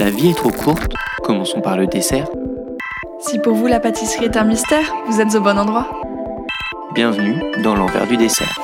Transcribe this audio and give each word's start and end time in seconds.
La 0.00 0.08
vie 0.08 0.30
est 0.30 0.34
trop 0.34 0.50
courte, 0.50 0.94
commençons 1.22 1.60
par 1.60 1.76
le 1.76 1.86
dessert. 1.86 2.26
Si 3.20 3.38
pour 3.38 3.54
vous 3.54 3.66
la 3.66 3.80
pâtisserie 3.80 4.24
est 4.24 4.36
un 4.38 4.44
mystère, 4.44 4.94
vous 5.06 5.20
êtes 5.20 5.34
au 5.34 5.42
bon 5.42 5.58
endroit. 5.58 5.90
Bienvenue 6.94 7.38
dans 7.62 7.74
l'envers 7.74 8.06
du 8.06 8.16
dessert. 8.16 8.58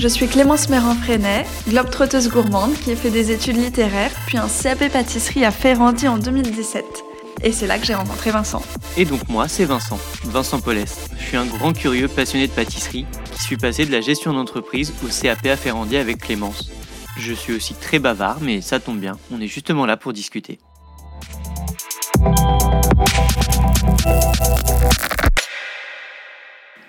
Je 0.00 0.08
suis 0.08 0.26
Clémence 0.26 0.70
Méran-Freinet, 0.70 1.44
globe-trotteuse 1.68 2.30
gourmande 2.30 2.72
qui 2.72 2.92
a 2.92 2.96
fait 2.96 3.10
des 3.10 3.30
études 3.30 3.58
littéraires, 3.58 4.12
puis 4.26 4.38
un 4.38 4.48
CAP 4.48 4.90
pâtisserie 4.90 5.44
à 5.44 5.50
Ferrandi 5.50 6.08
en 6.08 6.16
2017. 6.16 7.04
Et 7.44 7.52
c'est 7.52 7.66
là 7.66 7.76
que 7.76 7.84
j'ai 7.84 7.94
rencontré 7.94 8.30
Vincent. 8.30 8.62
Et 8.96 9.04
donc 9.04 9.28
moi, 9.28 9.48
c'est 9.48 9.66
Vincent, 9.66 9.98
Vincent 10.24 10.60
Paulès. 10.60 10.96
Je 11.18 11.24
suis 11.26 11.36
un 11.36 11.44
grand 11.44 11.74
curieux 11.74 12.08
passionné 12.08 12.46
de 12.46 12.52
pâtisserie 12.52 13.04
suis 13.52 13.60
passé 13.60 13.84
de 13.84 13.92
la 13.92 14.00
gestion 14.00 14.32
d'entreprise 14.32 14.94
au 15.04 15.08
CAP 15.08 15.44
à 15.44 15.56
Ferrandi 15.56 15.98
avec 15.98 16.22
Clémence. 16.22 16.70
Je 17.18 17.34
suis 17.34 17.52
aussi 17.52 17.74
très 17.74 17.98
bavard, 17.98 18.38
mais 18.40 18.62
ça 18.62 18.80
tombe 18.80 18.98
bien, 18.98 19.18
on 19.30 19.42
est 19.42 19.46
justement 19.46 19.84
là 19.84 19.98
pour 19.98 20.14
discuter. 20.14 20.58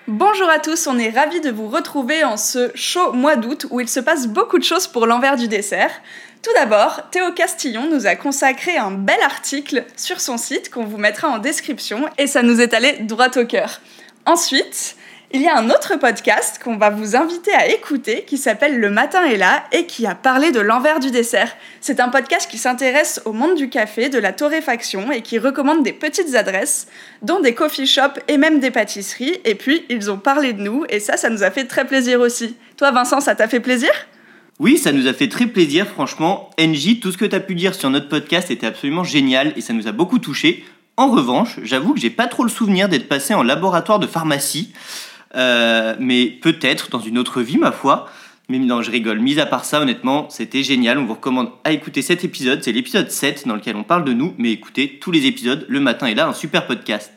Bonjour 0.08 0.48
à 0.48 0.58
tous, 0.58 0.86
on 0.86 0.98
est 0.98 1.10
ravis 1.10 1.42
de 1.42 1.50
vous 1.50 1.68
retrouver 1.68 2.24
en 2.24 2.38
ce 2.38 2.70
chaud 2.74 3.12
mois 3.12 3.36
d'août 3.36 3.66
où 3.68 3.80
il 3.80 3.88
se 3.88 4.00
passe 4.00 4.26
beaucoup 4.26 4.58
de 4.58 4.64
choses 4.64 4.86
pour 4.86 5.04
l'envers 5.04 5.36
du 5.36 5.48
dessert. 5.48 5.90
Tout 6.42 6.52
d'abord, 6.54 7.10
Théo 7.10 7.30
Castillon 7.32 7.90
nous 7.90 8.06
a 8.06 8.16
consacré 8.16 8.78
un 8.78 8.90
bel 8.90 9.20
article 9.20 9.84
sur 9.96 10.18
son 10.18 10.38
site 10.38 10.70
qu'on 10.70 10.86
vous 10.86 10.96
mettra 10.96 11.28
en 11.28 11.36
description 11.36 12.08
et 12.16 12.26
ça 12.26 12.42
nous 12.42 12.62
est 12.62 12.72
allé 12.72 13.00
droit 13.00 13.36
au 13.36 13.44
cœur. 13.44 13.82
Ensuite, 14.24 14.96
il 15.34 15.42
y 15.42 15.48
a 15.48 15.58
un 15.58 15.68
autre 15.68 15.98
podcast 15.98 16.60
qu'on 16.62 16.76
va 16.76 16.90
vous 16.90 17.16
inviter 17.16 17.52
à 17.52 17.66
écouter 17.66 18.22
qui 18.24 18.38
s'appelle 18.38 18.78
Le 18.78 18.88
matin 18.88 19.24
est 19.24 19.36
là 19.36 19.64
et 19.72 19.84
qui 19.84 20.06
a 20.06 20.14
parlé 20.14 20.52
de 20.52 20.60
l'envers 20.60 21.00
du 21.00 21.10
dessert. 21.10 21.56
C'est 21.80 21.98
un 21.98 22.08
podcast 22.08 22.48
qui 22.48 22.56
s'intéresse 22.56 23.20
au 23.24 23.32
monde 23.32 23.56
du 23.56 23.68
café, 23.68 24.08
de 24.08 24.18
la 24.20 24.32
torréfaction 24.32 25.10
et 25.10 25.22
qui 25.22 25.40
recommande 25.40 25.82
des 25.82 25.92
petites 25.92 26.36
adresses, 26.36 26.86
dont 27.22 27.40
des 27.40 27.52
coffee 27.52 27.88
shops 27.88 28.20
et 28.28 28.38
même 28.38 28.60
des 28.60 28.70
pâtisseries. 28.70 29.40
Et 29.44 29.56
puis, 29.56 29.84
ils 29.88 30.08
ont 30.08 30.18
parlé 30.18 30.52
de 30.52 30.62
nous 30.62 30.84
et 30.88 31.00
ça, 31.00 31.16
ça 31.16 31.30
nous 31.30 31.42
a 31.42 31.50
fait 31.50 31.64
très 31.64 31.84
plaisir 31.84 32.20
aussi. 32.20 32.54
Toi, 32.76 32.92
Vincent, 32.92 33.20
ça 33.20 33.34
t'a 33.34 33.48
fait 33.48 33.58
plaisir? 33.58 33.90
Oui, 34.60 34.78
ça 34.78 34.92
nous 34.92 35.08
a 35.08 35.12
fait 35.12 35.28
très 35.28 35.48
plaisir, 35.48 35.88
franchement. 35.88 36.50
NJ, 36.60 37.00
tout 37.00 37.10
ce 37.10 37.18
que 37.18 37.24
tu 37.24 37.34
as 37.34 37.40
pu 37.40 37.56
dire 37.56 37.74
sur 37.74 37.90
notre 37.90 38.08
podcast 38.08 38.52
était 38.52 38.68
absolument 38.68 39.02
génial 39.02 39.52
et 39.56 39.62
ça 39.62 39.72
nous 39.72 39.88
a 39.88 39.92
beaucoup 39.92 40.20
touché. 40.20 40.64
En 40.96 41.08
revanche, 41.08 41.58
j'avoue 41.64 41.92
que 41.92 41.98
j'ai 41.98 42.10
pas 42.10 42.28
trop 42.28 42.44
le 42.44 42.48
souvenir 42.48 42.88
d'être 42.88 43.08
passé 43.08 43.34
en 43.34 43.42
laboratoire 43.42 43.98
de 43.98 44.06
pharmacie. 44.06 44.72
Euh, 45.36 45.94
mais 45.98 46.26
peut-être 46.26 46.90
dans 46.90 47.00
une 47.00 47.18
autre 47.18 47.40
vie, 47.42 47.58
ma 47.58 47.72
foi. 47.72 48.08
Mais 48.48 48.58
non, 48.58 48.82
je 48.82 48.90
rigole. 48.90 49.20
Mis 49.20 49.40
à 49.40 49.46
part 49.46 49.64
ça, 49.64 49.80
honnêtement, 49.80 50.28
c'était 50.28 50.62
génial. 50.62 50.98
On 50.98 51.06
vous 51.06 51.14
recommande 51.14 51.50
à 51.64 51.72
écouter 51.72 52.02
cet 52.02 52.24
épisode. 52.24 52.62
C'est 52.62 52.72
l'épisode 52.72 53.10
7 53.10 53.48
dans 53.48 53.54
lequel 53.54 53.76
on 53.76 53.84
parle 53.84 54.04
de 54.04 54.12
nous. 54.12 54.34
Mais 54.36 54.52
écoutez 54.52 54.98
tous 55.00 55.10
les 55.10 55.26
épisodes 55.26 55.64
le 55.68 55.80
matin 55.80 56.06
et 56.06 56.14
là, 56.14 56.28
un 56.28 56.34
super 56.34 56.66
podcast. 56.66 57.12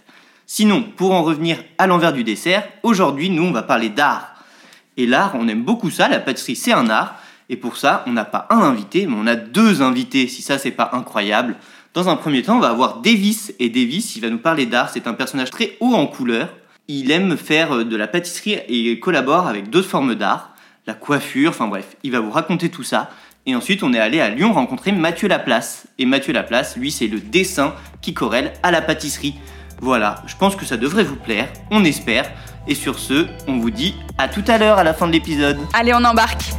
Sinon, 0.46 0.84
pour 0.84 1.12
en 1.12 1.24
revenir 1.24 1.58
à 1.78 1.88
l'envers 1.88 2.14
du 2.14 2.24
dessert, 2.24 2.66
aujourd'hui, 2.82 3.30
nous, 3.30 3.44
on 3.44 3.52
va 3.52 3.64
parler 3.64 3.90
d'art. 3.90 4.36
Et 4.96 5.06
l'art, 5.06 5.34
on 5.36 5.48
aime 5.50 5.64
beaucoup 5.64 5.90
ça. 5.90 6.08
La 6.08 6.20
pâtisserie, 6.20 6.56
c'est 6.56 6.72
un 6.72 6.90
art. 6.90 7.20
Et 7.50 7.58
pour 7.58 7.76
ça, 7.76 8.04
on 8.08 8.14
n'a 8.14 8.26
pas 8.26 8.48
un 8.50 8.60
invité, 8.60 9.06
mais 9.06 9.16
on 9.18 9.28
a 9.28 9.36
deux 9.36 9.82
invités, 9.82 10.28
si 10.28 10.42
ça, 10.42 10.58
c'est 10.58 10.72
pas 10.72 10.90
incroyable. 10.94 11.56
Dans 11.94 12.10
un 12.10 12.16
premier 12.16 12.44
temps, 12.44 12.58
on 12.58 12.62
va 12.62 12.70
avoir 12.70 13.02
Davis. 13.02 13.54
Et 13.60 13.70
Davis, 13.70 14.16
il 14.16 14.22
va 14.22 14.30
nous 14.30 14.38
parler 14.38 14.66
d'art. 14.66 14.90
C'est 14.90 15.08
un 15.08 15.14
personnage 15.14 15.52
très 15.52 15.76
haut 15.82 15.94
en 15.94 16.08
couleur 16.08 16.50
il 16.88 17.12
aime 17.12 17.36
faire 17.38 17.86
de 17.86 17.96
la 17.96 18.08
pâtisserie 18.08 18.60
et 18.68 19.00
collabore 19.00 19.48
avec 19.48 19.70
d'autres 19.70 19.90
formes 19.90 20.16
d'art, 20.16 20.54
la 20.86 20.94
coiffure, 20.94 21.50
enfin 21.50 21.68
bref, 21.68 21.98
il 22.04 22.12
va 22.12 22.22
vous 22.22 22.32
raconter 22.32 22.70
tout 22.70 22.84
ça. 22.84 23.10
Et 23.46 23.56
ensuite, 23.56 23.84
on 23.84 23.94
est 23.94 24.00
allé 24.00 24.20
à 24.20 24.30
Lyon 24.30 24.54
rencontrer 24.54 24.92
Mathieu 24.92 25.28
Laplace. 25.28 25.88
Et 26.00 26.06
Mathieu 26.06 26.34
Laplace, 26.34 26.76
lui, 26.78 26.92
c'est 26.92 27.08
le 27.08 27.20
dessin 27.20 27.74
qui 28.02 28.14
corrèle 28.14 28.54
à 28.64 28.72
la 28.72 28.82
pâtisserie. 28.82 29.36
Voilà, 29.80 30.24
je 30.28 30.36
pense 30.36 30.56
que 30.56 30.66
ça 30.66 30.76
devrait 30.76 31.04
vous 31.04 31.16
plaire, 31.16 31.50
on 31.72 31.84
espère. 31.84 32.30
Et 32.68 32.76
sur 32.76 33.00
ce, 33.00 33.28
on 33.48 33.58
vous 33.58 33.72
dit 33.72 33.96
à 34.18 34.28
tout 34.28 34.44
à 34.48 34.58
l'heure 34.58 34.78
à 34.78 34.84
la 34.84 34.94
fin 34.94 35.08
de 35.08 35.14
l'épisode. 35.14 35.58
Allez, 35.74 35.94
on 35.94 36.04
embarque 36.04 36.52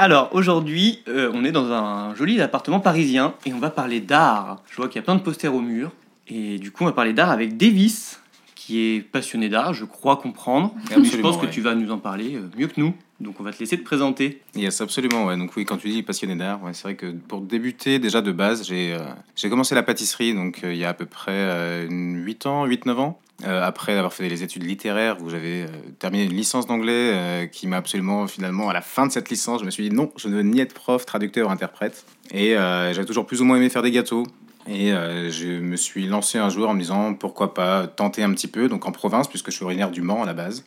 Alors 0.00 0.28
aujourd'hui, 0.32 1.00
euh, 1.08 1.28
on 1.34 1.44
est 1.44 1.50
dans 1.50 1.72
un 1.72 2.14
joli 2.14 2.40
appartement 2.40 2.78
parisien 2.78 3.34
et 3.44 3.52
on 3.52 3.58
va 3.58 3.68
parler 3.68 4.00
d'art. 4.00 4.62
Je 4.70 4.76
vois 4.76 4.86
qu'il 4.86 4.96
y 4.96 4.98
a 5.00 5.02
plein 5.02 5.16
de 5.16 5.20
posters 5.20 5.52
au 5.52 5.60
mur 5.60 5.90
et 6.28 6.58
du 6.58 6.70
coup 6.70 6.84
on 6.84 6.86
va 6.86 6.92
parler 6.92 7.12
d'art 7.12 7.30
avec 7.30 7.56
Davis 7.56 8.20
qui 8.54 8.78
est 8.78 9.00
passionné 9.00 9.48
d'art, 9.48 9.74
je 9.74 9.84
crois 9.84 10.16
comprendre. 10.16 10.72
je 10.90 11.16
pense 11.16 11.36
que 11.36 11.46
tu 11.46 11.62
vas 11.62 11.74
nous 11.74 11.90
en 11.90 11.98
parler 11.98 12.36
euh, 12.36 12.48
mieux 12.56 12.68
que 12.68 12.80
nous. 12.80 12.94
Donc 13.18 13.40
on 13.40 13.42
va 13.42 13.52
te 13.52 13.58
laisser 13.58 13.76
te 13.76 13.82
présenter. 13.82 14.40
Yes, 14.54 14.80
absolument. 14.80 15.24
Ouais. 15.24 15.36
Donc 15.36 15.56
oui, 15.56 15.64
quand 15.64 15.78
tu 15.78 15.88
dis 15.88 16.04
passionné 16.04 16.36
d'art, 16.36 16.62
ouais, 16.62 16.74
c'est 16.74 16.84
vrai 16.84 16.94
que 16.94 17.10
pour 17.10 17.40
débuter 17.40 17.98
déjà 17.98 18.22
de 18.22 18.30
base, 18.30 18.64
j'ai 18.68 18.94
euh, 18.94 19.00
j'ai 19.34 19.50
commencé 19.50 19.74
la 19.74 19.82
pâtisserie 19.82 20.32
donc 20.32 20.60
il 20.62 20.76
y 20.76 20.84
a 20.84 20.90
à 20.90 20.94
peu 20.94 21.06
près 21.06 21.88
8 21.88 22.46
ans, 22.46 22.68
8-9 22.68 22.90
ans. 22.98 23.18
Euh, 23.44 23.62
après 23.62 23.96
avoir 23.96 24.12
fait 24.12 24.28
les 24.28 24.42
études 24.42 24.64
littéraires 24.64 25.22
où 25.22 25.30
j'avais 25.30 25.62
euh, 25.62 25.68
terminé 26.00 26.24
une 26.24 26.32
licence 26.32 26.66
d'anglais 26.66 27.12
euh, 27.14 27.46
qui 27.46 27.68
m'a 27.68 27.76
absolument 27.76 28.26
finalement 28.26 28.68
à 28.68 28.72
la 28.72 28.80
fin 28.80 29.06
de 29.06 29.12
cette 29.12 29.30
licence 29.30 29.60
je 29.60 29.64
me 29.64 29.70
suis 29.70 29.88
dit 29.88 29.94
non 29.94 30.10
je 30.16 30.26
ne 30.26 30.34
veux 30.34 30.42
ni 30.42 30.58
être 30.58 30.74
prof 30.74 31.06
traducteur 31.06 31.48
interprète. 31.50 32.04
Et 32.32 32.54
j'avais 32.54 33.06
toujours 33.06 33.26
plus 33.26 33.40
ou 33.40 33.44
moins 33.44 33.56
aimé 33.56 33.70
faire 33.70 33.82
des 33.82 33.90
gâteaux. 33.90 34.24
Et 34.66 34.90
je 34.90 35.60
me 35.60 35.76
suis 35.76 36.06
lancé 36.06 36.36
un 36.36 36.50
jour 36.50 36.68
en 36.68 36.74
me 36.74 36.80
disant 36.80 37.14
pourquoi 37.14 37.54
pas 37.54 37.86
tenter 37.86 38.22
un 38.22 38.30
petit 38.34 38.48
peu 38.48 38.68
donc 38.68 38.86
en 38.86 38.92
province 38.92 39.28
puisque 39.28 39.50
je 39.50 39.56
suis 39.56 39.64
originaire 39.64 39.90
du 39.90 40.02
Mans 40.02 40.24
à 40.24 40.26
la 40.26 40.34
base. 40.34 40.66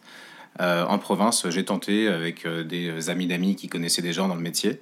En 0.60 0.98
province 0.98 1.48
j'ai 1.50 1.64
tenté 1.64 2.08
avec 2.08 2.48
des 2.48 3.12
amis 3.12 3.28
d'amis 3.28 3.56
qui 3.56 3.68
connaissaient 3.68 4.02
des 4.02 4.12
gens 4.12 4.28
dans 4.28 4.34
le 4.34 4.42
métier 4.42 4.82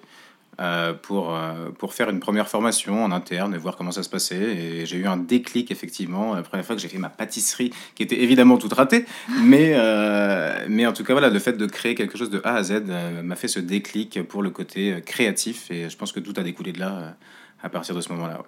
euh, 0.60 0.94
pour, 0.94 1.34
euh, 1.34 1.70
pour 1.78 1.94
faire 1.94 2.10
une 2.10 2.20
première 2.20 2.50
formation 2.50 3.06
en 3.06 3.12
interne 3.12 3.56
et 3.56 3.58
voir 3.58 3.78
comment 3.78 3.94
ça 3.94 4.04
se 4.04 4.10
passait. 4.10 4.36
Et 4.36 4.86
j'ai 4.86 4.98
eu 4.98 5.08
un 5.08 5.16
déclic, 5.16 5.72
effectivement, 5.72 6.36
la 6.36 6.42
première 6.42 6.66
fois 6.66 6.76
que 6.76 6.82
j'ai 6.82 6.90
fait 6.90 6.98
ma 6.98 7.08
pâtisserie, 7.08 7.72
qui 7.96 8.04
était 8.04 8.22
évidemment 8.22 8.58
toute 8.58 8.74
ratée. 8.74 9.06
Mais, 9.42 9.72
euh, 9.76 10.66
mais 10.68 10.86
en 10.86 10.92
tout 10.92 11.06
cas, 11.06 11.14
voilà, 11.14 11.30
le 11.30 11.40
fait 11.40 11.54
de 11.54 11.66
créer 11.66 11.96
quelque 11.96 12.18
chose 12.18 12.30
de 12.30 12.42
A 12.44 12.56
à 12.56 12.64
Z 12.64 12.84
m'a 13.24 13.38
fait 13.38 13.48
ce 13.48 13.62
déclic 13.62 14.22
pour 14.24 14.44
le 14.44 14.50
côté 14.50 15.02
créatif. 15.06 15.72
Et 15.72 15.90
je 15.90 15.96
pense 15.96 16.12
que 16.12 16.20
tout 16.20 16.34
a 16.36 16.44
découlé 16.44 16.74
de 16.74 16.82
là 16.82 17.16
à 17.64 17.70
partir 17.70 17.96
de 17.96 18.02
ce 18.02 18.12
moment-là. 18.12 18.42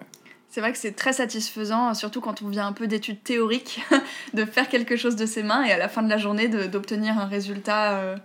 C'est 0.50 0.60
vrai 0.60 0.72
que 0.72 0.78
c'est 0.78 0.92
très 0.92 1.14
satisfaisant, 1.14 1.94
surtout 1.94 2.20
quand 2.20 2.42
on 2.42 2.48
vient 2.48 2.66
un 2.66 2.72
peu 2.72 2.88
d'études 2.88 3.22
théoriques, 3.22 3.80
de 4.34 4.44
faire 4.44 4.68
quelque 4.68 4.96
chose 4.96 5.16
de 5.16 5.24
ses 5.24 5.42
mains 5.42 5.64
et 5.64 5.72
à 5.72 5.78
la 5.78 5.88
fin 5.88 6.02
de 6.02 6.10
la 6.10 6.18
journée 6.18 6.48
d'obtenir 6.48 7.18
un 7.18 7.24
résultat 7.24 8.16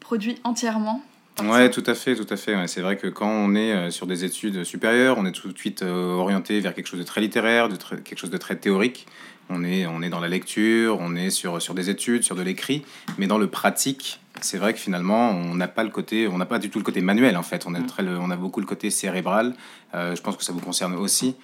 produit 0.00 0.38
entièrement. 0.42 1.02
Ouais, 1.42 1.70
tout 1.70 1.82
à 1.86 1.94
fait, 1.94 2.16
tout 2.16 2.26
à 2.32 2.36
fait. 2.36 2.66
C'est 2.66 2.80
vrai 2.80 2.96
que 2.96 3.08
quand 3.08 3.28
on 3.28 3.54
est 3.54 3.72
euh, 3.72 3.90
sur 3.90 4.06
des 4.06 4.24
études 4.24 4.64
supérieures, 4.64 5.16
on 5.18 5.26
est 5.26 5.32
tout 5.32 5.52
de 5.52 5.58
suite 5.58 5.82
euh, 5.82 6.14
orienté 6.14 6.60
vers 6.60 6.74
quelque 6.74 6.86
chose 6.86 6.98
de 6.98 7.04
très 7.04 7.20
littéraire, 7.20 7.68
de 7.68 7.76
quelque 7.76 8.18
chose 8.18 8.30
de 8.30 8.38
très 8.38 8.56
théorique. 8.56 9.06
On 9.50 9.62
est, 9.62 9.86
on 9.86 10.02
est 10.02 10.08
dans 10.08 10.18
la 10.18 10.28
lecture, 10.28 10.98
on 11.00 11.14
est 11.14 11.30
sur, 11.30 11.60
sur 11.60 11.74
des 11.74 11.90
études, 11.90 12.24
sur 12.24 12.34
de 12.34 12.42
l'écrit, 12.42 12.84
mais 13.18 13.26
dans 13.26 13.38
le 13.38 13.46
pratique, 13.46 14.18
c'est 14.40 14.58
vrai 14.58 14.72
que 14.72 14.80
finalement, 14.80 15.30
on 15.30 15.54
n'a 15.54 15.68
pas 15.68 15.84
le 15.84 15.90
côté, 15.90 16.26
on 16.26 16.38
n'a 16.38 16.46
pas 16.46 16.58
du 16.58 16.70
tout 16.70 16.78
le 16.78 16.84
côté 16.84 17.00
manuel 17.00 17.36
en 17.36 17.42
fait. 17.42 17.64
On 17.66 17.74
a, 17.74 17.80
mm. 17.80 17.86
très 17.86 18.02
on 18.08 18.30
a 18.30 18.36
beaucoup 18.36 18.60
le 18.60 18.66
côté 18.66 18.90
cérébral. 18.90 19.54
Euh, 19.94 20.16
je 20.16 20.22
pense 20.22 20.36
que 20.36 20.44
ça 20.44 20.52
vous 20.52 20.60
concerne 20.60 20.94
aussi 20.96 21.36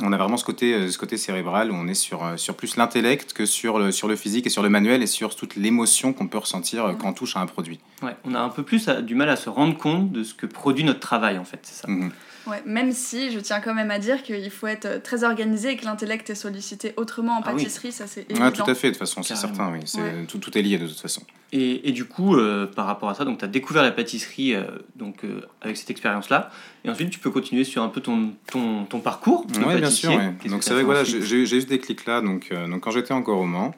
on 0.00 0.12
a 0.12 0.16
vraiment 0.16 0.36
ce 0.36 0.44
côté, 0.44 0.74
euh, 0.74 0.90
ce 0.90 0.98
côté 0.98 1.16
cérébral 1.16 1.70
où 1.70 1.74
on 1.74 1.86
est 1.86 1.94
sur, 1.94 2.24
euh, 2.24 2.36
sur 2.36 2.56
plus 2.56 2.76
l'intellect 2.76 3.32
que 3.32 3.46
sur 3.46 3.78
le, 3.78 3.92
sur 3.92 4.08
le 4.08 4.16
physique 4.16 4.46
et 4.46 4.50
sur 4.50 4.62
le 4.62 4.68
manuel 4.68 5.02
et 5.02 5.06
sur 5.06 5.36
toute 5.36 5.56
l'émotion 5.56 6.12
qu'on 6.12 6.28
peut 6.28 6.38
ressentir 6.38 6.84
euh, 6.86 6.92
quand 6.94 7.10
on 7.10 7.12
touche 7.12 7.36
à 7.36 7.40
un 7.40 7.46
produit. 7.46 7.78
Ouais, 8.02 8.16
on 8.24 8.34
a 8.34 8.40
un 8.40 8.48
peu 8.48 8.62
plus 8.62 8.88
du 8.88 9.14
mal 9.14 9.28
à 9.28 9.36
se 9.36 9.50
rendre 9.50 9.76
compte 9.76 10.10
de 10.10 10.24
ce 10.24 10.34
que 10.34 10.46
produit 10.46 10.84
notre 10.84 11.00
travail 11.00 11.38
en 11.38 11.44
fait, 11.44 11.60
c'est 11.62 11.82
ça. 11.82 11.88
Mhm. 11.88 12.10
Ouais, 12.46 12.62
même 12.66 12.90
si 12.90 13.30
je 13.30 13.38
tiens 13.38 13.60
quand 13.60 13.74
même 13.74 13.92
à 13.92 14.00
dire 14.00 14.22
qu'il 14.24 14.50
faut 14.50 14.66
être 14.66 15.00
très 15.02 15.22
organisé 15.22 15.70
et 15.70 15.76
que 15.76 15.84
l'intellect 15.84 16.28
est 16.28 16.34
sollicité 16.34 16.92
autrement 16.96 17.34
en 17.34 17.40
ah 17.44 17.52
pâtisserie, 17.52 17.92
ça 17.92 18.08
c'est 18.08 18.28
évident. 18.28 18.46
Ah, 18.46 18.50
tout 18.50 18.68
à 18.68 18.74
fait, 18.74 18.88
de 18.88 18.94
toute 18.94 18.98
façon, 18.98 19.22
c'est 19.22 19.36
certain, 19.36 19.70
oui. 19.70 19.80
Tout, 20.26 20.38
tout, 20.38 20.58
est 20.58 20.62
lié 20.62 20.76
de 20.78 20.88
toute 20.88 20.98
façon. 20.98 21.22
Et, 21.54 21.88
et 21.88 21.92
du 21.92 22.06
coup, 22.06 22.34
euh, 22.34 22.66
par 22.66 22.86
rapport 22.86 23.10
à 23.10 23.14
ça, 23.14 23.26
tu 23.26 23.44
as 23.44 23.48
découvert 23.48 23.82
la 23.82 23.90
pâtisserie 23.90 24.54
euh, 24.54 24.62
donc, 24.96 25.22
euh, 25.24 25.42
avec 25.60 25.76
cette 25.76 25.90
expérience-là. 25.90 26.50
Et 26.84 26.88
ensuite, 26.88 27.10
tu 27.10 27.18
peux 27.18 27.30
continuer 27.30 27.64
sur 27.64 27.82
un 27.82 27.88
peu 27.88 28.00
ton, 28.00 28.32
ton, 28.50 28.84
ton 28.84 29.00
parcours. 29.00 29.46
Oui, 29.66 29.76
bien 29.76 29.90
sûr. 29.90 30.12
Donc 30.46 30.62
c'est 30.62 30.72
vrai 30.72 30.82
voilà, 30.82 31.04
j'ai 31.04 31.42
eu 31.42 31.46
ce 31.46 31.66
déclic-là. 31.66 32.22
Donc, 32.22 32.52
donc 32.52 32.80
quand 32.80 32.90
j'étais 32.90 33.12
encore 33.12 33.38
au 33.38 33.44
Mans, 33.44 33.74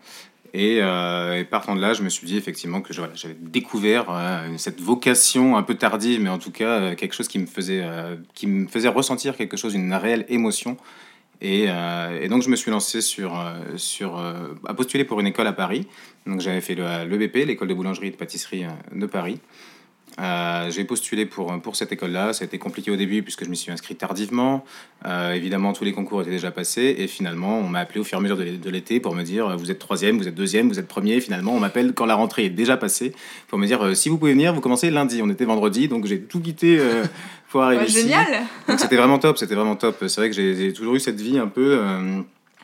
et, 0.57 0.77
et, 0.77 1.45
partant 1.51 1.75
de 1.75 1.81
là, 1.81 1.95
je 1.95 2.03
me 2.05 2.09
suis 2.09 2.29
dit 2.29 2.37
effectivement 2.37 2.81
que 2.81 2.95
j'avais 2.95 3.37
découvert 3.41 4.07
cette 4.57 4.81
vocation 4.81 5.57
un 5.57 5.65
peu 5.65 5.75
tardive, 5.75 6.23
mais 6.23 6.31
en 6.31 6.39
tout 6.39 6.53
cas 6.53 6.95
quelque 6.95 7.15
chose 7.15 7.27
qui 7.27 7.41
me 7.41 7.47
faisait, 7.47 7.85
qui 8.35 8.47
me 8.47 8.69
faisait 8.69 8.89
ressentir 8.89 9.37
quelque 9.37 9.57
chose, 9.57 9.75
une 9.75 9.93
réelle 9.93 10.25
émotion. 10.29 10.77
Et, 11.41 11.65
et 11.65 12.29
donc 12.29 12.43
je 12.43 12.49
me 12.49 12.57
suis 12.57 12.71
lancé 12.71 13.01
sur, 13.01 13.39
sur, 13.77 14.17
à 14.67 14.75
postuler 14.75 15.05
pour 15.05 15.21
une 15.21 15.27
école 15.27 15.47
à 15.47 15.53
Paris. 15.53 15.87
Donc 16.27 16.41
j'avais 16.41 16.61
fait 16.61 16.75
l'EBP, 16.75 17.47
l'école 17.47 17.69
de 17.69 17.75
boulangerie 17.75 18.09
et 18.09 18.11
de 18.11 18.17
pâtisserie 18.17 18.65
de 18.93 19.07
Paris. 19.07 19.41
Euh, 20.21 20.71
j'ai 20.71 20.85
postulé 20.85 21.27
pour, 21.27 21.61
pour 21.61 21.77
cette 21.77 21.91
école-là. 21.93 22.33
Ça 22.33 22.45
a 22.45 22.47
été 22.47 22.59
compliqué 22.59 22.91
au 22.91 22.97
début 22.97 23.23
puisque 23.23 23.45
je 23.45 23.51
m'y 23.51 23.57
suis 23.57 23.73
inscrit 23.73 23.97
tardivement. 23.97 24.65
Euh, 25.07 25.33
évidemment, 25.33 25.73
tous 25.73 25.85
les 25.85 25.93
concours 25.93 26.23
étaient 26.23 26.31
déjà 26.31 26.51
passés. 26.51 26.95
Et 26.99 27.09
finalement, 27.09 27.59
on 27.59 27.69
m'a 27.69 27.81
appelé 27.81 28.01
au 28.01 28.05
fur 28.05 28.19
et 28.19 28.21
à 28.21 28.23
mesure 28.23 28.37
de 28.37 28.71
l'été 28.71 29.01
pour 29.01 29.15
me 29.15 29.23
dire 29.23 29.57
vous 29.57 29.71
êtes 29.71 29.79
troisième, 29.79 30.19
vous 30.19 30.29
êtes 30.29 30.35
deuxième, 30.35 30.69
vous 30.69 30.79
êtes 30.79 30.87
premier. 30.87 31.21
Finalement, 31.21 31.55
on 31.55 31.61
m'appelle 31.61 31.95
quand 31.95 32.07
la 32.07 32.15
rentrée 32.15 32.45
est 32.45 32.51
déjà 32.51 32.77
passée 32.77 33.13
pour 33.49 33.59
me 33.59 33.67
dire 33.67 33.85
euh, 33.85 33.95
si 33.95 34.09
vous 34.09 34.19
pouvez 34.19 34.33
venir, 34.33 34.55
vous 34.55 34.61
commencez 34.61 34.91
lundi. 34.91 35.21
On 35.23 35.31
était 35.31 35.45
vendredi, 35.45 35.89
donc 35.89 36.07
j'ai 36.07 36.21
tout 36.21 36.41
quitté 36.41 36.81
pour 37.55 37.63
arriver 37.63 37.85
ici. 37.85 38.01
Génial 38.01 38.43
Donc 38.67 38.81
c'était 38.81 38.97
vraiment 38.97 39.21
top, 39.21 39.39
c'était 39.39 39.55
vraiment 39.55 39.77
top. 39.77 39.97
C'est 40.09 40.21
vrai 40.21 40.29
que 40.29 40.35
j'ai 40.35 40.73
toujours 40.73 40.97
eu 40.97 41.01
cette 41.01 41.21
vie 41.21 41.39
un 41.39 41.47
peu 41.47 41.81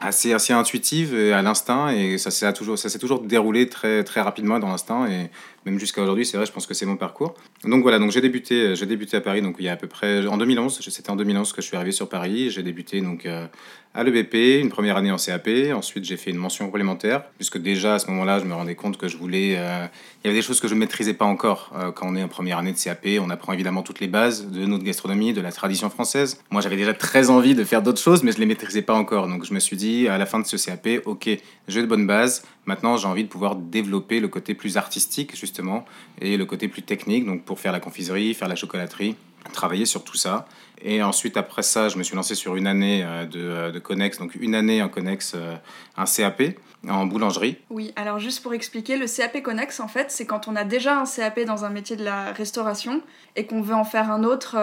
assez, 0.00 0.32
assez 0.32 0.52
intuitive 0.52 1.14
et 1.14 1.32
à 1.32 1.42
l'instinct 1.42 1.90
et 1.90 2.18
ça 2.18 2.32
s'est 2.32 2.52
toujours, 2.54 2.76
ça 2.76 2.98
toujours 2.98 3.20
déroulé 3.20 3.68
très, 3.68 4.02
très 4.02 4.20
rapidement 4.20 4.58
dans 4.58 4.66
l'instinct 4.66 5.06
et 5.06 5.30
même 5.64 5.78
jusqu'à 5.78 6.02
aujourd'hui, 6.02 6.26
c'est 6.26 6.38
vrai, 6.38 6.46
je 6.46 6.50
pense 6.50 6.66
que 6.66 6.74
c'est 6.74 6.86
mon 6.86 6.96
parcours. 6.96 7.34
Donc 7.64 7.82
voilà, 7.82 8.00
donc 8.00 8.10
j'ai 8.10 8.20
débuté, 8.20 8.74
j'ai 8.74 8.86
débuté 8.86 9.16
à 9.18 9.20
Paris, 9.20 9.42
donc 9.42 9.56
il 9.60 9.66
y 9.66 9.68
a 9.68 9.72
à 9.72 9.76
peu 9.76 9.86
près 9.86 10.26
en 10.26 10.38
2011, 10.38 10.80
c'était 10.80 11.10
en 11.10 11.16
2011 11.16 11.52
que 11.52 11.62
je 11.62 11.66
suis 11.68 11.76
arrivé 11.76 11.92
sur 11.92 12.08
Paris. 12.08 12.50
J'ai 12.50 12.64
débuté 12.64 13.00
donc 13.00 13.26
euh, 13.26 13.46
à 13.92 14.04
l'EBP, 14.04 14.62
une 14.62 14.68
première 14.68 14.96
année 14.96 15.10
en 15.10 15.16
CAP. 15.16 15.48
Ensuite, 15.74 16.04
j'ai 16.04 16.16
fait 16.16 16.30
une 16.30 16.36
mention 16.36 16.66
complémentaire, 16.66 17.24
puisque 17.36 17.58
déjà 17.58 17.94
à 17.94 17.98
ce 17.98 18.06
moment-là, 18.10 18.38
je 18.38 18.44
me 18.44 18.54
rendais 18.54 18.76
compte 18.76 18.96
que 18.96 19.08
je 19.08 19.16
voulais. 19.16 19.56
Euh, 19.58 19.86
il 20.22 20.28
y 20.28 20.30
avait 20.30 20.38
des 20.38 20.46
choses 20.46 20.60
que 20.60 20.68
je 20.68 20.74
ne 20.74 20.78
maîtrisais 20.78 21.12
pas 21.12 21.24
encore. 21.24 21.72
Euh, 21.76 21.90
quand 21.90 22.06
on 22.08 22.14
est 22.14 22.22
en 22.22 22.28
première 22.28 22.58
année 22.58 22.72
de 22.72 22.78
CAP, 22.78 23.06
on 23.20 23.30
apprend 23.30 23.52
évidemment 23.52 23.82
toutes 23.82 23.98
les 23.98 24.06
bases 24.06 24.46
de 24.46 24.64
notre 24.64 24.84
gastronomie, 24.84 25.32
de 25.32 25.40
la 25.40 25.50
tradition 25.50 25.90
française. 25.90 26.40
Moi, 26.50 26.60
j'avais 26.60 26.76
déjà 26.76 26.94
très 26.94 27.30
envie 27.30 27.56
de 27.56 27.64
faire 27.64 27.82
d'autres 27.82 28.00
choses, 28.00 28.22
mais 28.22 28.30
je 28.30 28.36
ne 28.36 28.42
les 28.42 28.46
maîtrisais 28.46 28.82
pas 28.82 28.94
encore. 28.94 29.26
Donc 29.26 29.44
je 29.44 29.52
me 29.52 29.58
suis 29.58 29.76
dit, 29.76 30.06
à 30.06 30.18
la 30.18 30.26
fin 30.26 30.38
de 30.38 30.46
ce 30.46 30.56
CAP, 30.56 31.02
ok, 31.04 31.28
j'ai 31.66 31.82
de 31.82 31.86
bonnes 31.86 32.06
bases. 32.06 32.44
Maintenant, 32.66 32.96
j'ai 32.96 33.08
envie 33.08 33.24
de 33.24 33.28
pouvoir 33.28 33.56
développer 33.56 34.20
le 34.20 34.28
côté 34.28 34.54
plus 34.54 34.76
artistique, 34.76 35.36
justement, 35.36 35.84
et 36.20 36.36
le 36.36 36.46
côté 36.46 36.68
plus 36.68 36.82
technique, 36.82 37.26
donc 37.26 37.44
pour 37.44 37.58
faire 37.58 37.72
la 37.72 37.80
confiserie, 37.80 38.34
faire 38.34 38.48
la 38.48 38.54
chocolaterie, 38.54 39.16
travailler 39.52 39.86
sur 39.86 40.04
tout 40.04 40.16
ça. 40.16 40.46
Et 40.82 41.02
ensuite, 41.02 41.36
après 41.36 41.62
ça, 41.62 41.88
je 41.88 41.98
me 41.98 42.02
suis 42.02 42.16
lancé 42.16 42.34
sur 42.34 42.56
une 42.56 42.66
année 42.66 43.02
euh, 43.04 43.26
de, 43.26 43.40
euh, 43.40 43.70
de 43.70 43.78
Connex, 43.78 44.18
donc 44.18 44.34
une 44.36 44.54
année 44.54 44.82
en 44.82 44.88
Connex, 44.88 45.32
euh, 45.34 45.54
un 45.96 46.04
CAP 46.04 46.56
en 46.88 47.04
boulangerie. 47.04 47.58
Oui, 47.68 47.92
alors 47.96 48.18
juste 48.18 48.42
pour 48.42 48.54
expliquer, 48.54 48.96
le 48.96 49.06
CAP 49.06 49.42
Connex, 49.42 49.80
en 49.80 49.88
fait, 49.88 50.10
c'est 50.10 50.24
quand 50.24 50.48
on 50.48 50.56
a 50.56 50.64
déjà 50.64 50.98
un 50.98 51.04
CAP 51.04 51.40
dans 51.40 51.64
un 51.66 51.70
métier 51.70 51.96
de 51.96 52.04
la 52.04 52.32
restauration 52.32 53.02
et 53.36 53.44
qu'on 53.46 53.60
veut 53.60 53.74
en 53.74 53.84
faire 53.84 54.10
un 54.10 54.24
autre. 54.24 54.56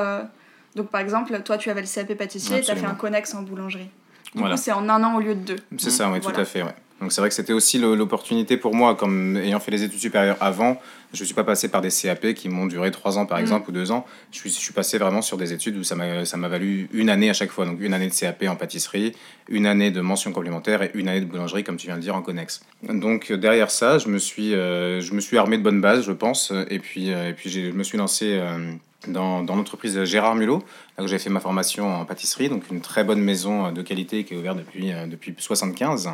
donc 0.75 0.89
par 0.89 1.01
exemple, 1.01 1.39
toi, 1.43 1.59
tu 1.59 1.69
avais 1.69 1.81
le 1.81 1.87
CAP 1.87 2.15
pâtissier 2.15 2.57
et 2.57 2.61
tu 2.61 2.71
as 2.71 2.75
fait 2.75 2.87
un 2.87 2.95
Connex 2.95 3.35
en 3.35 3.43
boulangerie. 3.43 3.89
Du 4.33 4.41
coup, 4.41 4.47
c'est 4.55 4.71
en 4.71 4.89
un 4.89 5.03
an 5.03 5.15
au 5.15 5.19
lieu 5.19 5.35
de 5.35 5.41
deux. 5.41 5.59
C'est 5.77 5.91
ça, 5.91 6.09
oui, 6.09 6.19
tout 6.19 6.29
à 6.29 6.45
fait, 6.45 6.63
ouais. 6.63 6.73
Donc 6.99 7.11
c'est 7.11 7.21
vrai 7.21 7.29
que 7.29 7.35
c'était 7.35 7.53
aussi 7.53 7.77
l'opportunité 7.77 8.57
pour 8.57 8.73
moi, 8.73 8.95
comme 8.95 9.37
ayant 9.37 9.59
fait 9.59 9.71
les 9.71 9.83
études 9.83 9.99
supérieures 9.99 10.37
avant, 10.39 10.79
je 11.13 11.21
ne 11.21 11.25
suis 11.25 11.35
pas 11.35 11.43
passé 11.43 11.69
par 11.69 11.81
des 11.81 11.89
CAP 11.89 12.33
qui 12.33 12.49
m'ont 12.49 12.65
duré 12.65 12.91
trois 12.91 13.17
ans 13.17 13.25
par 13.25 13.37
mm. 13.37 13.41
exemple 13.41 13.69
ou 13.69 13.73
deux 13.73 13.91
ans. 13.91 14.05
Je 14.31 14.39
suis, 14.39 14.49
je 14.49 14.59
suis 14.59 14.73
passé 14.73 14.97
vraiment 14.97 15.21
sur 15.21 15.37
des 15.37 15.53
études 15.53 15.77
où 15.77 15.83
ça 15.83 15.95
m'a 15.95 16.47
valu 16.47 16.89
une 16.91 17.09
année 17.09 17.29
à 17.29 17.33
chaque 17.33 17.51
fois. 17.51 17.65
Donc 17.65 17.79
une 17.79 17.93
année 17.93 18.07
de 18.07 18.13
CAP 18.13 18.43
en 18.47 18.55
pâtisserie, 18.55 19.13
une 19.47 19.65
année 19.65 19.91
de 19.91 20.01
mention 20.01 20.31
complémentaire 20.31 20.81
et 20.81 20.91
une 20.95 21.07
année 21.07 21.21
de 21.21 21.25
boulangerie 21.25 21.63
comme 21.63 21.77
tu 21.77 21.87
viens 21.87 21.95
de 21.95 22.01
dire 22.01 22.15
en 22.15 22.21
connexe. 22.21 22.61
Donc 22.83 23.31
derrière 23.31 23.71
ça, 23.71 23.99
je 23.99 24.09
me 24.09 24.17
suis, 24.17 24.53
euh, 24.53 24.99
je 24.99 25.13
me 25.13 25.21
suis 25.21 25.37
armé 25.37 25.57
de 25.57 25.63
bonnes 25.63 25.81
bases, 25.81 26.05
je 26.05 26.11
pense. 26.11 26.51
Et 26.69 26.79
puis, 26.79 27.13
euh, 27.13 27.29
et 27.29 27.33
puis 27.33 27.49
je 27.49 27.71
me 27.71 27.83
suis 27.83 27.97
lancé 27.97 28.33
euh, 28.33 28.73
dans, 29.07 29.43
dans 29.43 29.55
l'entreprise 29.55 30.03
Gérard 30.03 30.35
Mulot, 30.35 30.63
là 30.97 31.03
où 31.03 31.07
j'ai 31.07 31.19
fait 31.19 31.29
ma 31.29 31.39
formation 31.39 31.87
en 31.87 32.05
pâtisserie, 32.05 32.49
donc 32.49 32.63
une 32.69 32.81
très 32.81 33.03
bonne 33.03 33.21
maison 33.21 33.71
de 33.71 33.81
qualité 33.81 34.25
qui 34.25 34.33
est 34.33 34.37
ouverte 34.37 34.57
depuis, 34.57 34.91
depuis 35.07 35.33
75. 35.37 36.09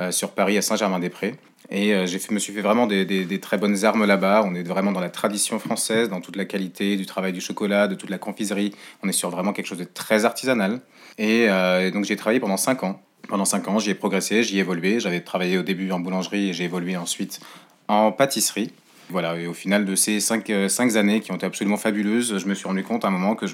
Euh, 0.00 0.12
sur 0.12 0.30
Paris 0.30 0.56
à 0.56 0.62
Saint-Germain-des-Prés. 0.62 1.34
Et 1.70 1.92
euh, 1.92 2.06
j'ai 2.06 2.20
me 2.30 2.38
suis 2.38 2.52
fait 2.52 2.60
vraiment 2.60 2.86
des, 2.86 3.40
très 3.40 3.58
bonnes 3.58 3.84
armes 3.84 4.04
là-bas. 4.04 4.42
On 4.44 4.54
est 4.54 4.62
vraiment 4.62 4.92
dans 4.92 5.00
la 5.00 5.10
tradition 5.10 5.58
française, 5.58 6.08
dans 6.08 6.20
toute 6.20 6.36
la 6.36 6.44
qualité 6.44 6.96
du 6.96 7.04
travail 7.04 7.32
du 7.32 7.40
chocolat, 7.40 7.88
de 7.88 7.96
toute 7.96 8.10
la 8.10 8.18
confiserie. 8.18 8.72
On 9.02 9.08
est 9.08 9.12
sur 9.12 9.28
vraiment 9.30 9.52
quelque 9.52 9.66
chose 9.66 9.78
de 9.78 9.84
très 9.84 10.24
artisanal. 10.24 10.80
Et, 11.18 11.46
euh, 11.48 11.90
donc 11.90 12.04
j'ai 12.04 12.14
travaillé 12.14 12.38
pendant 12.38 12.56
5 12.56 12.84
ans. 12.84 13.02
Pendant 13.28 13.44
5 13.44 13.66
ans, 13.68 13.78
j'y 13.80 13.90
ai 13.90 13.94
progressé, 13.94 14.44
j'y 14.44 14.58
ai 14.58 14.60
évolué. 14.60 15.00
J'avais 15.00 15.20
travaillé 15.20 15.58
au 15.58 15.62
début 15.62 15.90
en 15.90 15.98
boulangerie 15.98 16.50
et 16.50 16.52
j'ai 16.52 16.64
évolué 16.64 16.96
ensuite 16.96 17.40
en 17.88 18.12
pâtisserie. 18.12 18.70
Voilà, 19.10 19.36
et 19.36 19.46
au 19.46 19.54
final 19.54 19.86
de 19.86 19.94
ces 19.94 20.20
cinq, 20.20 20.50
euh, 20.50 20.68
cinq, 20.68 20.94
années 20.96 21.20
qui 21.20 21.32
ont 21.32 21.36
été 21.36 21.46
absolument 21.46 21.78
fabuleuses, 21.78 22.36
je 22.36 22.46
me 22.46 22.54
suis 22.54 22.66
rendu 22.66 22.82
compte 22.82 23.06
à 23.06 23.08
un 23.08 23.10
moment 23.10 23.34
que 23.34 23.46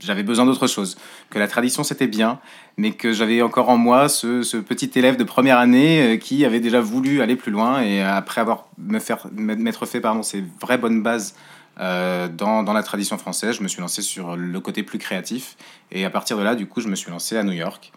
j'avais 0.00 0.24
besoin 0.24 0.46
d'autre 0.46 0.66
chose. 0.66 0.96
Que 1.30 1.38
la 1.38 1.46
tradition 1.46 1.84
c'était 1.84 2.08
bien, 2.08 2.40
mais 2.76 2.90
que 2.90 3.12
j'avais 3.12 3.40
encore 3.40 3.68
en 3.68 3.76
moi 3.76 4.08
ce, 4.08 4.42
ce, 4.42 4.56
petit 4.56 4.90
élève 4.96 5.16
de 5.16 5.22
première 5.22 5.58
année 5.58 6.14
euh, 6.14 6.16
qui 6.16 6.44
avait 6.44 6.58
déjà 6.58 6.80
voulu 6.80 7.22
aller 7.22 7.36
plus 7.36 7.52
loin. 7.52 7.82
Et 7.82 8.02
après 8.02 8.40
avoir 8.40 8.66
m'être 8.78 9.86
fait 9.86 10.00
pardon, 10.00 10.24
ces 10.24 10.42
vraies 10.60 10.78
bonnes 10.78 11.02
bases 11.02 11.36
euh, 11.78 12.26
dans, 12.26 12.64
dans, 12.64 12.72
la 12.72 12.82
tradition 12.82 13.16
française, 13.16 13.56
je 13.56 13.62
me 13.62 13.68
suis 13.68 13.80
lancé 13.80 14.02
sur 14.02 14.36
le 14.36 14.60
côté 14.60 14.82
plus 14.82 14.98
créatif. 14.98 15.56
Et 15.92 16.04
à 16.04 16.10
partir 16.10 16.36
de 16.36 16.42
là, 16.42 16.56
du 16.56 16.66
coup, 16.66 16.80
je 16.80 16.88
me 16.88 16.96
suis 16.96 17.12
lancé 17.12 17.36
à 17.36 17.44
New 17.44 17.52
York. 17.52 17.92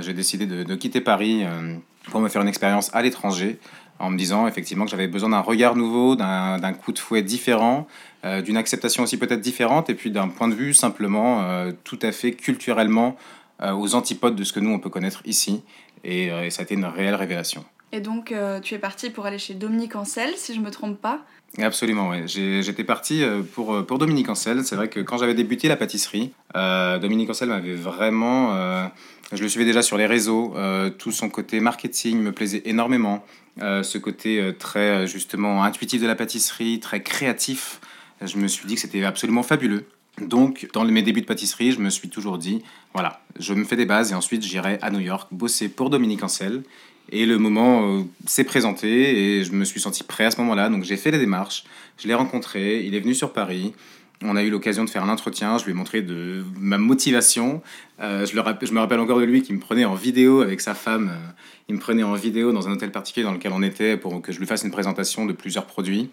J'ai 0.00 0.14
décidé 0.14 0.46
de, 0.46 0.74
quitter 0.74 1.00
Paris 1.00 1.44
pour 2.10 2.20
me 2.20 2.28
faire 2.28 2.42
une 2.42 2.48
expérience 2.48 2.90
à 2.92 3.02
l'étranger 3.02 3.60
en 3.98 4.10
me 4.10 4.18
disant 4.18 4.46
effectivement 4.46 4.84
que 4.84 4.90
j'avais 4.90 5.08
besoin 5.08 5.30
d'un 5.30 5.40
regard 5.40 5.76
nouveau, 5.76 6.16
d'un 6.16 6.72
coup 6.72 6.92
de 6.92 6.98
fouet 6.98 7.22
différent, 7.22 7.86
euh, 8.24 8.42
d'une 8.42 8.56
acceptation 8.56 9.02
aussi 9.02 9.18
peut-être 9.18 9.40
différente, 9.40 9.90
et 9.90 9.94
puis 9.94 10.10
d'un 10.10 10.28
point 10.28 10.48
de 10.48 10.54
vue 10.54 10.74
simplement 10.74 11.42
euh, 11.42 11.72
tout 11.84 11.98
à 12.02 12.12
fait 12.12 12.32
culturellement 12.32 13.16
euh, 13.62 13.72
aux 13.72 13.94
antipodes 13.94 14.36
de 14.36 14.44
ce 14.44 14.52
que 14.52 14.60
nous 14.60 14.70
on 14.70 14.78
peut 14.78 14.90
connaître 14.90 15.22
ici. 15.24 15.62
Et, 16.04 16.30
ça 16.50 16.62
a 16.62 16.64
été 16.64 16.74
une 16.74 16.84
réelle 16.84 17.16
révélation. 17.16 17.64
Et 17.90 18.00
donc 18.00 18.32
tu 18.62 18.74
es 18.74 18.78
parti 18.78 19.10
pour 19.10 19.26
aller 19.26 19.38
chez 19.38 19.54
Dominique 19.54 19.96
Ancel, 19.96 20.34
si 20.36 20.54
je 20.54 20.60
me 20.60 20.70
trompe 20.70 21.00
pas? 21.00 21.24
Absolument, 21.58 22.10
oui. 22.10 22.18
J'étais 22.26 22.84
parti 22.84 23.24
pour, 23.54 23.84
pour 23.84 23.98
Dominique 23.98 24.28
Ancel. 24.28 24.62
C'est 24.64 24.76
vrai 24.76 24.88
que 24.88 25.00
quand 25.00 25.18
j'avais 25.18 25.34
débuté 25.34 25.66
la 25.66 25.74
pâtisserie, 25.74 26.32
Dominique 26.54 27.30
Ancel 27.30 27.48
m'avait 27.48 27.74
vraiment... 27.74 28.88
je 29.32 29.42
le 29.42 29.48
suivais 29.48 29.64
déjà 29.64 29.82
sur 29.82 29.96
les 29.96 30.06
réseaux. 30.06 30.54
tout 30.98 31.10
son 31.10 31.28
côté 31.28 31.58
marketing 31.58 32.20
me 32.20 32.30
plaisait 32.30 32.62
énormément. 32.66 33.24
Euh, 33.62 33.82
ce 33.82 33.96
côté 33.96 34.38
euh, 34.38 34.52
très 34.52 34.90
euh, 34.90 35.06
justement 35.06 35.64
intuitif 35.64 36.02
de 36.02 36.06
la 36.06 36.14
pâtisserie, 36.14 36.78
très 36.78 37.02
créatif. 37.02 37.80
Je 38.20 38.36
me 38.36 38.48
suis 38.48 38.66
dit 38.66 38.74
que 38.74 38.80
c'était 38.80 39.02
absolument 39.04 39.42
fabuleux. 39.42 39.86
Donc, 40.20 40.68
dans 40.74 40.84
mes 40.84 41.02
débuts 41.02 41.22
de 41.22 41.26
pâtisserie, 41.26 41.72
je 41.72 41.80
me 41.80 41.90
suis 41.90 42.08
toujours 42.08 42.38
dit, 42.38 42.62
voilà, 42.92 43.20
je 43.38 43.54
me 43.54 43.64
fais 43.64 43.76
des 43.76 43.86
bases 43.86 44.12
et 44.12 44.14
ensuite 44.14 44.42
j'irai 44.42 44.78
à 44.80 44.90
New 44.90 45.00
York 45.00 45.28
bosser 45.30 45.68
pour 45.68 45.90
Dominique 45.90 46.22
Ancel. 46.22 46.62
Et 47.10 47.24
le 47.24 47.38
moment 47.38 48.04
s'est 48.26 48.44
présenté 48.44 49.38
et 49.38 49.44
je 49.44 49.52
me 49.52 49.64
suis 49.64 49.78
senti 49.78 50.02
prêt 50.02 50.24
à 50.24 50.30
ce 50.30 50.40
moment-là. 50.40 50.70
Donc 50.70 50.84
j'ai 50.84 50.96
fait 50.96 51.10
les 51.10 51.18
démarches, 51.18 51.64
je 51.98 52.08
l'ai 52.08 52.14
rencontré, 52.14 52.82
il 52.84 52.94
est 52.94 53.00
venu 53.00 53.14
sur 53.14 53.32
Paris. 53.32 53.74
On 54.22 54.36
a 54.36 54.42
eu 54.42 54.50
l'occasion 54.50 54.84
de 54.84 54.90
faire 54.90 55.04
un 55.04 55.08
entretien, 55.08 55.58
je 55.58 55.64
lui 55.64 55.72
ai 55.72 55.74
montré 55.74 56.02
de 56.02 56.42
ma 56.58 56.78
motivation. 56.78 57.62
je, 58.00 58.34
le 58.34 58.42
je, 58.62 58.72
me 58.72 58.78
rappelle 58.78 59.00
encore 59.00 59.20
de 59.20 59.24
lui 59.24 59.42
qui 59.42 59.52
me 59.52 59.60
prenait 59.60 59.84
en 59.84 59.94
vidéo 59.94 60.40
avec 60.40 60.60
sa 60.60 60.74
femme 60.74 61.12
il 61.68 61.74
me 61.74 61.80
prenait 61.80 62.02
en 62.02 62.14
vidéo 62.14 62.52
dans 62.52 62.68
un 62.68 62.72
hôtel 62.72 62.92
particulier 62.92 63.24
dans 63.24 63.32
lequel 63.32 63.52
on 63.52 63.62
était 63.62 63.96
pour 63.96 64.22
que 64.22 64.32
je 64.32 64.38
lui 64.38 64.46
fasse 64.46 64.62
une 64.62 64.70
présentation 64.70 65.26
de 65.26 65.32
plusieurs 65.32 65.66
produits. 65.66 66.10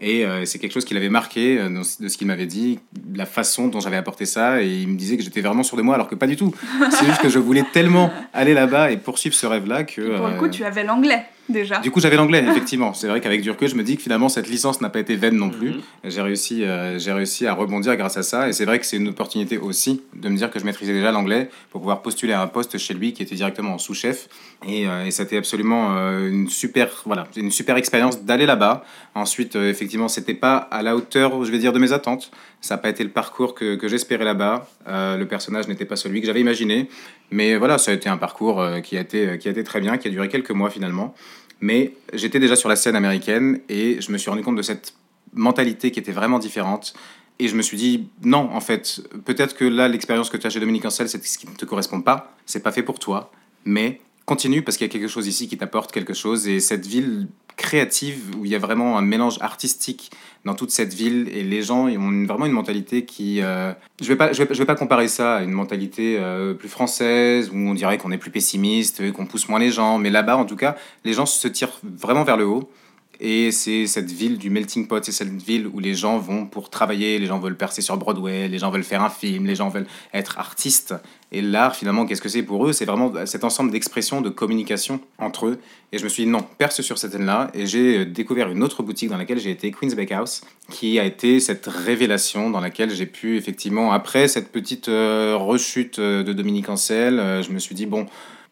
Et 0.00 0.24
euh, 0.24 0.44
c'est 0.44 0.58
quelque 0.58 0.72
chose 0.72 0.84
qui 0.84 0.94
l'avait 0.94 1.08
marqué 1.08 1.58
euh, 1.58 1.68
de 1.68 2.08
ce 2.08 2.16
qu'il 2.16 2.26
m'avait 2.26 2.46
dit, 2.46 2.78
la 3.14 3.26
façon 3.26 3.68
dont 3.68 3.80
j'avais 3.80 3.96
apporté 3.96 4.26
ça. 4.26 4.62
Et 4.62 4.68
il 4.68 4.88
me 4.88 4.96
disait 4.96 5.16
que 5.16 5.22
j'étais 5.22 5.40
vraiment 5.40 5.62
sûr 5.62 5.76
de 5.76 5.82
moi, 5.82 5.94
alors 5.94 6.08
que 6.08 6.14
pas 6.14 6.26
du 6.26 6.36
tout. 6.36 6.54
C'est 6.90 7.06
juste 7.06 7.20
que 7.20 7.28
je 7.28 7.38
voulais 7.38 7.64
tellement 7.72 8.12
aller 8.32 8.54
là-bas 8.54 8.90
et 8.90 8.96
poursuivre 8.96 9.34
ce 9.34 9.46
rêve-là 9.46 9.84
que. 9.84 10.16
pour 10.16 10.28
le 10.28 10.36
coup, 10.36 10.46
euh, 10.46 10.50
tu 10.50 10.64
avais 10.64 10.84
l'anglais 10.84 11.24
déjà. 11.48 11.80
Du 11.80 11.90
coup, 11.90 12.00
j'avais 12.00 12.16
l'anglais, 12.16 12.44
effectivement. 12.48 12.94
C'est 12.94 13.08
vrai 13.08 13.20
qu'avec 13.20 13.42
du 13.42 13.50
recul, 13.50 13.68
je 13.68 13.74
me 13.74 13.82
dis 13.82 13.96
que 13.96 14.02
finalement, 14.02 14.28
cette 14.28 14.48
licence 14.48 14.80
n'a 14.80 14.90
pas 14.90 15.00
été 15.00 15.16
vaine 15.16 15.36
non 15.36 15.50
plus. 15.50 15.70
Mhm. 15.70 15.80
J'ai 16.04 16.22
réussi, 16.22 16.64
euh, 16.64 16.98
j'ai 16.98 17.12
réussi 17.12 17.46
à 17.46 17.54
rebondir 17.54 17.96
grâce 17.96 18.16
à 18.16 18.22
ça. 18.22 18.48
Et 18.48 18.52
c'est 18.52 18.64
vrai 18.64 18.78
que 18.78 18.86
c'est 18.86 18.96
une 18.96 19.08
opportunité 19.08 19.58
aussi 19.58 20.02
de 20.14 20.28
me 20.28 20.36
dire 20.36 20.50
que 20.50 20.58
je 20.58 20.64
maîtrisais 20.64 20.92
déjà 20.92 21.12
l'anglais 21.12 21.50
pour 21.70 21.80
pouvoir 21.80 22.02
postuler 22.02 22.32
à 22.32 22.42
un 22.42 22.46
poste 22.46 22.78
chez 22.78 22.94
lui 22.94 23.12
qui 23.12 23.22
était 23.22 23.34
directement 23.34 23.74
en 23.74 23.78
sous-chef. 23.78 24.28
Et, 24.66 24.86
euh, 24.86 25.04
et 25.04 25.10
c'était 25.10 25.36
absolument 25.36 25.96
euh, 25.96 26.28
une 26.28 26.48
super, 26.48 27.02
voilà, 27.06 27.26
une 27.36 27.50
super 27.50 27.76
expérience 27.76 28.22
d'aller 28.22 28.46
là-bas. 28.46 28.84
Ensuite, 29.14 29.56
effectivement, 29.56 30.08
c'était 30.08 30.34
pas 30.34 30.56
à 30.56 30.82
la 30.82 30.96
hauteur, 30.96 31.44
je 31.44 31.50
vais 31.50 31.58
dire, 31.58 31.72
de 31.72 31.78
mes 31.78 31.92
attentes. 31.92 32.30
Ça 32.60 32.74
n'a 32.74 32.78
pas 32.78 32.88
été 32.88 33.04
le 33.04 33.10
parcours 33.10 33.54
que, 33.54 33.76
que 33.76 33.88
j'espérais 33.88 34.24
là-bas. 34.24 34.66
le 34.86 35.24
personnage 35.24 35.68
n'était 35.68 35.84
pas 35.84 35.96
celui 35.96 36.20
que 36.20 36.26
j'avais 36.26 36.40
imaginé. 36.40 36.88
Mais 37.34 37.56
voilà, 37.56 37.78
ça 37.78 37.90
a 37.90 37.94
été 37.94 38.08
un 38.08 38.16
parcours 38.16 38.64
qui 38.84 38.96
a 38.96 39.00
été, 39.00 39.38
qui 39.38 39.48
a 39.48 39.50
été 39.50 39.64
très 39.64 39.80
bien, 39.80 39.98
qui 39.98 40.06
a 40.06 40.10
duré 40.12 40.28
quelques 40.28 40.52
mois 40.52 40.70
finalement. 40.70 41.16
Mais 41.58 41.94
j'étais 42.12 42.38
déjà 42.38 42.54
sur 42.54 42.68
la 42.68 42.76
scène 42.76 42.94
américaine 42.94 43.58
et 43.68 44.00
je 44.00 44.12
me 44.12 44.18
suis 44.18 44.30
rendu 44.30 44.44
compte 44.44 44.54
de 44.54 44.62
cette 44.62 44.94
mentalité 45.32 45.90
qui 45.90 45.98
était 45.98 46.12
vraiment 46.12 46.38
différente. 46.38 46.94
Et 47.40 47.48
je 47.48 47.56
me 47.56 47.62
suis 47.62 47.76
dit, 47.76 48.08
non, 48.22 48.50
en 48.52 48.60
fait, 48.60 49.00
peut-être 49.24 49.56
que 49.56 49.64
là, 49.64 49.88
l'expérience 49.88 50.30
que 50.30 50.36
tu 50.36 50.46
as 50.46 50.50
chez 50.50 50.60
Dominique 50.60 50.84
Ancel, 50.84 51.08
c'est 51.08 51.24
ce 51.26 51.36
qui 51.36 51.48
ne 51.48 51.56
te 51.56 51.64
correspond 51.64 52.00
pas, 52.00 52.36
c'est 52.46 52.62
pas 52.62 52.70
fait 52.70 52.84
pour 52.84 53.00
toi, 53.00 53.32
mais 53.64 54.00
continue 54.24 54.62
parce 54.62 54.76
qu'il 54.76 54.86
y 54.86 54.90
a 54.90 54.92
quelque 54.92 55.08
chose 55.08 55.26
ici 55.26 55.48
qui 55.48 55.56
t'apporte 55.56 55.92
quelque 55.92 56.14
chose. 56.14 56.48
Et 56.48 56.60
cette 56.60 56.86
ville 56.86 57.28
créative, 57.56 58.32
où 58.38 58.44
il 58.44 58.50
y 58.50 58.54
a 58.54 58.58
vraiment 58.58 58.98
un 58.98 59.02
mélange 59.02 59.38
artistique 59.40 60.10
dans 60.44 60.54
toute 60.54 60.70
cette 60.70 60.92
ville, 60.92 61.28
et 61.32 61.42
les 61.42 61.62
gens 61.62 61.86
ont 61.86 62.26
vraiment 62.26 62.46
une 62.46 62.52
mentalité 62.52 63.04
qui... 63.04 63.40
Euh, 63.42 63.72
je 64.00 64.08
vais, 64.08 64.16
pas, 64.16 64.32
je 64.32 64.42
vais, 64.42 64.64
pas 64.64 64.74
comparer 64.74 65.08
ça 65.08 65.36
à 65.36 65.42
une 65.42 65.52
mentalité 65.52 66.16
euh, 66.18 66.54
plus 66.54 66.68
française, 66.68 67.50
où 67.50 67.56
on 67.56 67.74
dirait 67.74 67.96
qu'on 67.96 68.10
est 68.10 68.18
plus 68.18 68.30
pessimiste, 68.30 69.12
qu'on 69.12 69.26
pousse 69.26 69.48
moins 69.48 69.60
les 69.60 69.70
gens, 69.70 69.98
mais 69.98 70.10
là-bas, 70.10 70.36
en 70.36 70.44
tout 70.44 70.56
cas, 70.56 70.76
les 71.04 71.12
gens 71.12 71.26
se 71.26 71.48
tirent 71.48 71.78
vraiment 71.82 72.24
vers 72.24 72.36
le 72.36 72.46
haut. 72.46 72.68
Et 73.26 73.52
c'est 73.52 73.86
cette 73.86 74.12
ville 74.12 74.36
du 74.36 74.50
melting 74.50 74.86
pot, 74.86 75.02
c'est 75.02 75.10
cette 75.10 75.32
ville 75.32 75.66
où 75.66 75.80
les 75.80 75.94
gens 75.94 76.18
vont 76.18 76.44
pour 76.44 76.68
travailler, 76.68 77.18
les 77.18 77.24
gens 77.24 77.38
veulent 77.38 77.56
percer 77.56 77.80
sur 77.80 77.96
Broadway, 77.96 78.48
les 78.48 78.58
gens 78.58 78.70
veulent 78.70 78.84
faire 78.84 79.02
un 79.02 79.08
film, 79.08 79.46
les 79.46 79.54
gens 79.54 79.70
veulent 79.70 79.86
être 80.12 80.38
artistes. 80.38 80.94
Et 81.32 81.40
l'art, 81.40 81.74
finalement, 81.74 82.04
qu'est-ce 82.04 82.20
que 82.20 82.28
c'est 82.28 82.42
pour 82.42 82.66
eux? 82.66 82.74
C'est 82.74 82.84
vraiment 82.84 83.10
cet 83.24 83.42
ensemble 83.42 83.70
d'expressions, 83.70 84.20
de 84.20 84.28
communication 84.28 85.00
entre 85.16 85.46
eux. 85.46 85.58
Et 85.92 85.96
je 85.96 86.04
me 86.04 86.10
suis 86.10 86.24
dit, 86.24 86.28
non, 86.28 86.44
perce 86.58 86.82
sur 86.82 86.98
cette 86.98 87.12
scène-là. 87.12 87.50
Et 87.54 87.66
j'ai 87.66 88.04
découvert 88.04 88.50
une 88.50 88.62
autre 88.62 88.82
boutique 88.82 89.08
dans 89.08 89.16
laquelle 89.16 89.40
j'ai 89.40 89.52
été, 89.52 89.70
Queen's 89.70 89.94
Bakehouse, 89.94 90.42
qui 90.70 91.00
a 91.00 91.06
été 91.06 91.40
cette 91.40 91.66
révélation 91.66 92.50
dans 92.50 92.60
laquelle 92.60 92.90
j'ai 92.90 93.06
pu, 93.06 93.38
effectivement, 93.38 93.92
après 93.92 94.28
cette 94.28 94.52
petite 94.52 94.88
euh, 94.88 95.34
rechute 95.38 95.98
de 95.98 96.32
Dominique 96.34 96.68
Ancel, 96.68 97.18
euh, 97.18 97.42
je 97.42 97.52
me 97.52 97.58
suis 97.58 97.74
dit, 97.74 97.86
bon, 97.86 98.04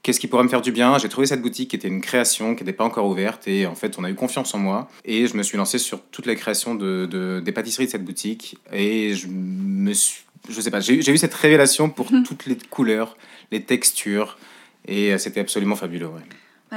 qu'est-ce 0.03 0.21
qui 0.21 0.27
pourrait 0.27 0.45
me 0.45 0.49
faire 0.49 0.63
du 0.63 0.73
bien? 0.73 0.99
J'ai 0.99 1.09
trouvé 1.09 1.27
cette 1.27 1.43
boutique 1.43 1.71
qui 1.71 1.77
était 1.77 1.89
une 1.89 2.01
création, 2.01 2.55
qui 2.55 2.65
n'était 2.65 2.77
pas 2.77 2.85
encore 2.85 3.07
ouverte, 3.07 3.47
et 3.49 3.67
en 3.67 3.75
fait, 3.75 3.99
on 3.99 4.05
a 4.05 4.11
eu 4.11 4.15
confiance 4.15 4.55
en 4.55 4.59
moi. 4.59 4.89
Et 5.05 5.27
je 5.27 5.37
me 5.37 5.43
suis 5.43 5.57
lancé 5.57 5.79
sur 5.79 6.03
toute 6.11 6.27
la 6.27 6.35
création 6.35 6.75
de, 6.75 7.41
des 7.45 7.53
pâtisseries 7.53 7.87
de 7.87 7.91
cette 7.91 8.05
boutique. 8.05 8.57
Et 8.73 9.15
je 9.15 9.29
me 9.29 9.93
suis, 9.93 10.25
je 10.49 10.61
sais 10.61 10.71
pas, 10.71 10.81
j'ai 10.81 11.11
eu 11.11 11.19
cette 11.19 11.35
révélation 11.35 11.89
pour 11.89 12.09
toutes 12.27 12.47
les 12.47 12.57
couleurs, 12.71 13.17
les 13.51 13.63
textures, 13.63 14.39
et 14.87 15.13
euh, 15.13 15.19
c'était 15.19 15.41
absolument 15.41 15.77
fabuleux. 15.77 16.09
Bah, 16.09 16.21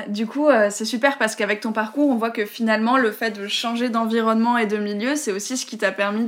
du 0.08 0.28
coup, 0.28 0.50
euh, 0.50 0.68
c'est 0.72 0.84
super 0.84 1.18
parce 1.18 1.36
qu'avec 1.36 1.62
ton 1.62 1.72
parcours, 1.72 2.10
on 2.10 2.16
voit 2.16 2.30
que 2.30 2.46
finalement, 2.46 2.98
le 2.98 3.12
fait 3.12 3.32
de 3.32 3.48
changer 3.48 3.90
d'environnement 3.90 4.58
et 4.58 4.66
de 4.66 4.76
milieu, 4.76 5.16
c'est 5.16 5.32
aussi 5.32 5.56
ce 5.56 5.66
qui 5.66 5.78
t'a 5.78 5.94
permis 5.94 6.28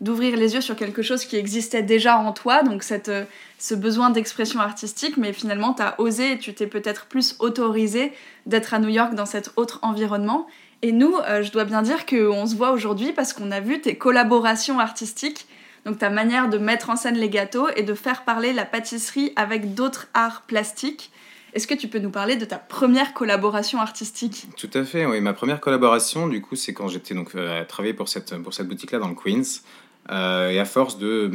d'ouvrir 0.00 0.36
les 0.36 0.54
yeux 0.54 0.60
sur 0.60 0.76
quelque 0.76 1.00
chose 1.00 1.24
qui 1.24 1.36
existait 1.36 1.82
déjà 1.82 2.18
en 2.18 2.32
toi, 2.32 2.62
donc 2.62 2.82
cette, 2.82 3.08
euh, 3.08 3.24
ce 3.58 3.74
besoin 3.74 4.10
d'expression 4.10 4.60
artistique, 4.60 5.16
mais 5.16 5.32
finalement, 5.32 5.72
tu 5.72 5.82
as 5.82 5.98
osé 5.98 6.32
et 6.32 6.38
tu 6.38 6.52
t'es 6.52 6.66
peut-être 6.66 7.06
plus 7.06 7.36
autorisé 7.38 8.12
d'être 8.44 8.74
à 8.74 8.78
New 8.78 8.90
York 8.90 9.14
dans 9.14 9.26
cet 9.26 9.52
autre 9.56 9.78
environnement. 9.80 10.46
Et 10.82 10.92
nous, 10.92 11.16
euh, 11.16 11.42
je 11.42 11.50
dois 11.50 11.64
bien 11.64 11.80
dire 11.80 12.04
qu'on 12.04 12.46
se 12.46 12.54
voit 12.54 12.72
aujourd'hui 12.72 13.12
parce 13.12 13.32
qu'on 13.32 13.50
a 13.50 13.60
vu 13.60 13.80
tes 13.80 13.96
collaborations 13.96 14.80
artistiques, 14.80 15.46
donc 15.86 15.98
ta 15.98 16.10
manière 16.10 16.50
de 16.50 16.58
mettre 16.58 16.90
en 16.90 16.96
scène 16.96 17.16
les 17.16 17.30
gâteaux 17.30 17.68
et 17.74 17.84
de 17.84 17.94
faire 17.94 18.24
parler 18.24 18.52
la 18.52 18.66
pâtisserie 18.66 19.32
avec 19.34 19.72
d'autres 19.74 20.08
arts 20.12 20.42
plastiques. 20.42 21.10
Est-ce 21.58 21.66
que 21.66 21.74
tu 21.74 21.88
peux 21.88 21.98
nous 21.98 22.12
parler 22.12 22.36
de 22.36 22.44
ta 22.44 22.56
première 22.56 23.12
collaboration 23.14 23.80
artistique 23.80 24.46
Tout 24.56 24.70
à 24.74 24.84
fait, 24.84 25.06
oui. 25.06 25.20
Ma 25.20 25.32
première 25.32 25.58
collaboration, 25.58 26.28
du 26.28 26.40
coup, 26.40 26.54
c'est 26.54 26.72
quand 26.72 26.86
j'étais 26.86 27.16
donc 27.16 27.34
euh, 27.34 27.64
pour 27.96 28.08
cette, 28.08 28.36
pour 28.36 28.54
cette 28.54 28.68
boutique-là 28.68 29.00
dans 29.00 29.08
le 29.08 29.16
Queens. 29.16 29.62
Euh, 30.08 30.50
et 30.50 30.60
à 30.60 30.64
force 30.64 30.98
de 30.98 31.28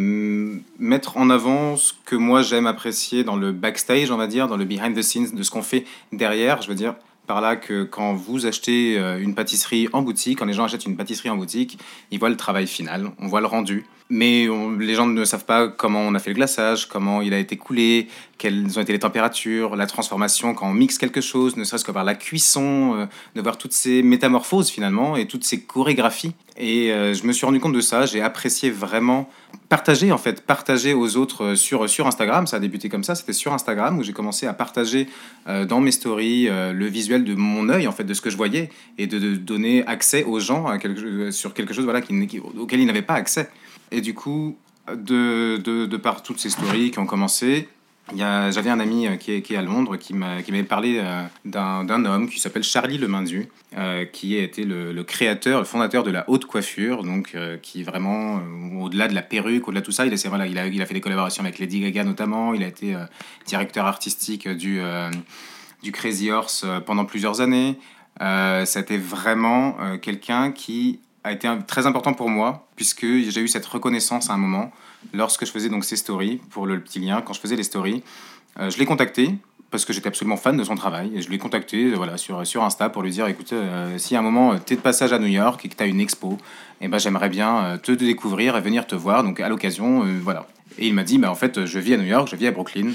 mettre 0.80 1.18
en 1.18 1.30
avant 1.30 1.76
ce 1.76 1.92
que 2.06 2.16
moi 2.16 2.42
j'aime 2.42 2.68
apprécier 2.68 3.26
dans 3.26 3.36
le 3.36 3.52
backstage, 3.52 4.12
on 4.12 4.18
va 4.18 4.28
dire, 4.28 4.48
dans 4.48 4.56
le 4.56 4.64
behind 4.64 4.96
the 4.96 5.02
scenes, 5.02 5.36
de 5.36 5.44
ce 5.44 5.52
qu'on 5.52 5.62
fait 5.62 5.84
derrière, 6.14 6.62
je 6.62 6.70
veux 6.70 6.76
dire, 6.76 6.96
par 7.28 7.42
là 7.42 7.58
que 7.58 7.84
quand 7.84 8.14
vous 8.14 8.46
achetez 8.46 8.98
euh, 8.98 9.20
une 9.20 9.36
pâtisserie 9.36 9.90
en 9.92 10.04
boutique, 10.04 10.40
quand 10.40 10.46
les 10.46 10.54
gens 10.54 10.64
achètent 10.64 10.86
une 10.86 10.96
pâtisserie 10.96 11.32
en 11.32 11.36
boutique, 11.36 11.78
ils 12.12 12.20
voient 12.20 12.30
le 12.30 12.38
travail 12.38 12.66
final, 12.66 13.12
on 13.20 13.28
voit 13.28 13.42
le 13.42 13.48
rendu. 13.48 13.86
Mais 14.16 14.48
les 14.80 14.94
gens 14.94 15.08
ne 15.08 15.26
savent 15.26 15.46
pas 15.46 15.68
comment 15.68 16.02
on 16.02 16.14
a 16.14 16.20
fait 16.20 16.30
le 16.30 16.36
glaçage, 16.36 16.88
comment 16.88 17.24
il 17.24 17.34
a 17.34 17.40
été 17.40 17.58
coulé, 17.58 18.08
quelles 18.44 18.78
ont 18.78 18.82
été 18.84 18.94
les 18.94 19.00
températures, 19.00 19.76
la 19.76 19.88
transformation, 19.88 20.54
quand 20.54 20.70
on 20.70 20.74
mixe 20.74 21.00
quelque 21.00 21.20
chose, 21.20 21.56
ne 21.56 21.64
serait-ce 21.64 21.84
que 21.84 21.92
par 21.92 22.04
la 22.04 22.14
cuisson, 22.14 22.94
euh, 22.96 23.06
de 23.36 23.42
voir 23.42 23.58
toutes 23.58 23.74
ces 23.74 24.04
métamorphoses 24.04 24.70
finalement 24.70 25.18
et 25.18 25.26
toutes 25.26 25.46
ces 25.46 25.62
chorégraphies. 25.62 26.36
Et 26.58 26.92
euh, 26.92 27.16
je 27.16 27.26
me 27.26 27.34
suis 27.34 27.46
rendu 27.48 27.60
compte 27.60 27.74
de 27.74 27.82
ça, 27.82 28.06
j'ai 28.06 28.22
apprécié 28.22 28.70
vraiment 28.70 29.30
partager 29.70 30.12
en 30.12 30.20
fait, 30.20 30.46
partager 30.46 30.94
aux 30.94 31.18
autres 31.18 31.44
euh, 31.44 31.56
sur, 31.56 31.90
sur 31.90 32.06
Instagram. 32.06 32.46
Ça 32.46 32.58
a 32.58 32.60
débuté 32.60 32.90
comme 32.90 33.04
ça, 33.04 33.16
c'était 33.16 33.34
sur 33.34 33.52
Instagram 33.52 33.98
où 33.98 34.04
j'ai 34.04 34.14
commencé 34.14 34.46
à 34.46 34.54
partager 34.54 35.08
dans 35.48 35.82
mes 35.82 35.92
stories 35.92 36.48
le 36.48 36.86
visuel 36.86 37.24
de 37.24 37.36
mon 37.36 37.68
œil 37.70 37.88
en 37.88 37.92
fait, 37.92 38.04
de 38.04 38.14
ce 38.14 38.22
que 38.22 38.30
je 38.30 38.38
voyais 38.38 38.70
et 38.98 39.08
de, 39.08 39.36
donner 39.36 39.86
accès 39.88 40.24
aux 40.24 40.40
gens 40.40 40.68
sur 41.32 41.54
quelque 41.54 41.74
chose 41.74 41.86
voilà, 41.86 42.02
auquel 42.58 42.80
ils 42.80 42.86
n'avaient 42.86 43.02
pas 43.02 43.16
accès. 43.16 43.50
Et 43.94 44.02
du 44.02 44.16
coup, 44.16 44.58
de, 44.88 45.58
de, 45.58 45.86
de, 45.86 45.98
par 45.98 46.24
toutes 46.24 46.40
ces 46.40 46.50
stories 46.50 46.90
qui 46.90 46.98
ont 46.98 47.06
commencé, 47.06 47.70
j'avais 48.16 48.72
un 48.72 48.80
ami 48.80 49.08
euh, 49.08 49.16
qui 49.18 49.34
est, 49.34 49.42
qui 49.44 49.54
est 49.54 49.58
à 49.58 49.62
Londres 49.62 49.98
qui 49.98 50.16
m'avait 50.16 50.64
parlé 50.64 51.00
euh, 51.00 51.24
d'un 51.46 52.06
homme 52.06 52.28
qui 52.28 52.40
s'appelle 52.40 52.64
Charlie 52.64 52.98
Lemindu, 52.98 53.48
euh, 53.78 54.06
qui 54.06 54.38
a 54.38 54.42
été 54.42 54.64
le, 54.66 55.04
créateur, 55.04 55.60
le 55.60 55.66
fondateur 55.66 56.04
de 56.04 56.10
la 56.10 56.28
haute 56.28 56.46
coiffure, 56.46 57.04
donc 57.04 57.38
qui 57.62 57.84
vraiment, 57.84 58.42
au-delà 58.80 59.08
de 59.08 59.14
la 59.14 59.22
perruque, 59.22 59.68
au-delà 59.68 59.82
de 59.82 59.86
tout 59.86 59.92
ça, 59.92 60.08
il 60.08 60.14
a, 60.14 60.30
voilà, 60.30 60.48
il, 60.48 60.58
a, 60.58 60.66
il 60.66 60.82
a 60.82 60.86
fait 60.88 60.96
des 60.96 61.02
collaborations 61.02 61.44
avec 61.44 61.60
Lady 61.60 61.80
Gaga 61.80 62.04
notamment, 62.04 62.56
il 62.56 62.64
a 62.64 62.68
été 62.68 62.98
directeur 63.46 63.86
artistique 63.86 64.48
du, 64.50 64.82
du 65.84 65.92
Crazy 65.92 66.32
Horse 66.32 66.66
pendant 66.88 67.06
plusieurs 67.06 67.42
années. 67.42 67.78
C'était 68.66 68.98
vraiment 68.98 69.78
quelqu'un 70.02 70.52
qui 70.52 71.00
a 71.24 71.32
été 71.32 71.48
très 71.68 71.88
important 71.88 72.14
pour 72.14 72.30
moi, 72.30 72.68
puisque 72.76 73.06
j'ai 73.06 73.42
eu 73.42 73.48
cette 73.48 73.66
reconnaissance 73.66 74.30
à 74.30 74.34
un 74.34 74.38
moment, 74.38 74.72
lorsque 75.14 75.46
je 75.46 75.52
faisais 75.52 75.70
donc 75.70 75.86
ces 75.86 75.96
stories, 75.96 76.42
pour 76.50 76.66
le 76.66 76.80
petit 76.80 77.00
lien, 77.00 77.22
quand 77.22 77.34
je 77.34 77.40
faisais 77.40 77.56
les 77.56 77.64
stories, 77.64 78.04
euh, 78.60 78.70
je 78.70 78.78
l'ai 78.78 78.86
contacté, 78.86 79.36
parce 79.72 79.86
que 79.86 79.94
j'étais 79.94 80.08
absolument 80.08 80.38
fan 80.38 80.58
de 80.58 80.64
son 80.64 80.76
travail, 80.76 81.12
et 81.16 81.22
je 81.22 81.30
l'ai 81.30 81.38
contacté 81.38 81.86
euh, 81.86 81.96
voilà, 81.96 82.18
sur, 82.18 82.46
sur 82.46 82.64
Insta 82.64 82.90
pour 82.90 83.04
lui 83.04 83.12
dire, 83.12 83.28
écoute, 83.28 83.54
euh, 83.54 83.98
si 83.98 84.16
à 84.16 84.20
un 84.20 84.22
moment 84.22 84.58
tu 84.60 84.74
es 84.74 84.76
de 84.76 84.82
passage 84.82 85.14
à 85.14 85.20
New 85.20 85.28
York 85.28 85.64
et 85.66 85.70
que 85.70 85.76
tu 85.76 85.84
as 85.84 85.88
une 85.88 86.00
expo, 86.00 86.38
eh 86.82 86.88
ben, 86.88 86.98
j'aimerais 86.98 87.30
bien 87.30 87.80
te 87.82 87.92
découvrir 87.94 88.58
et 88.58 88.62
venir 88.62 88.86
te 88.86 88.96
voir, 88.96 89.24
donc 89.24 89.40
à 89.40 89.48
l'occasion, 89.48 90.04
voilà. 90.22 90.46
Et 90.78 90.88
il 90.88 90.94
m'a 90.94 91.04
dit, 91.04 91.18
bah, 91.18 91.32
en 91.32 91.36
fait, 91.36 91.66
je 91.66 91.80
vis 91.80 91.94
à 91.94 91.98
New 91.98 92.04
York, 92.04 92.28
je 92.30 92.36
vis 92.36 92.48
à 92.48 92.52
Brooklyn. 92.52 92.92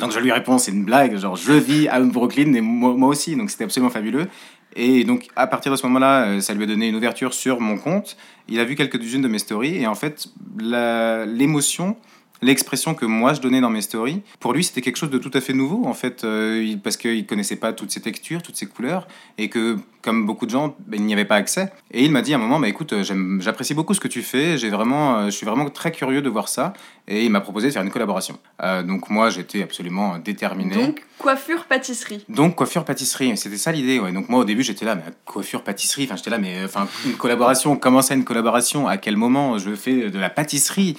Donc 0.00 0.12
je 0.12 0.18
lui 0.18 0.32
réponds, 0.32 0.58
c'est 0.58 0.72
une 0.72 0.84
blague, 0.84 1.16
genre 1.16 1.36
je 1.36 1.52
vis 1.52 1.88
à 1.88 2.00
Brooklyn 2.00 2.52
et 2.54 2.60
moi, 2.60 3.08
aussi, 3.08 3.36
donc 3.36 3.50
c'était 3.50 3.64
absolument 3.64 3.90
fabuleux. 3.90 4.28
Et 4.76 5.04
donc, 5.04 5.28
à 5.34 5.46
partir 5.46 5.72
de 5.72 5.76
ce 5.76 5.86
moment-là, 5.86 6.26
euh, 6.26 6.40
ça 6.40 6.54
lui 6.54 6.64
a 6.64 6.66
donné 6.66 6.88
une 6.88 6.94
ouverture 6.94 7.32
sur 7.32 7.58
mon 7.58 7.78
compte. 7.78 8.16
Il 8.48 8.60
a 8.60 8.64
vu 8.64 8.74
quelques-unes 8.74 9.22
de 9.22 9.28
mes 9.28 9.38
stories. 9.38 9.76
Et 9.76 9.86
en 9.86 9.94
fait, 9.94 10.28
l'émotion 10.60 11.96
l'expression 12.42 12.94
que 12.94 13.04
moi 13.04 13.34
je 13.34 13.40
donnais 13.40 13.60
dans 13.60 13.70
mes 13.70 13.80
stories, 13.80 14.22
pour 14.40 14.52
lui 14.52 14.64
c'était 14.64 14.80
quelque 14.80 14.96
chose 14.96 15.10
de 15.10 15.18
tout 15.18 15.30
à 15.34 15.40
fait 15.40 15.52
nouveau 15.52 15.86
en 15.86 15.94
fait, 15.94 16.24
euh, 16.24 16.76
parce 16.82 16.96
qu'il 16.96 17.26
connaissait 17.26 17.56
pas 17.56 17.72
toutes 17.72 17.90
ces 17.90 18.00
textures, 18.00 18.42
toutes 18.42 18.56
ces 18.56 18.66
couleurs, 18.66 19.08
et 19.38 19.48
que 19.48 19.76
comme 20.02 20.26
beaucoup 20.26 20.46
de 20.46 20.50
gens, 20.50 20.76
ben, 20.86 21.00
il 21.00 21.06
n'y 21.06 21.12
avait 21.12 21.24
pas 21.24 21.34
accès. 21.34 21.72
Et 21.90 22.04
il 22.04 22.12
m'a 22.12 22.22
dit 22.22 22.32
à 22.32 22.36
un 22.36 22.40
moment, 22.40 22.60
bah, 22.60 22.68
écoute, 22.68 22.94
j'apprécie 23.40 23.74
beaucoup 23.74 23.94
ce 23.94 24.00
que 24.00 24.08
tu 24.08 24.22
fais, 24.22 24.56
vraiment, 24.68 25.16
euh, 25.16 25.24
je 25.26 25.30
suis 25.32 25.46
vraiment 25.46 25.68
très 25.68 25.90
curieux 25.92 26.22
de 26.22 26.28
voir 26.28 26.48
ça, 26.48 26.72
et 27.08 27.24
il 27.24 27.30
m'a 27.30 27.40
proposé 27.40 27.68
de 27.68 27.72
faire 27.72 27.82
une 27.82 27.90
collaboration. 27.90 28.38
Euh, 28.62 28.82
donc 28.82 29.10
moi 29.10 29.30
j'étais 29.30 29.62
absolument 29.62 30.18
déterminé. 30.18 30.74
Donc 30.74 31.02
coiffure 31.18 31.64
pâtisserie. 31.64 32.24
Donc 32.28 32.54
coiffure 32.54 32.84
pâtisserie, 32.84 33.36
c'était 33.36 33.56
ça 33.56 33.72
l'idée. 33.72 33.98
Ouais. 33.98 34.12
Donc 34.12 34.28
moi 34.28 34.40
au 34.40 34.44
début 34.44 34.62
j'étais 34.62 34.84
là, 34.84 34.94
mais 34.94 35.02
coiffure 35.24 35.62
pâtisserie, 35.64 36.04
enfin 36.04 36.16
j'étais 36.16 36.30
là, 36.30 36.38
mais 36.38 36.62
enfin 36.64 36.86
une 37.06 37.14
collaboration, 37.14 37.76
comment 37.76 38.02
ça 38.02 38.14
une 38.14 38.24
collaboration? 38.24 38.86
À 38.86 38.98
quel 38.98 39.16
moment? 39.16 39.58
Je 39.58 39.74
fais 39.74 40.10
de 40.10 40.18
la 40.18 40.30
pâtisserie 40.30 40.96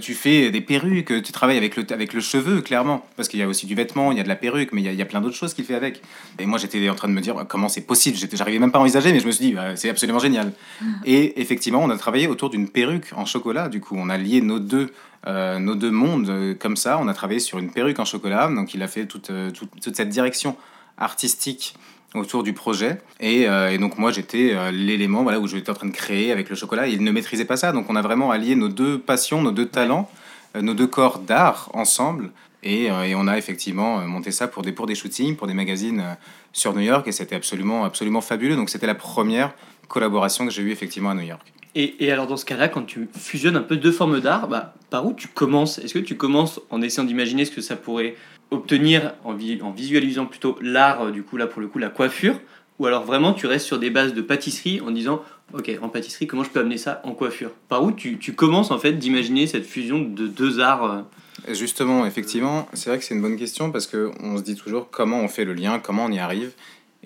Tu 0.00 0.14
fais 0.14 0.50
des 0.50 0.60
perruques, 0.60 1.22
tu 1.22 1.32
travailles 1.32 1.56
avec 1.56 1.76
le, 1.76 1.84
avec 1.90 2.12
le 2.12 2.20
cheveu, 2.20 2.60
clairement. 2.60 3.04
Parce 3.16 3.28
qu'il 3.28 3.40
y 3.40 3.42
a 3.42 3.48
aussi 3.48 3.66
du 3.66 3.74
vêtement, 3.74 4.12
il 4.12 4.18
y 4.18 4.20
a 4.20 4.24
de 4.24 4.28
la 4.28 4.36
perruque, 4.36 4.72
mais 4.72 4.80
il 4.80 4.84
y 4.84 4.88
a, 4.88 4.92
il 4.92 4.98
y 4.98 5.02
a 5.02 5.06
plein 5.06 5.20
d'autres 5.20 5.36
choses 5.36 5.54
qu'il 5.54 5.64
fait 5.64 5.74
avec. 5.74 6.02
Et 6.38 6.46
moi, 6.46 6.58
j'étais 6.58 6.88
en 6.88 6.94
train 6.94 7.08
de 7.08 7.12
me 7.12 7.20
dire, 7.20 7.34
comment 7.48 7.68
c'est 7.68 7.86
possible? 7.86 8.16
J'arrivais 8.32 8.58
même 8.58 8.72
pas 8.72 8.78
à 8.78 8.82
envisager, 8.82 9.12
mais 9.12 9.20
je 9.20 9.26
me 9.26 9.32
suis 9.32 9.46
dit, 9.46 9.52
bah, 9.52 9.76
c'est 9.76 9.88
absolument 9.88 10.18
génial. 10.18 10.52
Et 11.04 11.40
effectivement, 11.40 11.82
on 11.82 11.90
a 11.90 11.96
travaillé 11.96 12.26
autour 12.28 12.50
d'une 12.50 12.68
perruque 12.68 13.10
en 13.16 13.24
chocolat. 13.24 13.68
Du 13.68 13.80
coup, 13.80 13.96
on 13.98 14.08
a 14.08 14.16
lié 14.16 14.40
nos 14.40 14.58
deux, 14.58 14.92
euh, 15.26 15.58
nos 15.58 15.74
deux 15.74 15.90
mondes 15.90 16.28
euh, 16.28 16.54
comme 16.54 16.76
ça. 16.76 16.98
On 17.00 17.08
a 17.08 17.14
travaillé 17.14 17.40
sur 17.40 17.58
une 17.58 17.70
perruque 17.70 17.98
en 17.98 18.04
chocolat. 18.04 18.48
Donc, 18.48 18.74
il 18.74 18.82
a 18.82 18.88
fait 18.88 19.06
toute, 19.06 19.30
euh, 19.30 19.50
toute, 19.50 19.70
toute 19.80 19.96
cette 19.96 20.10
direction 20.10 20.56
artistique 20.98 21.74
autour 22.14 22.42
du 22.42 22.52
projet. 22.52 23.00
Et, 23.18 23.42
et 23.42 23.78
donc 23.78 23.98
moi 23.98 24.12
j'étais 24.12 24.70
l'élément 24.70 25.24
voilà, 25.24 25.40
où 25.40 25.48
j'étais 25.48 25.70
en 25.70 25.74
train 25.74 25.88
de 25.88 25.92
créer 25.92 26.30
avec 26.30 26.48
le 26.48 26.54
chocolat. 26.54 26.86
Il 26.86 27.02
ne 27.02 27.10
maîtrisait 27.10 27.44
pas 27.44 27.56
ça. 27.56 27.72
Donc 27.72 27.86
on 27.90 27.96
a 27.96 28.02
vraiment 28.02 28.30
allié 28.30 28.54
nos 28.54 28.68
deux 28.68 29.00
passions, 29.00 29.42
nos 29.42 29.50
deux 29.50 29.66
talents. 29.66 30.08
Nos 30.54 30.74
deux 30.74 30.86
corps 30.86 31.18
d'art 31.18 31.70
ensemble. 31.74 32.30
Et, 32.62 32.84
et, 32.84 33.16
on 33.16 33.26
a 33.26 33.36
effectivement 33.36 34.06
monté 34.06 34.30
ça 34.30 34.46
pour 34.46 34.62
des, 34.62 34.70
pour 34.70 34.86
des 34.86 34.94
shootings, 34.94 35.34
pour 35.34 35.48
des 35.48 35.54
magazines 35.54 36.16
sur 36.52 36.72
New 36.72 36.82
York. 36.82 37.08
Et 37.08 37.12
c'était 37.12 37.34
absolument, 37.34 37.84
absolument 37.84 38.20
fabuleux. 38.20 38.54
Donc 38.54 38.70
c'était 38.70 38.86
la 38.86 38.94
première 38.94 39.52
collaboration 39.88 40.46
que 40.46 40.52
j'ai 40.52 40.62
eue 40.62 40.70
effectivement 40.70 41.10
à 41.10 41.14
New 41.14 41.22
York. 41.26 41.52
Et, 41.76 42.10
alors 42.12 42.26
dans 42.26 42.36
ce 42.36 42.44
cas-là, 42.44 42.68
quand 42.68 42.82
tu 42.82 43.08
fusionnes 43.18 43.56
un 43.56 43.62
peu 43.62 43.76
deux 43.76 43.90
formes 43.90 44.20
d'art, 44.20 44.46
bah, 44.46 44.74
par 44.90 45.06
où 45.06 45.12
tu 45.12 45.26
commences? 45.28 45.78
Est-ce 45.78 45.94
que 45.94 45.98
tu 45.98 46.16
commences 46.16 46.60
en 46.70 46.80
essayant 46.82 47.04
d'imaginer 47.04 47.44
ce 47.44 47.50
que 47.50 47.60
ça 47.60 47.74
pourrait 47.74 48.14
obtenir 48.50 49.14
en, 49.24 49.34
visualisant 49.34 50.26
plutôt 50.26 50.56
l'art, 50.60 51.10
du 51.10 51.24
coup 51.24 51.36
là 51.36 51.46
pour 51.46 51.60
le 51.60 51.66
coup 51.66 51.78
la 51.78 51.88
coiffure, 51.88 52.38
ou 52.78 52.86
alors 52.86 53.04
vraiment 53.04 53.32
tu 53.32 53.46
restes 53.46 53.66
sur 53.66 53.78
des 53.78 53.90
bases 53.90 54.14
de 54.14 54.22
pâtisserie 54.22 54.80
en 54.80 54.90
disant 54.90 55.22
ok 55.52 55.70
en 55.82 55.88
pâtisserie 55.88 56.26
comment 56.26 56.44
je 56.44 56.50
peux 56.50 56.60
amener 56.60 56.78
ça 56.78 57.00
en 57.04 57.12
coiffure? 57.12 57.50
Par 57.68 57.82
où 57.82 57.90
tu, 57.90 58.18
tu 58.18 58.34
commences 58.34 58.70
en 58.70 58.78
fait 58.78 58.92
d'imaginer 58.92 59.46
cette 59.48 59.66
fusion 59.66 59.98
de 59.98 60.28
deux 60.28 60.60
arts 60.60 60.84
euh? 60.84 61.00
Justement, 61.52 62.06
effectivement, 62.06 62.68
c'est 62.72 62.88
vrai 62.88 62.98
que 62.98 63.04
c'est 63.04 63.14
une 63.14 63.20
bonne 63.20 63.36
question 63.36 63.70
parce 63.70 63.86
qu'on 63.86 64.38
se 64.38 64.42
dit 64.42 64.54
toujours 64.54 64.88
comment 64.90 65.20
on 65.20 65.28
fait 65.28 65.44
le 65.44 65.52
lien, 65.52 65.78
comment 65.78 66.06
on 66.06 66.12
y 66.12 66.18
arrive. 66.18 66.52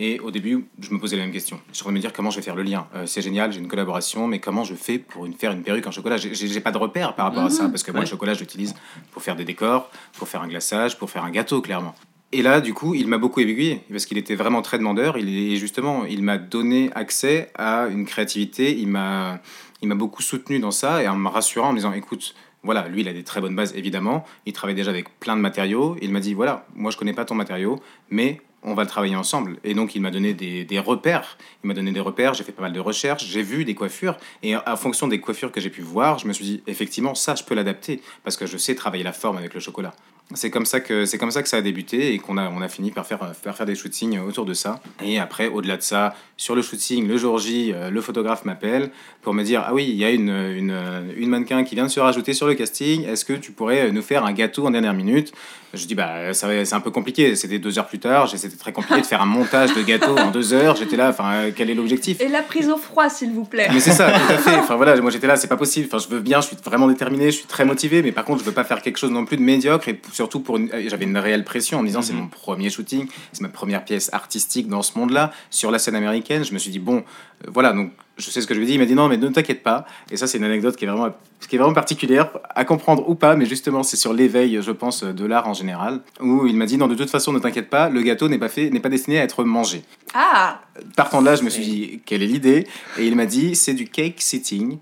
Et 0.00 0.20
au 0.20 0.30
début, 0.30 0.66
je 0.78 0.94
me 0.94 1.00
posais 1.00 1.16
la 1.16 1.24
même 1.24 1.32
question. 1.32 1.60
Je 1.72 1.82
voulais 1.82 1.96
me 1.96 2.00
dire 2.00 2.12
comment 2.12 2.30
je 2.30 2.36
vais 2.36 2.42
faire 2.42 2.54
le 2.54 2.62
lien. 2.62 2.86
Euh, 2.94 3.04
c'est 3.06 3.20
génial, 3.20 3.52
j'ai 3.52 3.58
une 3.58 3.66
collaboration, 3.66 4.28
mais 4.28 4.38
comment 4.38 4.62
je 4.62 4.74
fais 4.74 4.98
pour 4.98 5.26
une, 5.26 5.34
faire 5.34 5.50
une 5.50 5.62
perruque 5.62 5.88
en 5.88 5.90
chocolat? 5.90 6.16
J'ai 6.16 6.60
pas 6.60 6.70
de 6.70 6.78
repère 6.78 7.16
par 7.16 7.26
rapport 7.26 7.42
à 7.42 7.50
ça, 7.50 7.64
mhm. 7.64 7.72
parce 7.72 7.82
que 7.82 7.90
moi, 7.90 8.02
le 8.02 8.06
chocolat, 8.06 8.34
je 8.34 8.40
l'utilise 8.40 8.76
pour 9.10 9.22
faire 9.22 9.34
des 9.34 9.44
décors, 9.44 9.90
pour 10.16 10.28
faire 10.28 10.40
un 10.40 10.48
glaçage, 10.48 10.98
pour 10.98 11.10
faire 11.10 11.24
un 11.24 11.30
gâteau, 11.30 11.60
clairement. 11.60 11.96
Et 12.30 12.42
là, 12.42 12.60
du 12.60 12.74
coup, 12.74 12.94
il 12.94 13.08
m'a 13.08 13.18
beaucoup 13.18 13.40
aiguillé 13.40 13.82
parce 13.90 14.06
qu'il 14.06 14.18
était 14.18 14.36
vraiment 14.36 14.62
très 14.62 14.78
demandeur. 14.78 15.18
Il, 15.18 15.28
et 15.28 15.56
justement, 15.56 16.04
il 16.04 16.22
m'a 16.22 16.38
donné 16.38 16.90
accès 16.94 17.50
à 17.56 17.86
une 17.88 18.04
créativité. 18.04 18.78
Il 18.78 18.88
m'a, 18.88 19.40
il 19.82 19.88
m'a 19.88 19.96
beaucoup 19.96 20.22
soutenu 20.22 20.60
dans 20.60 20.70
ça 20.70 21.02
et 21.02 21.08
en 21.08 21.16
me 21.16 21.28
rassurant 21.28 21.70
en 21.70 21.72
me 21.72 21.78
disant, 21.78 21.92
écoute, 21.92 22.34
voilà, 22.62 22.86
lui, 22.86 23.00
il 23.00 23.08
a 23.08 23.12
des 23.12 23.24
très 23.24 23.40
bonnes 23.40 23.56
bases, 23.56 23.74
évidemment. 23.74 24.24
Il 24.44 24.52
travaille 24.52 24.74
déjà 24.74 24.90
avec 24.90 25.18
plein 25.18 25.36
de 25.36 25.40
matériaux. 25.40 25.96
Il 26.02 26.12
m'a 26.12 26.20
dit, 26.20 26.34
voilà, 26.34 26.66
moi, 26.74 26.90
je 26.90 26.96
connais 26.96 27.14
pas 27.14 27.24
ton 27.24 27.34
matériau, 27.34 27.80
mais 28.10 28.42
on 28.62 28.74
va 28.74 28.82
le 28.82 28.88
travailler 28.88 29.16
ensemble. 29.16 29.58
Et 29.64 29.74
donc, 29.74 29.94
il 29.94 30.02
m'a 30.02 30.10
donné 30.10 30.34
des, 30.34 30.64
des, 30.64 30.78
repères. 30.78 31.38
Il 31.62 31.68
m'a 31.68 31.74
donné 31.74 31.92
des 31.92 32.00
repères, 32.00 32.34
j'ai 32.34 32.44
fait 32.44 32.52
pas 32.52 32.62
mal 32.62 32.72
de 32.72 32.80
recherches, 32.80 33.24
j'ai 33.24 33.42
vu 33.42 33.64
des 33.64 33.74
coiffures. 33.74 34.16
Et 34.42 34.56
en 34.56 34.76
fonction 34.76 35.08
des 35.08 35.20
coiffures 35.20 35.52
que 35.52 35.60
j'ai 35.60 35.70
pu 35.70 35.82
voir, 35.82 36.18
je 36.18 36.26
me 36.26 36.32
suis 36.32 36.44
dit, 36.44 36.62
effectivement, 36.66 37.14
ça, 37.14 37.34
je 37.34 37.44
peux 37.44 37.54
l'adapter 37.54 38.02
parce 38.24 38.36
que 38.36 38.46
je 38.46 38.56
sais 38.56 38.74
travailler 38.74 39.04
la 39.04 39.12
forme 39.12 39.38
avec 39.38 39.54
le 39.54 39.60
chocolat 39.60 39.94
c'est 40.34 40.50
comme 40.50 40.66
ça 40.66 40.80
que 40.80 41.06
c'est 41.06 41.16
comme 41.16 41.30
ça 41.30 41.42
que 41.42 41.48
ça 41.48 41.56
a 41.56 41.62
débuté 41.62 42.12
et 42.12 42.18
qu'on 42.18 42.36
a 42.36 42.50
on 42.50 42.60
a 42.60 42.68
fini 42.68 42.90
par 42.90 43.06
faire 43.06 43.34
faire 43.34 43.56
faire 43.56 43.66
des 43.66 43.74
shootings 43.74 44.18
autour 44.20 44.44
de 44.44 44.52
ça. 44.52 44.80
Et 45.02 45.18
après 45.18 45.48
au-delà 45.48 45.78
de 45.78 45.82
ça 45.82 46.14
sur 46.36 46.54
le 46.54 46.60
shooting 46.60 47.08
le 47.08 47.16
jour 47.16 47.38
J 47.38 47.72
euh, 47.74 47.88
le 47.88 48.00
photographe 48.02 48.44
m'appelle 48.44 48.90
pour 49.22 49.32
me 49.32 49.42
dire 49.42 49.64
ah 49.66 49.72
oui 49.72 49.86
il 49.88 49.96
y 49.96 50.04
a 50.04 50.10
une, 50.10 50.28
une, 50.28 50.76
une 51.16 51.30
mannequin 51.30 51.64
qui 51.64 51.74
vient 51.74 51.84
de 51.84 51.90
se 51.90 52.00
rajouter 52.00 52.34
sur 52.34 52.46
le 52.46 52.54
casting. 52.54 53.06
Est-ce 53.06 53.24
que 53.24 53.32
tu 53.32 53.52
pourrais 53.52 53.90
nous 53.90 54.02
faire 54.02 54.24
un 54.24 54.32
gâteau 54.32 54.66
en 54.66 54.70
dernière 54.70 54.94
minute? 54.94 55.32
Je 55.74 55.86
dis 55.86 55.94
bah 55.94 56.32
c'est 56.32 56.72
un 56.74 56.80
peu 56.80 56.90
compliqué. 56.90 57.34
C'était 57.34 57.58
deux 57.58 57.78
heures 57.78 57.88
plus 57.88 57.98
tard. 57.98 58.28
C'était 58.28 58.56
très 58.56 58.72
compliqué 58.72 59.00
de 59.00 59.06
faire 59.06 59.22
un 59.22 59.26
montage 59.26 59.74
de 59.74 59.82
gâteau 59.82 60.16
en 60.16 60.30
deux 60.30 60.52
heures. 60.52 60.76
J'étais 60.76 60.96
là 60.96 61.08
enfin 61.08 61.50
quel 61.56 61.70
est 61.70 61.74
l'objectif? 61.74 62.20
Et 62.20 62.28
la 62.28 62.42
prise 62.42 62.68
au 62.68 62.76
froid 62.76 63.08
s'il 63.08 63.32
vous 63.32 63.44
plaît. 63.44 63.68
Mais 63.72 63.80
c'est 63.80 63.92
ça 63.92 64.10
tout 64.10 64.32
à 64.32 64.36
fait. 64.36 64.56
Enfin 64.68 64.76
voilà 64.76 65.00
moi 65.00 65.10
j'étais 65.10 65.26
là 65.26 65.36
c'est 65.36 65.48
pas 65.48 65.56
possible. 65.56 65.88
Enfin 65.90 65.98
je 65.98 66.14
veux 66.14 66.20
bien 66.20 66.40
je 66.42 66.48
suis 66.48 66.56
vraiment 66.64 66.88
déterminé 66.88 67.30
je 67.30 67.36
suis 67.38 67.46
très 67.46 67.64
motivé 67.64 68.02
mais 68.02 68.12
par 68.12 68.24
contre 68.24 68.40
je 68.40 68.44
veux 68.44 68.52
pas 68.52 68.64
faire 68.64 68.82
quelque 68.82 68.98
chose 68.98 69.10
non 69.10 69.24
plus 69.24 69.36
de 69.38 69.42
médiocre 69.42 69.88
et 69.88 70.00
surtout 70.18 70.40
pour 70.40 70.56
une... 70.56 70.68
j'avais 70.88 71.04
une 71.04 71.16
réelle 71.16 71.44
pression 71.44 71.78
en 71.78 71.82
me 71.82 71.86
disant 71.86 72.02
c'est 72.02 72.12
mhm. 72.12 72.22
mon 72.22 72.26
premier 72.26 72.70
shooting, 72.70 73.06
c'est 73.32 73.40
ma 73.40 73.48
première 73.48 73.84
pièce 73.84 74.10
artistique 74.12 74.68
dans 74.68 74.82
ce 74.82 74.98
monde-là 74.98 75.30
sur 75.48 75.70
la 75.70 75.78
scène 75.78 75.94
américaine. 75.94 76.44
Je 76.44 76.52
me 76.52 76.58
suis 76.58 76.72
dit 76.72 76.80
bon, 76.80 76.98
euh, 77.44 77.50
voilà 77.52 77.72
donc 77.72 77.92
je 78.16 78.28
sais 78.32 78.40
ce 78.40 78.48
que 78.48 78.54
je 78.54 78.58
lui 78.58 78.66
ai 78.66 78.70
dit. 78.70 78.74
Il 78.74 78.80
m'a 78.80 78.86
dit 78.86 78.96
non 78.96 79.06
mais 79.06 79.16
ne 79.16 79.28
t'inquiète 79.28 79.62
pas. 79.62 79.86
Et 80.10 80.16
ça 80.16 80.26
c'est 80.26 80.38
une 80.38 80.44
anecdote 80.44 80.74
qui 80.74 80.86
est 80.86 80.88
vraiment 80.88 81.14
qui 81.48 81.54
est 81.54 81.58
vraiment 81.58 81.72
particulière 81.72 82.30
à 82.52 82.64
comprendre 82.64 83.08
ou 83.08 83.14
pas, 83.14 83.36
mais 83.36 83.46
justement 83.46 83.84
c'est 83.84 83.96
sur 83.96 84.12
l'éveil 84.12 84.60
je 84.60 84.72
pense 84.72 85.04
de 85.04 85.24
l'art 85.24 85.46
en 85.46 85.54
général 85.54 86.00
où 86.20 86.46
il 86.48 86.56
m'a 86.56 86.66
dit 86.66 86.78
non 86.78 86.88
de 86.88 86.96
toute 86.96 87.10
façon 87.10 87.32
ne 87.32 87.38
t'inquiète 87.38 87.70
pas, 87.70 87.88
le 87.88 88.02
gâteau 88.02 88.28
n'est 88.28 88.38
pas 88.38 88.48
fait 88.48 88.70
n'est 88.70 88.80
pas 88.80 88.88
destiné 88.88 89.20
à 89.20 89.22
être 89.22 89.44
mangé. 89.44 89.84
Ah. 90.14 90.62
Partant 90.96 91.20
de 91.20 91.26
là 91.26 91.36
je 91.36 91.44
me 91.44 91.50
suis 91.50 91.62
dit 91.62 92.00
quelle 92.04 92.24
est 92.24 92.26
l'idée? 92.26 92.66
Et 92.98 93.06
il 93.06 93.14
m'a 93.14 93.26
dit 93.26 93.54
c'est 93.54 93.74
du 93.74 93.86
cake 93.86 94.20
sitting. 94.20 94.78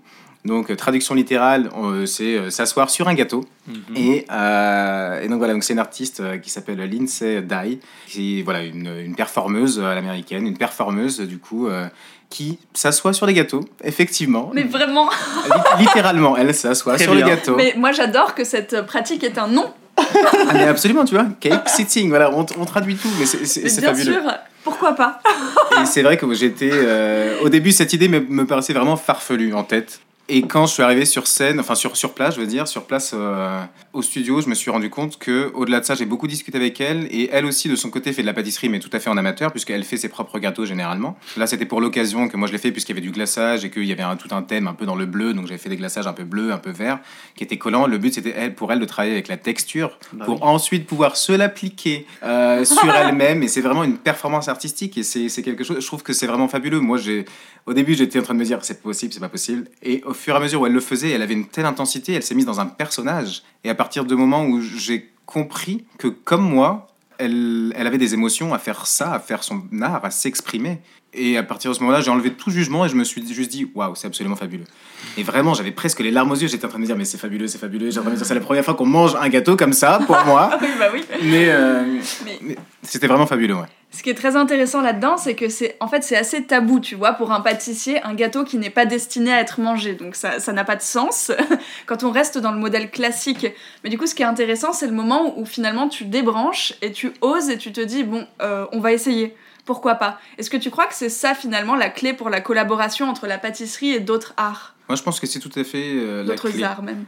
Donc, 0.47 0.71
euh, 0.71 0.75
traduction 0.75 1.13
littérale, 1.13 1.69
euh, 1.77 2.05
c'est 2.05 2.35
euh, 2.35 2.49
s'asseoir 2.49 2.89
sur 2.89 3.07
un 3.07 3.13
gâteau. 3.13 3.43
Mhm. 3.67 3.75
et, 3.95 4.17
et, 4.19 5.27
donc, 5.27 5.39
voilà, 5.39 5.53
donc 5.53 5.63
c'est 5.63 5.73
une 5.73 5.79
artiste 5.79 6.23
qui 6.41 6.49
s'appelle 6.49 6.79
Lindsay 6.79 7.41
Dye, 7.41 7.79
qui 8.07 8.41
voilà, 8.41 8.63
une, 8.63 8.87
une 9.05 9.13
performeuse 9.13 9.79
à 9.79 9.93
l'américaine, 9.93 10.47
une 10.47 10.57
performeuse 10.57 11.19
du 11.19 11.37
coup, 11.37 11.67
qui 12.29 12.59
s'assoit 12.73 13.11
sur 13.11 13.25
les 13.25 13.33
gâteaux, 13.33 13.65
effectivement. 13.83 14.51
Mais 14.53 14.63
vraiment 14.63 15.09
Littéralement, 15.79 16.37
elle 16.37 16.55
s'assoit 16.55 16.97
sur 16.97 17.13
les 17.13 17.23
gâteaux. 17.23 17.57
Mais 17.57 17.73
moi, 17.75 17.91
j'adore 17.91 18.35
que 18.35 18.45
cette 18.45 18.85
pratique 18.85 19.23
est 19.25 19.37
un 19.37 19.47
nom. 19.47 19.65
ah, 19.97 20.53
mais 20.53 20.63
absolument, 20.63 21.03
tu 21.03 21.15
vois, 21.15 21.25
cake 21.39 21.67
sitting, 21.67 22.07
voilà, 22.09 22.31
on, 22.31 22.45
on 22.57 22.65
traduit 22.65 22.95
tout, 22.95 23.09
mais 23.19 23.25
c'est 23.25 23.67
fabuleux. 23.81 24.11
Bien 24.11 24.21
sûr, 24.21 24.31
pourquoi 24.63 24.93
pas? 24.93 25.19
Et 25.81 25.85
c'est 25.85 26.03
vrai 26.03 26.15
que 26.15 26.33
j'étais. 26.33 26.71
au 27.41 27.49
début, 27.49 27.73
cette 27.73 27.91
idée 27.91 28.07
me, 28.07 28.21
me 28.21 28.45
paraissait 28.45 28.73
vraiment 28.73 28.95
farfelue 28.95 29.53
en 29.53 29.63
tête. 29.63 29.99
Et 30.29 30.41
quand 30.41 30.65
je 30.65 30.73
suis 30.73 30.83
arrivé 30.83 31.05
sur 31.05 31.25
scène, 31.25 31.57
enfin 31.57 31.73
sur, 31.73 31.95
sur 31.95 32.13
place, 32.13 32.35
je 32.35 32.41
veux 32.41 32.47
dire, 32.47 32.67
sur 32.67 32.83
place 32.83 33.11
euh, 33.13 33.61
au 33.93 34.01
studio, 34.01 34.41
je 34.41 34.49
me 34.49 34.55
suis 34.55 34.69
rendu 34.69 34.89
compte 34.89 35.17
que 35.17 35.51
au-delà 35.53 35.79
de 35.79 35.85
ça, 35.85 35.95
j'ai 35.95 36.05
beaucoup 36.05 36.27
discuté 36.27 36.57
avec 36.57 36.81
elle 36.81 37.07
et 37.11 37.29
elle 37.31 37.45
aussi 37.45 37.69
de 37.69 37.77
son 37.77 37.89
côté 37.89 38.11
fait 38.11 38.23
de 38.23 38.27
la 38.27 38.33
pâtisserie, 38.33 38.67
mais 38.67 38.79
tout 38.79 38.89
à 38.91 38.99
fait 38.99 39.09
en 39.09 39.15
amateur 39.15 39.51
puisqu'elle 39.51 39.85
fait 39.85 39.95
ses 39.95 40.09
propres 40.09 40.37
gâteaux 40.39 40.65
généralement. 40.65 41.17
Là, 41.37 41.47
c'était 41.47 41.65
pour 41.65 41.79
l'occasion 41.79 42.27
que 42.27 42.35
moi 42.35 42.49
je 42.49 42.51
l'ai 42.51 42.57
fait 42.57 42.73
puisqu'il 42.73 42.91
y 42.91 42.97
avait 42.97 43.07
du 43.07 43.11
glaçage 43.11 43.63
et 43.63 43.71
qu'il 43.71 43.85
y 43.85 43.91
avait 43.93 44.03
un, 44.03 44.17
tout 44.17 44.27
un 44.35 44.41
thème 44.41 44.67
un 44.67 44.73
peu 44.73 44.85
dans 44.85 44.95
le 44.95 45.05
bleu, 45.05 45.33
donc 45.33 45.47
j'avais 45.47 45.57
fait 45.57 45.69
des 45.69 45.77
glaçages 45.77 46.07
un 46.07 46.13
peu 46.13 46.25
bleu, 46.25 46.51
un 46.51 46.57
peu 46.57 46.71
vert, 46.71 46.99
qui 47.35 47.45
étaient 47.45 47.57
collants. 47.57 47.87
Le 47.87 47.97
but 47.97 48.13
c'était 48.13 48.33
elle, 48.35 48.53
pour 48.53 48.73
elle 48.73 48.79
de 48.79 48.85
travailler 48.85 49.13
avec 49.13 49.29
la 49.29 49.37
texture 49.37 49.97
bah 50.11 50.25
pour 50.25 50.43
ensuite 50.43 50.87
pouvoir 50.87 51.15
se 51.15 51.31
l'appliquer 51.31 52.05
euh, 52.23 52.65
sur 52.65 52.93
elle-même 52.93 53.43
et 53.43 53.47
c'est 53.47 53.61
vraiment 53.61 53.85
une 53.85 53.97
performance 53.97 54.49
artistique 54.49 54.97
et 54.97 55.03
c'est 55.03 55.41
quelque 55.41 55.63
chose. 55.63 55.79
Je 55.79 55.87
trouve 55.87 56.03
que 56.03 56.11
c'est 56.11 56.27
vraiment 56.27 56.49
fabuleux. 56.49 56.81
Moi, 56.81 56.97
j'ai 56.97 57.23
au 57.65 57.73
début 57.73 57.95
j'étais 57.95 58.19
en 58.19 58.23
train 58.23 58.33
de 58.33 58.39
me 58.39 58.45
dire 58.45 58.59
c'est 58.61 58.81
possible, 58.81 59.13
c'est 59.13 59.21
pas 59.21 59.29
possible 59.29 59.69
et 59.81 60.03
au 60.05 60.16
fur 60.17 60.33
et 60.33 60.37
à 60.37 60.39
mesure 60.39 60.61
où 60.61 60.65
elle 60.65 60.73
le 60.73 60.79
faisait, 60.79 61.11
elle 61.11 61.21
avait 61.21 61.33
une 61.33 61.47
telle 61.47 61.65
intensité, 61.65 62.13
elle 62.13 62.23
s'est 62.23 62.35
mise 62.35 62.45
dans 62.45 62.59
un 62.59 62.65
personnage. 62.65 63.43
Et 63.63 63.69
à 63.69 63.75
partir 63.75 64.05
du 64.05 64.15
moment 64.15 64.45
où 64.45 64.61
j'ai 64.61 65.11
compris 65.25 65.85
que, 65.97 66.07
comme 66.07 66.41
moi, 66.41 66.87
elle, 67.17 67.73
elle 67.75 67.87
avait 67.87 67.97
des 67.97 68.13
émotions 68.13 68.53
à 68.53 68.59
faire 68.59 68.87
ça, 68.87 69.13
à 69.13 69.19
faire 69.19 69.43
son 69.43 69.63
art, 69.81 70.03
à 70.05 70.11
s'exprimer. 70.11 70.79
Et 71.13 71.37
à 71.37 71.43
partir 71.43 71.71
de 71.71 71.75
ce 71.75 71.79
moment-là, 71.81 72.01
j'ai 72.01 72.11
enlevé 72.11 72.31
tout 72.33 72.51
jugement 72.51 72.85
et 72.85 72.89
je 72.89 72.95
me 72.95 73.03
suis 73.03 73.25
juste 73.33 73.49
dit, 73.49 73.69
waouh, 73.73 73.95
c'est 73.95 74.07
absolument 74.07 74.35
fabuleux. 74.35 74.65
Et 75.17 75.23
vraiment, 75.23 75.53
j'avais 75.53 75.71
presque 75.71 75.99
les 75.99 76.11
larmes 76.11 76.31
aux 76.31 76.35
yeux. 76.35 76.47
J'étais 76.47 76.65
en 76.65 76.69
train 76.69 76.77
de 76.77 76.81
me 76.81 76.87
dire, 76.87 76.97
mais 76.97 77.05
c'est 77.05 77.17
fabuleux, 77.17 77.47
c'est 77.47 77.57
fabuleux. 77.57 77.89
J'ai 77.89 77.99
en 77.99 78.01
train 78.01 78.11
de 78.11 78.15
me 78.15 78.19
dire, 78.19 78.27
c'est 78.27 78.35
la 78.35 78.39
première 78.39 78.63
fois 78.63 78.75
qu'on 78.75 78.85
mange 78.85 79.15
un 79.15 79.29
gâteau 79.29 79.55
comme 79.55 79.73
ça, 79.73 79.99
pour 80.05 80.17
moi. 80.25 80.57
oui, 80.61 80.67
bah 80.77 80.89
oui. 80.93 81.03
Euh, 81.23 81.99
mais, 82.41 82.55
c'était 82.83 83.07
vraiment 83.07 83.25
fabuleux, 83.25 83.55
ouais. 83.55 83.67
Ce 83.97 84.03
qui 84.03 84.11
est 84.11 84.13
très 84.13 84.35
intéressant 84.35 84.81
là-dedans, 84.81 85.17
c'est 85.17 85.33
que 85.33 85.49
c'est 85.49 85.75
en 85.79 85.87
fait 85.87 86.03
c'est 86.03 86.15
assez 86.15 86.43
tabou, 86.43 86.79
tu 86.79 86.93
vois, 86.93 87.13
pour 87.13 87.31
un 87.31 87.41
pâtissier, 87.41 87.99
un 88.03 88.13
gâteau 88.13 88.43
qui 88.43 88.59
n'est 88.59 88.69
pas 88.69 88.85
destiné 88.85 89.33
à 89.33 89.41
être 89.41 89.59
mangé. 89.59 89.95
Donc 89.95 90.15
ça 90.15 90.39
ça 90.39 90.53
n'a 90.53 90.63
pas 90.63 90.75
de 90.75 90.83
sens 90.83 91.31
quand 91.87 92.03
on 92.03 92.11
reste 92.11 92.37
dans 92.37 92.51
le 92.51 92.59
modèle 92.59 92.91
classique. 92.91 93.47
Mais 93.83 93.89
du 93.89 93.97
coup, 93.97 94.05
ce 94.05 94.13
qui 94.13 94.21
est 94.21 94.27
intéressant, 94.27 94.71
c'est 94.71 94.85
le 94.85 94.93
moment 94.93 95.39
où, 95.39 95.47
finalement 95.47 95.89
tu 95.89 96.05
débranches 96.05 96.75
et 96.83 96.91
tu 96.91 97.11
oses 97.21 97.49
et 97.49 97.57
tu 97.57 97.71
te 97.71 97.81
dis 97.81 98.03
bon, 98.03 98.27
euh, 98.39 98.67
on 98.71 98.79
va 98.79 98.93
essayer 98.93 99.35
pourquoi 99.65 99.95
pas? 99.95 100.19
Est-ce 100.37 100.51
que 100.51 100.57
tu 100.57 100.69
crois 100.69 100.85
que 100.85 100.93
c'est 100.93 101.09
ça 101.09 101.33
finalement 101.33 101.75
la 101.75 101.89
clé 101.89 102.13
pour 102.13 102.29
la 102.29 102.39
collaboration 102.39 103.09
entre 103.09 103.25
la 103.25 103.39
pâtisserie 103.39 103.93
et 103.93 103.99
d'autres 103.99 104.35
arts? 104.37 104.75
Moi, 104.89 104.95
je 104.95 105.01
pense 105.01 105.19
que 105.19 105.25
c'est 105.25 105.39
tout 105.39 105.51
à 105.55 105.63
fait 105.63 105.95
euh, 105.95 106.23
la 106.23 106.35
D'autres 106.35 106.63
arts 106.63 106.83
même. 106.83 107.05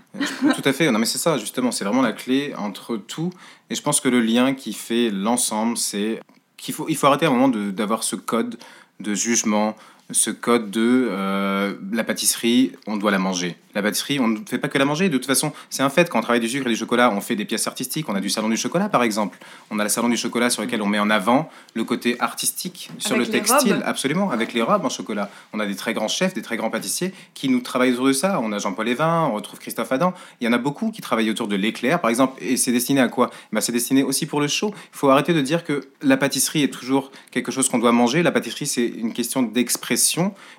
tout 0.55 0.61
à 0.65 0.73
fait. 0.73 0.91
Non, 0.91 0.97
mais 0.97 1.05
c'est 1.05 1.19
ça, 1.19 1.37
justement. 1.37 1.71
C'est 1.71 1.85
vraiment 1.85 2.01
la 2.01 2.11
clé 2.13 2.53
entre 2.57 2.97
tout. 2.97 3.29
Et 3.69 3.75
je 3.75 3.81
pense 3.81 4.01
que 4.01 4.09
le 4.09 4.19
lien 4.19 4.53
qui 4.53 4.73
fait 4.73 5.11
l'ensemble, 5.11 5.77
c'est 5.77 6.19
qu'il 6.61 6.73
faut, 6.73 6.87
il 6.89 6.95
faut 6.95 7.07
arrêter 7.07 7.25
à 7.25 7.29
un 7.29 7.33
moment 7.33 7.47
d'avoir 7.47 8.03
ce 8.03 8.15
code 8.15 8.57
de 8.99 9.13
jugement, 9.13 9.75
ce 10.11 10.31
code 10.31 10.71
de 10.71 11.07
euh, 11.09 11.73
la 11.91 12.03
pâtisserie, 12.03 12.73
on 12.87 12.97
doit 12.97 13.11
la 13.11 13.19
manger. 13.19 13.57
La 13.75 13.83
pâtisserie, 13.83 14.19
on 14.19 14.27
ne 14.27 14.39
fait 14.45 14.57
pas 14.57 14.67
que 14.67 14.79
la 14.79 14.85
manger. 14.85 15.09
De 15.09 15.17
toute 15.17 15.27
façon, 15.27 15.53
c'est 15.69 15.83
un 15.83 15.89
fait. 15.89 16.09
Quand 16.09 16.17
on 16.17 16.21
travaille 16.23 16.39
du 16.39 16.49
sucre 16.49 16.65
et 16.65 16.71
du 16.71 16.75
chocolat, 16.75 17.11
on 17.11 17.21
fait 17.21 17.35
des 17.35 17.45
pièces 17.45 17.67
artistiques. 17.67 18.09
On 18.09 18.15
a 18.15 18.19
du 18.19 18.29
salon 18.29 18.49
du 18.49 18.57
chocolat, 18.57 18.89
par 18.89 19.03
exemple. 19.03 19.37
On 19.69 19.77
a 19.77 19.83
le 19.83 19.89
salon 19.89 20.09
du 20.09 20.17
chocolat 20.17 20.49
sur 20.49 20.63
lequel 20.63 20.81
on 20.81 20.87
met 20.87 20.97
en 20.97 21.11
avant 21.11 21.49
le 21.75 21.83
côté 21.83 22.19
artistique 22.19 22.89
sur 22.97 23.15
le 23.15 23.27
textile. 23.27 23.83
Absolument, 23.85 24.31
avec 24.31 24.53
les 24.53 24.63
robes 24.63 24.85
en 24.85 24.89
chocolat. 24.89 25.29
On 25.53 25.59
a 25.59 25.67
des 25.67 25.75
très 25.75 25.93
grands 25.93 26.07
chefs, 26.07 26.33
des 26.33 26.41
très 26.41 26.57
grands 26.57 26.71
pâtissiers 26.71 27.13
qui 27.35 27.47
nous 27.47 27.61
travaillent 27.61 27.93
autour 27.93 28.07
de 28.07 28.13
ça. 28.13 28.39
On 28.41 28.51
a 28.51 28.57
Jean-Paul 28.57 28.89
Evin, 28.89 29.29
on 29.31 29.35
retrouve 29.35 29.59
Christophe 29.59 29.91
Adam. 29.91 30.15
Il 30.41 30.45
y 30.45 30.47
en 30.47 30.53
a 30.53 30.57
beaucoup 30.57 30.89
qui 30.89 31.01
travaillent 31.01 31.29
autour 31.29 31.47
de 31.47 31.55
l'éclair, 31.55 32.01
par 32.01 32.09
exemple. 32.09 32.41
Et 32.41 32.57
c'est 32.57 32.71
destiné 32.71 33.01
à 33.01 33.07
quoi? 33.07 33.29
Bah, 33.53 33.61
C'est 33.61 33.71
destiné 33.71 34.01
aussi 34.01 34.25
pour 34.25 34.41
le 34.41 34.47
chaud. 34.47 34.73
Il 34.75 34.97
faut 34.97 35.09
arrêter 35.09 35.33
de 35.33 35.41
dire 35.41 35.63
que 35.63 35.89
la 36.01 36.17
pâtisserie 36.17 36.63
est 36.63 36.73
toujours 36.73 37.11
quelque 37.29 37.51
chose 37.51 37.69
qu'on 37.69 37.79
doit 37.79 37.91
manger. 37.91 38.23
La 38.23 38.31
pâtisserie, 38.31 38.65
c'est 38.65 38.87
une 38.87 39.13
question 39.13 39.43
d'expression, 39.43 39.98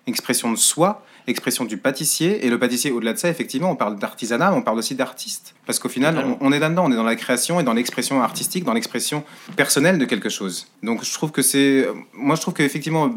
expression 0.06 0.50
de 0.50 0.56
soi 0.56 1.04
expression 1.30 1.64
du 1.64 1.76
pâtissier. 1.76 2.44
Et 2.44 2.50
le 2.50 2.58
pâtissier, 2.58 2.90
au-delà 2.90 3.12
de 3.14 3.18
ça, 3.18 3.28
effectivement, 3.28 3.70
on 3.70 3.76
parle 3.76 3.98
d'artisanat, 3.98 4.52
on 4.52 4.62
parle 4.62 4.78
aussi 4.78 4.94
d'artiste. 4.94 5.54
Parce 5.66 5.78
qu'au 5.78 5.88
final, 5.88 6.36
on, 6.40 6.52
est 6.52 6.58
là-dedans, 6.58 6.84
on 6.86 6.92
est 6.92 6.96
dans 6.96 7.04
la 7.04 7.16
création 7.16 7.60
et 7.60 7.62
dans 7.62 7.72
l'expression 7.72 8.22
artistique, 8.22 8.64
dans 8.64 8.74
l'expression 8.74 9.24
personnelle 9.56 9.98
de 9.98 10.04
quelque 10.04 10.28
chose. 10.28 10.66
Donc 10.82 11.04
je 11.04 11.12
trouve 11.12 11.30
que 11.30 11.42
c'est... 11.42 11.88
Moi, 12.12 12.36
je 12.36 12.40
trouve 12.42 12.54
qu'effectivement, 12.54 13.10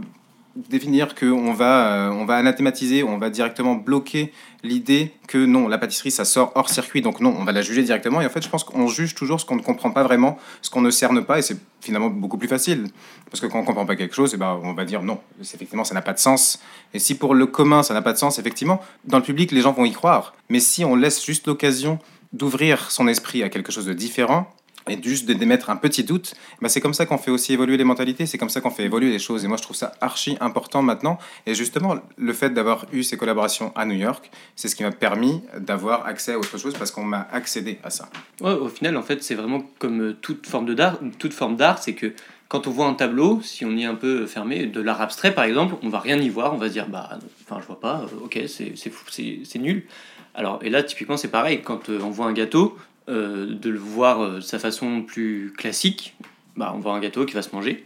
définir 0.56 1.16
qu'on 1.16 1.54
va, 1.54 2.08
euh, 2.08 2.12
on 2.12 2.26
va 2.26 2.36
anathématiser, 2.36 3.04
on 3.04 3.18
va 3.18 3.30
directement 3.30 3.76
bloquer 3.76 4.32
l'idée 4.64 5.12
que 5.28 5.44
non, 5.46 5.68
la 5.68 5.78
pâtisserie, 5.78 6.12
ça 6.12 6.26
sort 6.26 6.52
hors 6.56 6.70
circuit, 6.70 7.02
donc 7.02 7.20
non, 7.20 7.36
on 7.38 7.44
va 7.44 7.52
la 7.52 7.62
juger 7.62 7.84
directement. 7.84 8.22
Et 8.22 8.26
en 8.26 8.30
fait, 8.30 8.44
je 8.44 8.50
pense 8.50 8.64
qu'on 8.64 8.88
juge 8.88 9.16
toujours 9.16 9.40
ce 9.40 9.46
qu'on 9.46 9.56
ne 9.56 9.62
comprend 9.62 9.92
pas 9.92 10.04
vraiment, 10.04 10.38
ce 10.62 10.70
qu'on 10.70 10.82
ne 10.82 10.92
cerne 10.92 11.24
pas, 11.24 11.40
et 11.40 11.42
c'est 11.42 11.58
finalement 11.82 12.10
beaucoup 12.10 12.38
plus 12.38 12.48
facile. 12.48 12.88
Parce 13.30 13.42
que 13.42 13.48
quand 13.48 13.58
on 13.58 13.62
ne 13.62 13.68
comprend 13.68 13.86
pas 13.86 13.96
quelque 13.96 14.16
chose, 14.16 14.32
eh 14.34 14.38
ben, 14.38 14.60
on 14.64 14.74
va 14.74 14.86
dire 14.86 15.02
non, 15.02 15.20
effectivement, 15.42 15.84
ça 15.84 15.96
n'a 15.96 16.02
pas 16.02 16.14
de 16.14 16.20
sens. 16.20 16.60
Et 16.94 17.00
si 17.00 17.16
pour 17.16 17.34
le 17.34 17.46
commun, 17.48 17.84
ça 17.84 17.94
n'a 17.94 18.02
pas 18.02 18.14
de 18.14 18.18
sens, 18.18 18.40
effectivement, 18.40 18.80
dans 19.06 19.18
le 19.18 19.24
public, 19.24 19.52
les 19.52 19.62
gens 19.62 19.74
vont 19.74 19.86
y 19.86 19.92
croire. 19.92 20.36
Mais 20.50 20.60
si 20.60 20.86
on 20.86 20.96
laisse 20.96 21.26
juste 21.26 21.48
l'occasion 21.48 22.00
d'ouvrir 22.32 22.92
son 22.92 23.08
esprit 23.08 23.44
à 23.44 23.50
quelque 23.50 23.72
chose 23.72 23.86
de 23.86 23.94
différent, 23.94 24.48
et 24.90 25.02
juste 25.02 25.26
d'émettre 25.26 25.70
un 25.70 25.76
petit 25.76 26.04
doute, 26.04 26.36
bah 26.62 26.70
c'est 26.70 26.82
comme 26.82 26.94
ça 26.94 27.06
qu'on 27.06 27.18
fait 27.18 27.32
aussi 27.32 27.54
évoluer 27.54 27.78
les 27.78 27.84
mentalités, 27.84 28.26
c'est 28.26 28.38
comme 28.38 28.50
ça 28.50 28.62
qu'on 28.62 28.70
fait 28.70 28.84
évoluer 28.84 29.10
les 29.10 29.20
choses. 29.20 29.46
Et 29.46 29.48
moi, 29.48 29.58
je 29.58 29.64
trouve 29.64 29.76
ça 29.76 29.94
archi 30.02 30.38
important 30.40 30.82
maintenant. 30.82 31.18
Et 31.46 31.56
justement, 31.56 31.96
le 32.18 32.34
fait 32.34 32.50
d'avoir 32.50 32.86
eu 32.92 33.04
ces 33.04 33.18
collaborations 33.18 33.72
à 33.76 33.86
New 33.86 33.96
York, 33.96 34.30
c'est 34.56 34.68
ce 34.68 34.76
qui 34.76 34.84
m'a 34.84 34.92
permis 34.92 35.42
d'avoir 35.58 36.06
accès 36.06 36.34
à 36.34 36.40
autre 36.40 36.58
chose 36.58 36.74
parce 36.78 36.92
qu'on 36.92 37.06
m'a 37.06 37.28
accédé 37.32 37.80
à 37.84 37.90
ça. 37.90 38.10
Ouais, 38.42 38.52
au 38.52 38.70
final, 38.70 38.98
en 38.98 39.04
fait, 39.04 39.24
c'est 39.24 39.36
vraiment 39.36 39.64
comme 39.80 40.02
euh, 40.02 40.18
toute 40.22 40.48
forme 40.48 40.66
de 40.66 40.74
d'art, 40.74 41.00
toute 41.20 41.34
forme 41.34 41.56
d'art, 41.56 41.82
c'est 41.82 41.94
que 41.94 42.14
quand 42.50 42.68
on 42.68 42.72
voit 42.72 42.86
un 42.86 42.94
tableau, 42.94 43.42
si 43.42 43.66
on 43.66 43.72
y 43.72 43.84
est 43.84 43.88
un 43.88 43.96
peu 43.96 44.28
fermé, 44.28 44.68
de 44.68 44.80
l'art 44.80 45.02
abstrait 45.02 45.34
par 45.34 45.44
exemple, 45.46 45.76
on 45.82 45.90
va 45.90 46.00
rien 46.00 46.18
y 46.20 46.30
voir, 46.30 46.54
on 46.54 46.58
va 46.58 46.68
se 46.68 46.74
dire 46.74 46.88
bah, 46.88 47.18
enfin, 47.44 47.60
je 47.62 47.66
vois 47.66 47.80
pas, 47.80 48.02
euh, 48.02 48.26
ok, 48.26 48.40
c'est 48.48 49.60
nul. 49.60 49.86
Alors, 50.36 50.60
et 50.64 50.70
là, 50.70 50.84
typiquement, 50.84 51.18
c'est 51.18 51.30
pareil, 51.30 51.62
quand 51.64 51.90
euh, 51.90 52.00
on 52.04 52.10
voit 52.10 52.26
un 52.26 52.34
gâteau, 52.34 52.78
de 53.08 53.70
le 53.70 53.80
voir 53.80 54.36
de 54.36 54.40
sa 54.42 54.60
façon 54.60 55.02
plus 55.02 55.54
classique, 55.58 56.16
bah, 56.56 56.72
on 56.76 56.80
voit 56.80 56.94
un 56.94 57.00
gâteau 57.00 57.26
qui 57.26 57.34
va 57.34 57.42
se 57.42 57.54
manger. 57.54 57.86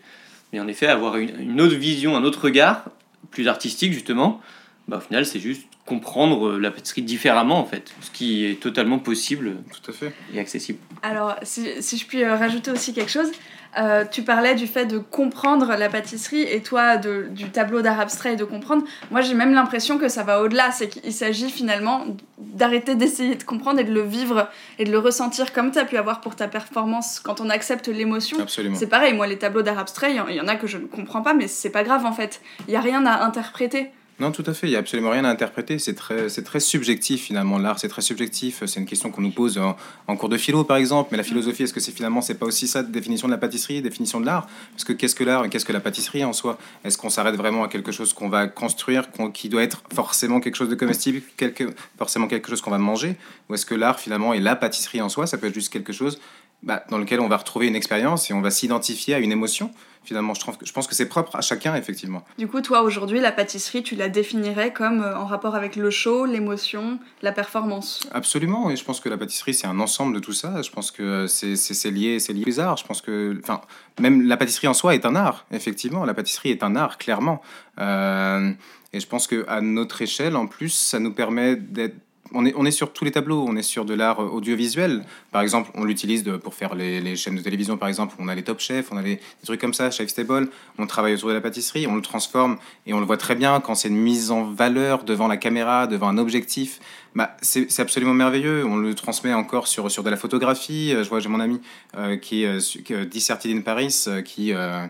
Mais 0.54 0.60
en 0.60 0.68
effet, 0.68 0.88
avoir 0.88 1.18
une, 1.18 1.40
une 1.40 1.62
autre 1.62 1.76
vision, 1.76 2.16
un 2.16 2.24
autre 2.24 2.44
regard, 2.46 2.86
plus 3.32 3.48
artistique 3.48 3.94
justement, 3.94 4.42
bah, 4.88 4.98
au 4.98 5.02
final, 5.02 5.26
c'est 5.26 5.40
juste 5.40 5.64
comprendre 5.86 6.50
euh, 6.50 6.60
la 6.60 6.70
pâtisserie 6.70 7.02
différemment 7.02 7.60
en 7.60 7.66
fait, 7.66 7.94
ce 8.02 8.12
qui 8.12 8.46
est 8.46 8.60
totalement 8.60 9.00
possible 9.00 9.56
Tout 9.72 9.92
à 9.92 9.94
fait. 9.94 10.14
et 10.34 10.40
accessible. 10.40 10.80
Alors, 11.02 11.36
si, 11.44 11.82
si 11.82 11.98
je 11.98 12.06
puis 12.06 12.24
euh, 12.24 12.36
rajouter 12.36 12.72
aussi 12.72 12.94
quelque 12.94 13.12
chose, 13.12 13.32
euh, 13.78 14.06
tu 14.10 14.24
parlais 14.24 14.56
du 14.56 14.68
fait 14.68 14.86
de 14.86 14.98
comprendre 14.98 15.76
la 15.76 15.90
pâtisserie 15.90 16.42
et 16.42 16.62
toi 16.62 16.98
de, 16.98 17.28
du 17.30 17.50
tableau 17.50 17.82
d'art 17.82 18.00
abstrait 18.00 18.34
et 18.34 18.36
de 18.36 18.44
comprendre. 18.44 18.84
Moi, 19.12 19.22
j'ai 19.22 19.34
même 19.34 19.54
l'impression 19.54 19.98
que 19.98 20.08
ça 20.08 20.24
va 20.24 20.42
au-delà. 20.42 20.72
C'est 20.72 20.90
qu'il 20.90 21.14
s'agit 21.14 21.50
finalement 21.50 22.06
d'arrêter 22.38 22.96
d'essayer 22.96 23.36
de 23.36 23.44
comprendre 23.44 23.80
et 23.80 23.84
de 23.84 23.94
le 23.94 24.02
vivre 24.02 24.50
et 24.80 24.86
de 24.86 24.92
le 24.92 25.00
ressentir 25.00 25.54
comme 25.54 25.72
tu 25.72 25.80
as 25.80 25.86
pu 25.86 25.98
avoir 25.98 26.22
pour 26.22 26.36
ta 26.36 26.48
performance 26.48 27.20
quand 27.20 27.42
on 27.42 27.50
accepte 27.50 27.88
l'émotion. 27.88 28.40
Absolument. 28.40 28.76
C'est 28.78 28.88
pareil, 28.88 29.14
moi, 29.14 29.28
les 29.28 29.38
tableaux 29.38 29.62
d'art 29.62 29.80
abstrait, 29.80 30.12
il 30.12 30.34
y 30.34 30.36
y, 30.36 30.42
en 30.42 30.48
a 30.48 30.56
que 30.56 30.68
je 30.68 30.78
ne 30.78 30.86
comprends 30.86 31.22
pas, 31.22 31.34
mais 31.34 31.48
c'est 31.48 31.70
pas 31.70 31.84
grave 31.84 32.06
en 32.06 32.14
fait. 32.14 32.42
Il 32.68 32.74
y 32.74 32.78
a 32.78 32.82
rien 32.82 33.06
à 33.06 33.24
interpréter. 33.24 33.92
Non, 34.20 34.32
tout 34.32 34.44
à 34.48 34.54
fait. 34.56 34.66
Il 34.66 34.72
n'y 34.72 34.76
a 34.76 34.80
absolument 34.80 35.12
rien 35.12 35.26
à 35.26 35.30
interpréter. 35.30 35.78
C'est 35.78 35.94
très, 35.94 36.60
subjectif 36.60 37.22
finalement. 37.22 37.60
L'art, 37.60 37.78
c'est 37.78 37.88
très 37.88 38.02
subjectif. 38.02 38.64
C'est 38.66 38.80
une 38.80 38.88
question 38.88 39.12
qu'on 39.12 39.22
nous 39.22 39.32
pose 39.32 39.60
en, 40.08 40.16
cours 40.18 40.30
de 40.30 40.38
philo, 40.38 40.64
par 40.64 40.78
exemple. 40.78 41.10
Mais 41.12 41.18
la 41.18 41.24
philosophie, 41.24 41.64
est-ce 41.64 41.74
que 41.74 41.80
c'est 41.80 41.92
finalement, 41.92 42.22
c'est 42.22 42.34
pas 42.34 42.48
aussi 42.48 42.68
ça, 42.68 42.82
définition 42.82 43.28
de 43.28 43.34
la 43.34 43.38
pâtisserie, 43.38 43.82
définition 43.84 44.20
de 44.20 44.26
l'art? 44.26 44.48
Parce 44.72 44.86
que 44.86 44.94
qu'est-ce 44.94 45.14
que 45.14 45.24
l'art 45.24 45.46
et 45.46 45.50
qu'est-ce 45.50 45.66
que 45.66 45.74
la 45.74 45.80
pâtisserie 45.80 46.24
en 46.24 46.34
soi? 46.34 46.58
Est-ce 46.84 46.98
qu'on 46.98 47.12
s'arrête 47.12 47.36
vraiment 47.36 47.64
à 47.64 47.68
quelque 47.68 47.92
chose 47.92 48.14
qu'on 48.14 48.30
va 48.30 48.48
construire, 48.48 49.08
qui 49.34 49.50
doit 49.50 49.62
être 49.62 49.84
forcément 49.94 50.40
quelque 50.40 50.56
chose 50.56 50.70
de 50.70 50.76
comestible, 50.76 51.22
quelque, 51.38 51.66
forcément 51.98 52.28
quelque 52.28 52.50
chose 52.50 52.62
qu'on 52.62 52.72
va 52.72 52.80
manger? 52.80 53.18
Ou 53.50 53.54
est-ce 53.54 53.68
que 53.68 53.76
l'art 53.76 54.00
finalement 54.00 54.34
et 54.34 54.40
la 54.40 54.56
pâtisserie 54.56 55.02
en 55.02 55.10
soi, 55.10 55.28
ça 55.28 55.38
peut 55.38 55.48
être 55.48 55.54
juste 55.54 55.72
quelque 55.72 55.94
chose 55.94 56.20
bah, 56.63 56.84
dans 56.89 56.98
lequel 56.98 57.20
on 57.20 57.28
va 57.28 57.38
retrouver 57.38 57.67
une 57.67 57.76
expérience 57.76 58.30
et 58.30 58.34
on 58.34 58.41
va 58.41 58.52
s'identifier 58.52 59.13
à 59.15 59.20
une 59.20 59.32
émotion 59.32 59.72
Finalement, 60.08 60.34
je, 60.34 60.39
trouve 60.39 60.58
que- 60.58 60.65
je 60.65 60.72
pense 60.72 60.88
que 60.88 60.96
c'est 60.96 61.10
propre 61.10 61.36
à 61.36 61.41
chacun, 61.41 61.76
effectivement. 61.76 62.24
Du 62.38 62.48
coup, 62.48 62.62
toi, 62.62 62.82
aujourd'hui, 62.84 63.20
la 63.20 63.34
pâtisserie, 63.34 63.84
tu 63.84 63.96
la 63.98 64.08
définirais 64.08 64.72
comme 64.72 65.02
euh, 65.02 65.17
en 65.17 65.26
rapport 65.26 65.54
avec 65.54 65.76
le 65.76 65.89
show, 65.89 66.26
l'émotion, 66.26 66.98
la 67.22 67.34
performance? 67.34 68.08
Absolument, 68.13 68.70
et 68.70 68.78
je 68.78 68.86
pense 68.86 69.02
que 69.02 69.10
la 69.10 69.17
pâtisserie 69.17 69.54
c'est 69.54 69.67
un 69.67 69.82
ensemble 69.82 70.15
de 70.15 70.20
tout 70.22 70.32
ça. 70.32 70.62
Je 70.62 70.72
pense 70.72 70.91
que 70.91 71.28
c'est 71.28 71.91
lié, 71.91 72.22
c'est 72.22 72.32
lié 72.32 72.46
aux 72.48 72.60
arts. 72.62 72.78
Je 72.78 72.86
pense 72.86 73.02
que, 73.02 73.38
enfin, 73.43 73.60
même 74.00 74.26
la 74.26 74.38
pâtisserie 74.38 74.67
en 74.70 74.74
soi 74.74 74.96
est 74.96 75.06
un 75.06 75.13
art. 75.17 75.46
Effectivement, 75.52 76.06
la 76.06 76.13
pâtisserie 76.13 76.52
est 76.52 76.63
un 76.63 76.78
art, 76.78 76.98
clairement. 76.98 77.41
Euh, 77.80 78.54
et 78.93 79.02
je 79.02 79.08
pense 79.08 79.28
que 79.28 79.43
à 79.50 79.60
notre 79.60 80.02
échelle, 80.02 80.38
en 80.38 80.48
plus, 80.48 80.70
ça 80.70 81.00
nous 81.00 81.12
permet 81.13 81.58
d'être 81.58 81.98
on 82.34 82.46
est, 82.46 82.54
on 82.56 82.66
est 82.66 82.72
sur 82.72 82.94
tous 82.94 83.06
les 83.06 83.12
tableaux, 83.12 83.46
on 83.48 83.56
est 83.56 83.62
sur 83.62 83.86
de 83.86 83.94
l'art 83.94 84.20
audiovisuel. 84.20 85.06
Par 85.32 85.42
exemple, 85.42 85.72
on 85.76 85.84
l'utilise 85.84 86.24
pour 86.44 86.54
faire 86.54 86.76
les, 86.76 87.02
les 87.02 87.16
chaînes 87.16 87.36
de 87.36 87.42
télévision, 87.42 87.78
par 87.78 87.88
exemple, 87.88 88.16
on 88.20 88.28
a 88.28 88.36
les 88.36 88.44
Top 88.44 88.60
Chef, 88.60 88.92
on 88.92 88.98
a 88.98 89.02
les, 89.02 89.16
des 89.16 89.46
trucs 89.46 89.62
comme 89.62 89.74
ça, 89.74 89.92
Chef's 89.92 90.13
Table, 90.13 90.50
on 90.78 90.88
travaille 90.88 91.13
autour 91.13 91.30
de 91.30 91.34
la 91.34 91.42
pâtisserie, 91.42 91.88
on 91.88 91.96
le 91.96 92.02
transforme 92.02 92.58
et 92.86 92.94
on 92.94 93.00
le 93.00 93.06
voit 93.06 93.18
très 93.18 93.36
bien 93.36 93.60
quand 93.60 93.76
c'est 93.76 93.90
une 93.90 93.98
mise 93.98 94.32
en 94.32 94.44
valeur 94.44 95.04
devant 95.04 95.28
la 95.28 95.38
caméra, 95.38 95.88
devant 95.88 96.08
un 96.10 96.18
objectif. 96.18 96.80
Bah, 97.16 97.36
c'est 97.42 97.80
absolument 97.80 98.13
merveilleux. 98.13 98.63
On 98.63 98.78
le 98.78 98.94
transmet 98.94 99.34
encore 99.34 99.68
sur, 99.68 99.90
sur 99.90 100.04
de 100.04 100.10
la 100.12 100.18
photographie. 100.18 100.94
Euh, 100.94 101.04
Je 101.04 101.10
vois, 101.10 101.20
j'ai 101.20 101.30
mon 101.30 101.40
ami 101.40 101.60
euh, 101.98 102.16
qui 102.16 102.44
est 102.44 102.48
euh, 102.48 102.60
qui, 102.60 102.94
euh, 102.94 103.58
in 103.58 103.62
Paris, 103.62 104.04
euh, 104.08 104.22
qui, 104.22 104.54
euh, 104.54 104.86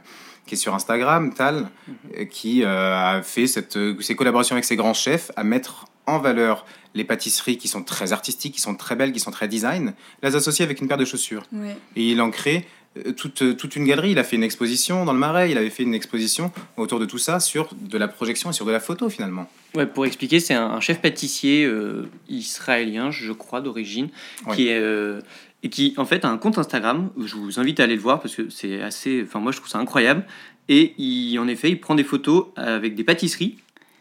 qui 0.46 0.56
est 0.56 0.58
sur 0.58 0.76
Instagram, 0.76 1.34
Tal, 1.34 1.70
euh, 2.18 2.26
qui 2.26 2.64
euh, 2.64 3.16
a 3.18 3.22
fait 3.22 3.48
cette, 3.48 3.78
euh, 3.78 3.96
ses 4.02 4.16
collaborations 4.16 4.56
avec 4.56 4.66
ses 4.66 4.76
grands 4.76 4.94
chefs 4.94 5.32
à 5.38 5.46
mettre 5.46 5.87
en 6.08 6.20
valeur 6.20 6.66
les 6.96 7.04
pâtisseries 7.04 7.58
qui 7.58 7.68
sont 7.68 7.84
très 7.84 8.12
artistiques, 8.14 8.56
qui 8.56 8.62
sont 8.62 8.74
très 8.76 8.96
belles, 8.96 9.12
qui 9.12 9.20
sont 9.20 9.30
très 9.32 9.48
design, 9.48 9.94
les 10.24 10.36
associer 10.36 10.66
avec 10.66 10.82
une 10.82 10.88
paire 10.88 10.98
de 10.98 11.06
chaussures. 11.06 11.44
Ouais. 11.54 11.78
Et 11.96 12.10
il 12.12 12.20
en 12.22 12.32
crée 12.32 12.66
euh, 13.06 13.12
toute, 13.12 13.44
euh, 13.44 13.54
toute 13.54 13.76
une 13.76 13.86
galerie. 13.86 14.12
Il 14.12 14.18
a 14.20 14.24
fait 14.24 14.36
une 14.36 14.44
exposition 14.44 15.06
dans 15.06 15.14
le 15.14 15.20
Marais, 15.20 15.52
il 15.52 15.58
avait 15.60 15.70
fait 15.70 15.84
une 15.84 15.94
exposition 15.94 16.52
autour 16.76 17.00
de 17.00 17.06
tout 17.06 17.20
ça 17.20 17.40
sur 17.40 17.70
de 17.80 17.98
la 18.00 18.08
projection 18.08 18.50
et 18.50 18.54
sur 18.54 18.66
de 18.66 18.72
la 18.72 18.80
photo 18.80 19.10
finalement. 19.10 19.48
Ouais, 19.76 19.86
pour 19.86 20.08
expliquer, 20.08 20.40
c'est 20.40 20.56
un, 20.56 20.66
un 20.72 20.80
chef 20.80 21.00
pâtissier 21.02 21.66
euh, 21.66 22.10
israélien, 22.30 23.12
je 23.12 23.32
crois, 23.32 23.62
d'origine, 23.62 24.10
Ouais. 24.48 24.56
qui 24.56 24.68
est 24.70 24.80
euh, 24.80 25.22
et 25.64 25.70
qui 25.70 25.94
en 25.98 26.06
fait 26.06 26.24
a 26.26 26.30
un 26.30 26.38
compte 26.38 26.58
Instagram. 26.58 27.10
Je 27.24 27.36
vous 27.36 27.60
invite 27.60 27.80
à 27.80 27.84
aller 27.84 27.96
le 27.96 28.02
voir 28.02 28.22
parce 28.22 28.36
que 28.36 28.50
c'est 28.50 28.82
assez. 28.82 29.24
Enfin, 29.24 29.40
moi, 29.40 29.52
je 29.52 29.58
trouve 29.58 29.70
ça 29.70 29.80
incroyable. 29.80 30.26
Et 30.70 30.94
il, 30.98 31.38
en 31.40 31.48
effet, 31.48 31.70
il 31.72 31.80
prend 31.80 31.96
des 31.96 32.04
photos 32.04 32.48
avec 32.56 32.94
des 32.96 33.04
pâtisseries 33.04 33.58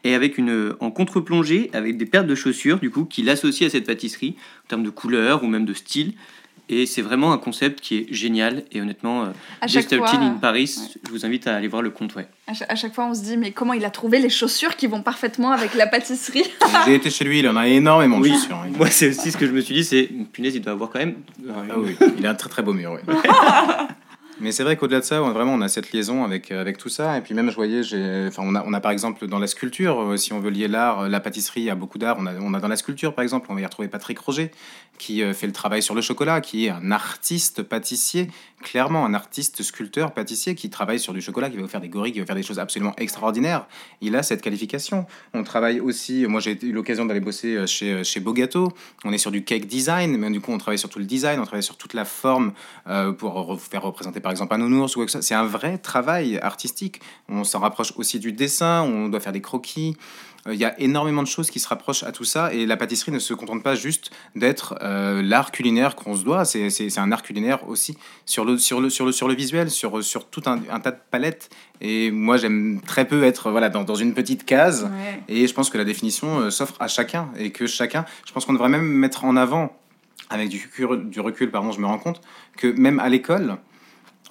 et 0.07 0.15
avec 0.15 0.39
une 0.39 0.75
en 0.81 0.91
contre-plongée 0.91 1.71
avec 1.73 1.97
des 1.97 2.07
paires 2.07 2.25
de 2.25 2.35
chaussures 2.35 2.79
du 2.79 2.91
coup 2.91 3.05
qu'il 3.05 3.29
associe 3.29 3.69
à 3.69 3.73
cette 3.73 3.87
pâtisserie 3.87 4.37
en 4.65 4.69
termes 4.69 4.83
de 4.85 4.91
couleur 4.91 5.43
ou 5.43 5.47
même 5.49 5.65
de 5.65 5.75
style. 5.75 6.13
Et 6.69 6.85
c'est 6.85 7.01
vraiment 7.03 7.33
un 7.33 7.39
concept 7.39 7.81
qui 7.81 7.97
est 7.97 8.07
génial. 8.13 8.65
Et 8.73 8.81
honnêtement, 8.81 9.23
euh, 9.23 9.27
À 9.61 9.69
Just 9.69 9.95
fois, 9.97 10.11
in 10.17 10.31
euh, 10.35 10.39
Paris, 10.41 10.75
ouais. 10.77 11.01
je 11.07 11.11
vous 11.13 11.25
invite 11.25 11.47
à 11.47 11.55
aller 11.55 11.69
voir 11.69 11.81
le 11.81 11.91
compte. 11.91 12.17
Ouais. 12.17 12.27
à 12.49 12.55
cha- 12.55 12.65
à 12.69 12.75
chaque 12.75 12.93
fois, 12.93 13.07
on 13.07 13.15
se 13.15 13.23
dit, 13.23 13.37
mais 13.37 13.53
comment 13.53 13.73
il 13.73 13.85
a 13.85 13.91
trouvé 13.91 14.19
les 14.19 14.29
chaussures 14.31 14.75
qui 14.75 14.89
vont 14.89 15.01
parfaitement 15.01 15.53
avec 15.53 15.75
la 15.75 15.87
pâtisserie 15.87 16.43
J'ai 16.87 16.97
été 16.97 17.09
chez 17.09 17.25
lui, 17.25 17.39
il 17.39 17.49
en 17.49 17.57
a 17.57 17.69
énormément 17.69 18.19
de 18.19 18.25
Oui. 18.25 18.33
chaussures. 18.33 18.57
hein. 18.57 18.71
Moi, 18.77 18.91
c'est 18.91 19.11
aussi 19.11 19.31
ce 19.31 19.37
que 19.37 19.47
je 19.47 19.53
me 19.53 19.61
suis 19.61 19.75
dit, 19.77 19.85
c'est 19.85 20.11
punaise, 20.33 20.57
il 20.57 20.61
doit 20.61 20.73
avoir 20.73 20.91
quand 20.91 20.99
même. 20.99 21.15
euh, 21.49 21.53
Ah 21.71 21.75
oui, 21.79 21.95
il 22.19 22.27
a 22.27 22.31
un 22.31 22.35
très 22.35 22.49
très 22.49 22.63
beau 22.65 22.73
mur. 22.73 22.99
oui. 23.07 23.15
Mais 24.39 24.53
c'est 24.53 24.63
vrai 24.63 24.77
qu'au-delà 24.77 25.01
de 25.01 25.05
ça, 25.05 25.23
on, 25.23 25.31
vraiment, 25.31 25.55
on 25.55 25.63
a 25.63 25.69
cette 25.69 25.93
liaison 25.93 26.23
avec, 26.23 26.51
euh, 26.51 26.61
avec 26.61 26.77
tout 26.77 26.91
ça. 26.91 27.17
Et 27.17 27.23
puis 27.23 27.35
même, 27.35 27.51
je 27.51 27.57
voyais, 27.57 27.81
enfin, 28.29 28.43
on, 28.45 28.55
a, 28.55 28.63
on 28.67 28.73
a 28.75 28.81
par 28.81 28.93
exemple 28.93 29.27
dans 29.27 29.39
la 29.39 29.47
sculpture, 29.47 30.01
euh, 30.01 30.17
si 30.19 30.33
on 30.35 30.41
veut 30.41 30.51
lier 30.51 30.69
l'art, 30.69 31.01
euh, 31.01 31.09
la 31.09 31.21
pâtisserie, 31.21 31.71
a 31.71 31.75
beaucoup 31.75 31.99
d'art. 31.99 32.17
On 32.19 32.27
a, 32.27 32.35
on 32.41 32.53
a 32.53 32.61
dans 32.61 32.69
la 32.69 32.77
sculpture, 32.77 33.15
par 33.15 33.23
exemple, 33.23 33.47
on 33.51 33.55
va 33.55 33.63
y 33.63 33.65
retrouver 33.65 33.89
Patrick 33.89 34.19
Roger, 34.19 34.51
qui 34.99 35.21
fait 35.35 35.47
le 35.47 35.53
travail 35.53 35.83
sur 35.83 35.95
le 35.95 36.01
chocolat, 36.01 36.41
qui 36.41 36.67
est 36.67 36.71
un 36.71 36.91
artiste 36.91 37.63
pâtissier, 37.63 38.31
clairement 38.63 39.05
un 39.05 39.13
artiste 39.13 39.63
sculpteur 39.63 40.15
pâtissier, 40.15 40.55
qui 40.55 40.71
travaille 40.71 40.99
sur 40.99 41.13
du 41.13 41.21
chocolat, 41.21 41.51
qui 41.51 41.57
va 41.57 41.63
vous 41.63 41.69
faire 41.69 41.83
des 41.83 41.91
gorilles, 41.91 42.13
qui 42.13 42.21
va 42.21 42.25
faire 42.25 42.35
des 42.35 42.43
choses 42.43 42.59
absolument 42.59 42.95
extraordinaires. 42.97 43.67
Il 44.01 44.17
a 44.17 44.23
cette 44.23 44.41
qualification. 44.41 45.07
On 45.35 45.43
travaille 45.43 45.81
aussi, 45.81 46.27
moi 46.27 46.41
j'ai 46.41 46.59
eu 46.65 46.73
l'occasion 46.73 47.05
d'aller 47.05 47.21
bosser 47.21 47.67
chez, 47.67 48.05
chez 48.05 48.21
Bogato, 48.21 48.73
on 49.05 49.13
est 49.13 49.19
sur 49.19 49.31
du 49.31 49.45
cake 49.45 49.67
design, 49.67 50.17
mais 50.17 50.31
du 50.31 50.41
coup 50.41 50.53
on 50.53 50.57
travaille 50.57 50.79
sur 50.79 50.89
tout 50.89 50.99
le 50.99 51.05
design, 51.05 51.41
on 51.41 51.45
travaille 51.45 51.63
sur 51.63 51.77
toute 51.77 51.93
la 51.93 52.07
forme 52.07 52.53
pour 53.19 53.35
re- 53.35 53.59
faire 53.59 53.83
représenter 53.83 54.21
par 54.27 54.33
exemple 54.33 54.55
un 54.55 54.59
nounours 54.59 54.97
ou. 54.97 55.07
C'est 55.07 55.37
un 55.37 55.45
vrai 55.45 55.79
travail 55.79 56.37
artistique. 56.39 57.01
On 57.29 57.45
s'en 57.45 57.61
rapproche 57.61 57.93
aussi 57.95 58.19
du 58.19 58.33
dessin, 58.33 58.83
on 58.83 59.09
doit 59.09 59.21
faire 59.21 59.33
des 59.33 59.41
croquis. 59.41 59.97
Euh, 60.49 60.55
Il 60.55 60.59
y 60.59 60.65
a 60.65 60.75
énormément 60.81 61.23
de 61.23 61.29
choses 61.29 61.49
qui 61.49 61.61
se 61.61 61.69
rapprochent 61.69 62.03
à 62.03 62.11
tout 62.11 62.25
ça 62.25 62.53
et 62.53 62.67
la 62.67 62.77
pâtisserie 62.77 63.13
ne 63.13 63.21
se 63.21 63.35
contente 63.35 63.63
pas 63.63 63.77
juste 63.77 64.11
d'être 64.35 64.75
euh, 64.83 65.23
l'art 65.23 65.53
culinaire 65.53 65.95
qu'on 65.95 66.17
se 66.17 66.25
doit, 66.25 66.45
c'est 66.45 66.99
un 66.99 67.13
art 67.13 67.23
culinaire 67.23 67.69
aussi 67.69 67.97
sur 68.25 68.45
le, 68.45 68.59
sur 68.59 68.81
le, 68.81 68.91
sur 68.91 69.07
le, 69.07 69.13
sur 69.13 69.29
le 69.29 69.35
visuel, 69.35 69.71
sur, 69.71 70.03
sur 70.03 70.29
tout 70.29 70.43
un, 70.47 70.59
un 70.73 70.81
tas 70.81 70.91
de 70.91 70.99
palettes. 71.09 71.49
Et 71.81 72.11
moi 72.11 72.37
j'aime 72.37 72.81
très 72.85 73.05
peu 73.05 73.23
être 73.23 73.53
voilà, 73.53 73.69
dans, 73.69 73.85
dans 73.85 73.95
une 73.95 74.13
petite 74.13 74.45
case. 74.45 74.91
Ouais. 74.91 75.23
Et 75.29 75.47
je 75.47 75.55
pense 75.55 75.71
que 75.71 75.79
la 75.79 75.85
définition 75.85 76.41
euh, 76.41 76.51
s'offre 76.51 76.75
à 76.81 76.89
chacun 76.89 77.29
et 77.39 77.53
que 77.53 77.69
chacun, 77.69 78.05
je 78.27 78.33
pense 78.33 78.45
qu'on 78.45 78.55
devrait 78.55 78.71
même 78.71 78.89
mettre 78.89 79.25
en 79.25 79.37
avant, 79.37 79.77
avec 80.31 80.49
du 80.49 80.61
recul, 80.65 81.11
du 81.11 81.21
recul 81.21 81.49
pardon, 81.53 81.71
je 81.71 81.79
me 81.79 81.87
rends 81.87 82.01
compte, 82.01 82.21
que 82.57 82.67
même 82.67 82.99
à 82.99 83.09
l'école, 83.09 83.59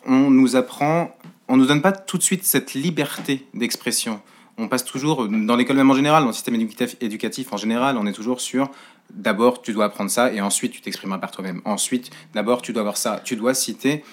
on 0.05 0.29
nous 0.29 0.55
apprend, 0.55 1.15
on 1.47 1.57
nous 1.57 1.65
donne 1.65 1.81
pas 1.81 1.91
tout 1.91 2.17
de 2.17 2.23
suite 2.23 2.43
cette 2.43 2.73
liberté 2.73 3.45
d'expression. 3.53 4.21
On 4.57 4.67
passe 4.67 4.85
toujours, 4.85 5.27
dans 5.27 5.55
l'école 5.55 5.75
même 5.75 5.91
en 5.91 5.95
général, 5.95 6.21
dans 6.23 6.27
le 6.27 6.33
système 6.33 6.55
éducatif, 6.55 6.95
éducatif 7.01 7.51
en 7.53 7.57
général, 7.57 7.97
on 7.97 8.05
est 8.07 8.13
toujours 8.13 8.39
sur 8.41 8.69
d'abord 9.13 9.61
tu 9.61 9.73
dois 9.73 9.85
apprendre 9.85 10.09
ça 10.09 10.31
et 10.33 10.41
ensuite 10.41 10.71
tu 10.71 10.81
t'exprimeras 10.81 11.19
par 11.19 11.31
toi-même. 11.31 11.61
Ensuite, 11.65 12.09
d'abord 12.33 12.61
tu 12.61 12.71
dois 12.73 12.81
avoir 12.81 12.97
ça, 12.97 13.21
tu 13.23 13.35
dois 13.35 13.53
citer. 13.53 14.03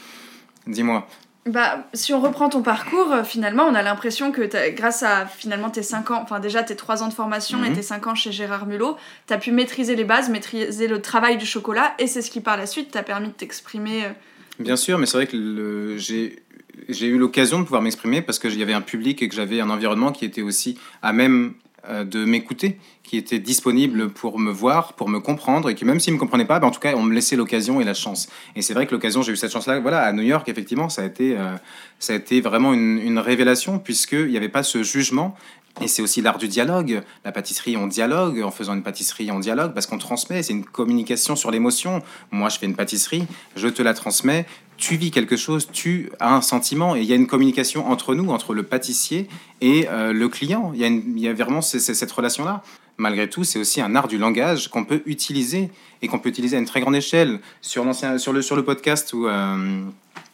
Dis-moi. 0.67 1.07
Bah, 1.45 1.89
si 1.93 2.13
on 2.15 2.21
reprend 2.21 2.49
ton 2.49 2.63
parcours, 2.63 3.11
euh, 3.13 3.25
finalement, 3.25 3.65
on 3.65 3.75
a 3.75 3.83
l'impression 3.83 4.31
que 4.31 4.43
t'as- 4.43 4.71
grâce 4.71 5.03
à 5.03 5.27
finalement 5.27 5.71
tes 5.71 5.83
5 5.83 6.13
ans, 6.13 6.21
enfin 6.23 6.39
déjà 6.39 6.63
tes 6.63 6.77
3 6.77 7.03
ans 7.03 7.09
de 7.09 7.13
formation 7.15 7.65
et 7.65 7.71
Mhm. 7.71 7.75
tes 7.77 7.83
5 7.83 8.07
ans 8.07 8.15
chez 8.15 8.31
Gérard 8.31 8.67
Mulot, 8.67 8.97
tu 9.27 9.33
as 9.35 9.39
pu 9.39 9.51
maîtriser 9.51 9.97
les 9.97 10.05
bases, 10.05 10.29
maîtriser 10.31 10.87
le 10.87 11.03
travail 11.03 11.39
du 11.39 11.47
chocolat, 11.47 11.95
et 11.99 12.07
c'est 12.07 12.23
ce 12.23 12.31
qui 12.31 12.41
par 12.41 12.57
la 12.57 12.67
suite 12.67 12.93
t'a 12.93 13.03
permis 13.03 13.29
de 13.29 13.33
t'exprimer. 13.33 14.05
euh, 14.05 14.11
Bien 14.59 14.77
sûr, 14.77 14.99
mais 14.99 15.07
c'est 15.07 15.17
vrai 15.17 15.27
que 15.27 15.97
j'ai 15.97 17.07
eu 17.07 17.19
l'occasion 17.19 17.59
de 17.59 17.65
pouvoir 17.65 17.83
m'exprimer 17.83 18.23
parce 18.23 18.39
que 18.39 18.49
y 18.49 18.63
avait 18.63 18.73
un 18.73 18.83
public 18.83 19.23
et 19.23 19.29
que 19.29 19.35
j'avais 19.35 19.61
un 19.61 19.71
environnement 19.71 20.13
qui 20.13 20.25
était 20.25 20.43
aussi 20.43 20.79
à 21.01 21.13
même 21.13 21.55
euh, 21.89 22.05
de 22.05 22.25
m'écouter, 22.25 22.79
qui 23.03 23.17
était 23.17 23.41
disponible 23.41 24.11
pour 24.11 24.39
me 24.39 24.53
voir, 24.53 24.93
pour 24.93 25.09
me 25.09 25.19
comprendre 25.19 25.69
et 25.69 25.75
que 25.75 25.85
même 25.85 25.99
s'ils 25.99 26.13
me 26.13 26.19
comprenaient 26.19 26.45
pas, 26.45 26.61
ben, 26.61 26.69
en 26.69 26.71
tout 26.71 26.79
cas, 26.79 26.95
on 26.95 27.03
me 27.03 27.13
laissait 27.13 27.35
l'occasion 27.35 27.81
et 27.81 27.85
la 27.85 27.95
chance. 27.95 28.29
Et 28.55 28.63
c'est 28.63 28.73
vrai 28.73 28.87
que 28.87 28.93
l'occasion, 28.93 29.21
j'ai 29.23 29.33
eu 29.33 29.37
cette 29.37 29.51
chance-là. 29.51 29.81
Voilà, 29.81 30.03
à 30.03 30.13
New 30.13 30.23
York, 30.23 30.49
effectivement, 30.49 30.89
ça 30.89 31.03
a 31.03 31.07
été, 31.07 31.37
euh, 31.37 31.57
ça 31.99 32.13
a 32.13 32.17
été 32.17 32.41
vraiment 32.41 32.73
une, 32.73 32.99
une 32.99 33.19
révélation 33.19 33.81
puisqu'il 33.81 34.29
n'y 34.29 34.37
avait 34.37 34.49
pas 34.49 34.63
ce 34.63 34.85
jugement. 34.85 35.35
Et 35.81 35.89
c'est 35.89 36.03
aussi 36.03 36.21
l'art 36.21 36.39
du 36.39 36.49
dialogue. 36.49 37.03
La 37.25 37.33
pâtisserie, 37.33 37.77
on 37.77 37.87
dialogue. 37.87 38.43
En 38.43 38.51
faisant 38.51 38.75
une 38.75 38.83
pâtisserie, 38.83 39.31
on 39.31 39.41
dialogue 39.41 39.73
parce 39.73 39.87
qu'on 39.87 39.99
transmet. 39.99 40.43
C'est 40.43 40.53
une 40.53 40.65
communication 40.65 41.35
sur 41.35 41.51
l'émotion. 41.51 42.03
Moi, 42.31 42.49
je 42.51 42.59
fais 42.59 42.67
une 42.67 42.77
pâtisserie, 42.77 43.25
je 43.57 43.69
te 43.69 43.83
la 43.83 43.95
transmets. 43.95 44.47
Tu 44.77 44.97
vis 44.97 45.11
quelque 45.11 45.37
chose, 45.37 45.69
tu 45.73 46.11
as 46.21 46.35
un 46.35 46.43
sentiment. 46.43 46.95
Et 46.95 47.01
il 47.01 47.07
y 47.07 47.13
a 47.13 47.17
une 47.17 47.27
communication 47.27 47.89
entre 47.89 48.15
nous, 48.15 48.31
entre 48.31 48.53
le 48.53 48.65
pâtissier 48.65 49.29
et 49.61 49.89
euh, 49.89 50.13
le 50.13 50.29
client. 50.29 50.73
Il 50.75 51.19
y 51.19 51.29
a, 51.29 51.33
vraiment 51.33 51.63
cette 51.63 52.13
relation-là. 52.13 52.63
Malgré 52.99 53.29
tout, 53.29 53.43
c'est 53.43 53.59
aussi 53.59 53.81
un 53.81 53.95
art 53.95 54.07
du 54.07 54.19
langage 54.19 54.69
qu'on 54.69 54.85
peut 54.85 55.03
utiliser 55.07 55.71
et 56.03 56.09
qu'on 56.09 56.19
peut 56.19 56.29
utiliser 56.29 56.57
à 56.57 56.61
une 56.61 56.67
très 56.67 56.81
grande 56.81 56.95
échelle. 56.95 57.41
Sur, 57.63 57.87
sur, 57.95 58.33
le, 58.33 58.43
sur 58.43 58.57
le 58.57 58.65
podcast 58.65 59.13
où, 59.15 59.27
euh, 59.27 59.83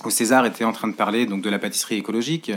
où 0.04 0.10
César 0.10 0.44
était 0.44 0.64
en 0.64 0.72
train 0.72 0.88
de 0.88 0.94
parler 0.94 1.26
donc 1.26 1.42
de 1.42 1.50
la 1.50 1.58
pâtisserie 1.58 1.96
écologique. 1.96 2.50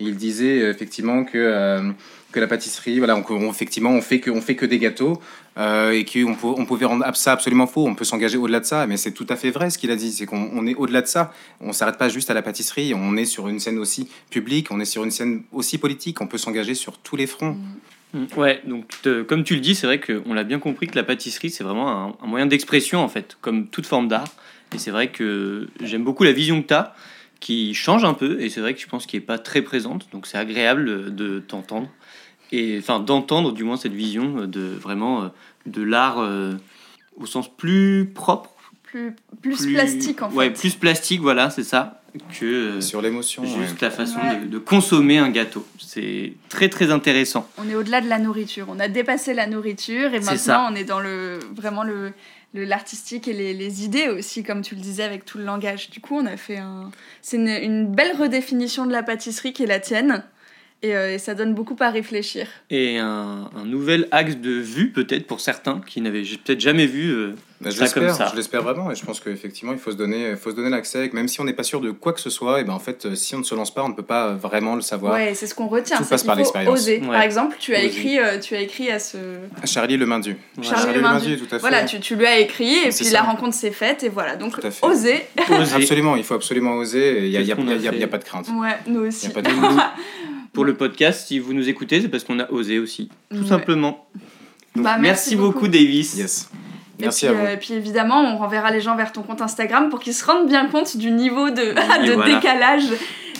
Il 0.00 0.16
disait 0.16 0.58
effectivement 0.70 1.24
que, 1.24 1.38
euh, 1.38 1.92
que 2.34 2.40
la 2.40 2.48
pâtisserie, 2.48 2.98
voilà, 2.98 3.16
on, 3.16 3.50
effectivement, 3.50 3.90
on 3.90 4.00
fait 4.00 4.18
que, 4.18 4.28
on 4.28 4.40
fait 4.40 4.56
que 4.56 4.66
des 4.66 4.80
gâteaux 4.80 5.22
euh, 5.56 5.92
et 5.92 6.04
qu'on 6.04 6.66
pouvait 6.66 6.84
rendre 6.84 7.04
ça 7.14 7.32
absolument 7.32 7.68
faux. 7.68 7.86
On 7.86 7.94
peut 7.94 8.04
s'engager 8.04 8.36
au-delà 8.36 8.58
de 8.58 8.64
ça, 8.64 8.88
mais 8.88 8.96
c'est 8.96 9.12
tout 9.12 9.26
à 9.28 9.36
fait 9.36 9.50
vrai 9.50 9.70
ce 9.70 9.78
qu'il 9.78 9.92
a 9.92 9.96
dit. 9.96 10.10
C'est 10.10 10.26
qu'on 10.26 10.50
on 10.52 10.66
est 10.66 10.74
au-delà 10.74 11.00
de 11.00 11.06
ça. 11.06 11.32
On 11.60 11.72
s'arrête 11.72 11.96
pas 11.96 12.08
juste 12.08 12.30
à 12.30 12.34
la 12.34 12.42
pâtisserie. 12.42 12.92
On 12.92 13.16
est 13.16 13.24
sur 13.24 13.46
une 13.46 13.60
scène 13.60 13.78
aussi 13.78 14.08
publique. 14.30 14.72
On 14.72 14.80
est 14.80 14.84
sur 14.84 15.04
une 15.04 15.12
scène 15.12 15.44
aussi 15.52 15.78
politique. 15.78 16.20
On 16.20 16.26
peut 16.26 16.38
s'engager 16.38 16.74
sur 16.74 16.98
tous 16.98 17.14
les 17.14 17.28
fronts. 17.28 17.56
Mm. 18.12 18.26
Ouais, 18.36 18.60
donc 18.66 18.84
comme 19.28 19.44
tu 19.44 19.54
le 19.54 19.60
dis, 19.60 19.76
c'est 19.76 19.86
vrai 19.86 20.00
qu'on 20.00 20.34
l'a 20.34 20.44
bien 20.44 20.58
compris 20.58 20.88
que 20.88 20.96
la 20.96 21.04
pâtisserie, 21.04 21.50
c'est 21.50 21.64
vraiment 21.64 21.88
un, 21.88 22.16
un 22.20 22.26
moyen 22.26 22.46
d'expression, 22.46 22.98
en 22.98 23.08
fait, 23.08 23.36
comme 23.40 23.68
toute 23.68 23.86
forme 23.86 24.08
d'art. 24.08 24.28
Et 24.74 24.78
c'est 24.78 24.90
vrai 24.90 25.08
que 25.08 25.68
j'aime 25.80 26.02
beaucoup 26.02 26.24
la 26.24 26.32
vision 26.32 26.62
que 26.62 26.68
tu 26.68 26.74
as, 26.74 26.94
qui 27.38 27.74
change 27.74 28.04
un 28.04 28.14
peu, 28.14 28.40
et 28.40 28.50
c'est 28.50 28.60
vrai 28.60 28.74
que 28.74 28.80
je 28.80 28.86
pense 28.86 29.06
qu'elle 29.06 29.20
n'est 29.20 29.26
pas 29.26 29.38
très 29.38 29.62
présente, 29.62 30.08
donc 30.12 30.26
c'est 30.26 30.38
agréable 30.38 31.14
de 31.14 31.38
t'entendre. 31.38 31.88
Et 32.56 32.78
enfin, 32.78 33.00
d'entendre 33.00 33.52
du 33.52 33.64
moins 33.64 33.76
cette 33.76 33.92
vision 33.94 34.46
de 34.46 34.60
vraiment 34.60 35.22
euh, 35.24 35.28
de 35.66 35.82
l'art 35.82 36.18
euh, 36.20 36.54
au 37.16 37.26
sens 37.26 37.48
plus 37.54 38.10
propre. 38.14 38.50
Plus, 38.82 39.12
plus, 39.42 39.66
plastique 39.72 40.22
en 40.22 40.30
fait. 40.30 40.36
Ouais, 40.36 40.50
plus 40.50 40.76
plastique, 40.76 41.20
voilà, 41.20 41.50
c'est 41.50 41.64
ça, 41.64 42.00
que 42.38 42.44
euh, 42.44 42.80
Sur 42.80 43.02
l'émotion. 43.02 43.42
ouais. 43.42 43.48
juste 43.48 43.80
la 43.80 43.90
façon 43.90 44.20
Ouais. 44.20 44.36
de, 44.40 44.46
de 44.46 44.58
consommer 44.58 45.18
un 45.18 45.30
gâteau. 45.30 45.66
C'est 45.80 46.34
très 46.48 46.68
très 46.68 46.92
intéressant. 46.92 47.48
On 47.58 47.68
est 47.68 47.74
au-delà 47.74 48.00
de 48.00 48.08
la 48.08 48.20
nourriture. 48.20 48.66
On 48.68 48.78
a 48.78 48.86
dépassé 48.86 49.34
la 49.34 49.48
nourriture 49.48 50.14
et 50.14 50.20
maintenant 50.20 50.36
ça. 50.36 50.68
on 50.70 50.76
est 50.76 50.84
dans 50.84 51.00
le 51.00 51.40
vraiment 51.56 51.82
le 51.82 52.12
le- 52.54 52.62
l'artistique 52.64 53.26
et 53.26 53.32
les, 53.32 53.52
les 53.52 53.84
idées 53.84 54.08
aussi, 54.10 54.44
comme 54.44 54.62
tu 54.62 54.76
le 54.76 54.80
disais, 54.80 55.02
avec 55.02 55.24
tout 55.24 55.38
le 55.38 55.44
langage. 55.44 55.90
Du 55.90 55.98
coup, 56.00 56.14
on 56.16 56.26
a 56.26 56.36
fait 56.36 56.58
un. 56.58 56.92
C'est 57.20 57.36
une, 57.36 57.48
une 57.48 57.92
belle 57.92 58.12
redéfinition 58.16 58.86
de 58.86 58.92
la 58.92 59.02
pâtisserie 59.02 59.52
qui 59.52 59.64
est 59.64 59.66
la 59.66 59.80
tienne. 59.80 60.22
Et, 60.84 60.94
euh, 60.94 61.14
et 61.14 61.18
ça 61.18 61.34
donne 61.34 61.54
beaucoup 61.54 61.76
à 61.80 61.88
réfléchir. 61.88 62.46
Et 62.68 62.98
un, 62.98 63.48
un 63.56 63.64
nouvel 63.64 64.06
axe 64.10 64.36
de 64.36 64.50
vue 64.50 64.90
peut-être 64.92 65.26
pour 65.26 65.40
certains 65.40 65.80
qui 65.86 66.00
n'avaient 66.02 66.20
peut-être 66.22 66.60
jamais 66.60 66.84
vu 66.84 67.10
euh, 67.10 67.30
je 67.64 67.70
ça 67.70 67.88
comme 67.88 68.02
l'espère, 68.02 68.26
ça. 68.26 68.30
je 68.32 68.36
l'espère 68.36 68.62
vraiment, 68.62 68.90
et 68.90 68.94
je 68.94 69.02
pense 69.02 69.18
qu'effectivement, 69.20 69.72
il 69.72 69.78
faut 69.78 69.92
se 69.92 69.96
donner, 69.96 70.36
faut 70.36 70.50
se 70.50 70.56
donner 70.56 70.68
l'accès, 70.68 71.08
même 71.14 71.28
si 71.28 71.40
on 71.40 71.44
n'est 71.44 71.54
pas 71.54 71.62
sûr 71.62 71.80
de 71.80 71.90
quoi 71.90 72.12
que 72.12 72.20
ce 72.20 72.28
soit, 72.28 72.60
et 72.60 72.64
ben 72.64 72.74
en 72.74 72.78
fait, 72.78 73.06
euh, 73.06 73.14
si 73.14 73.34
on 73.34 73.38
ne 73.38 73.44
se 73.44 73.54
lance 73.54 73.72
pas, 73.72 73.82
on 73.82 73.88
ne 73.88 73.94
peut 73.94 74.02
pas 74.02 74.34
vraiment 74.34 74.74
le 74.74 74.82
savoir. 74.82 75.14
Ouais, 75.14 75.32
c'est 75.34 75.46
ce 75.46 75.54
qu'on 75.54 75.68
retient. 75.68 75.96
Tout 75.96 76.04
passe 76.04 76.24
par 76.24 76.34
l'expérience. 76.36 76.78
Oser. 76.78 77.00
Ouais. 77.00 77.06
Par 77.06 77.22
exemple, 77.22 77.56
tu 77.58 77.74
as 77.74 77.78
Oser. 77.78 77.86
écrit, 77.86 78.18
euh, 78.18 78.38
tu 78.38 78.54
as 78.54 78.60
écrit 78.60 78.90
à 78.90 78.98
ce. 78.98 79.16
Charlie 79.64 79.96
Le 79.96 80.04
Maindu. 80.04 80.36
Voilà. 80.56 80.76
Charlie 80.76 80.94
Le 80.96 81.00
Maindu. 81.00 81.36
tout 81.38 81.44
à 81.46 81.48
fait. 81.48 81.58
Voilà, 81.60 81.84
tu, 81.84 81.98
tu 82.00 82.16
lui 82.16 82.26
as 82.26 82.38
écrit 82.40 82.74
et 82.74 82.82
puis 82.90 83.04
ça. 83.06 83.12
la 83.12 83.22
rencontre 83.22 83.54
s'est 83.54 83.70
faite 83.70 84.02
et 84.02 84.10
voilà. 84.10 84.36
Donc 84.36 84.58
à 84.62 84.86
oser. 84.86 85.22
oser. 85.50 85.74
Absolument, 85.76 86.16
il 86.16 86.24
faut 86.24 86.34
absolument 86.34 86.74
oser, 86.76 87.24
il 87.24 87.30
n'y 87.30 87.36
a, 87.38 87.40
il 87.40 87.46
y 87.46 87.52
a- 87.52 87.54
a 87.54 87.58
il 87.60 87.66
y 87.68 87.72
a- 87.72 87.74
il 87.76 87.82
y 87.84 87.88
a 87.88 87.92
fait 87.92 88.06
pas 88.08 88.18
de 88.18 88.24
crainte. 88.24 88.46
Ouais, 88.48 88.76
nous 88.86 89.04
Il 89.04 89.08
aussi. 89.08 89.28
y 89.28 89.30
a 89.30 89.32
pas 89.32 89.40
de 89.42 89.48
Pour 90.54 90.64
le 90.64 90.74
podcast, 90.74 91.26
si 91.28 91.38
vous 91.38 91.52
nous 91.52 91.68
écoutez, 91.68 92.00
c'est 92.00 92.08
parce 92.08 92.24
qu'on 92.24 92.38
a 92.40 92.48
osé 92.50 92.78
aussi, 92.78 93.10
tout 93.30 93.38
Ouais. 93.42 93.46
simplement. 93.46 94.06
Donc, 94.74 94.84
Bah, 94.84 94.96
merci, 94.98 95.02
merci 95.02 95.36
beaucoup, 95.36 95.52
beaucoup. 95.52 95.68
Davis. 95.68 96.16
Yes. 96.16 96.48
Et 97.00 97.02
Merci 97.02 97.26
puis, 97.26 97.34
à 97.34 97.38
vous. 97.38 97.44
euh, 97.46 97.52
et 97.54 97.56
puis 97.56 97.74
évidemment, 97.74 98.20
on 98.22 98.36
renverra 98.38 98.70
les 98.70 98.80
gens 98.80 98.94
vers 98.96 99.10
ton 99.12 99.22
compte 99.22 99.42
Instagram 99.42 99.88
pour 99.90 99.98
qu'ils 100.00 100.14
se 100.14 100.24
rendent 100.24 100.48
bien 100.48 100.66
compte 100.68 100.96
du 100.96 101.10
niveau 101.10 101.50
de, 101.50 101.56
de 102.06 102.12
voilà. 102.12 102.34
décalage 102.36 102.84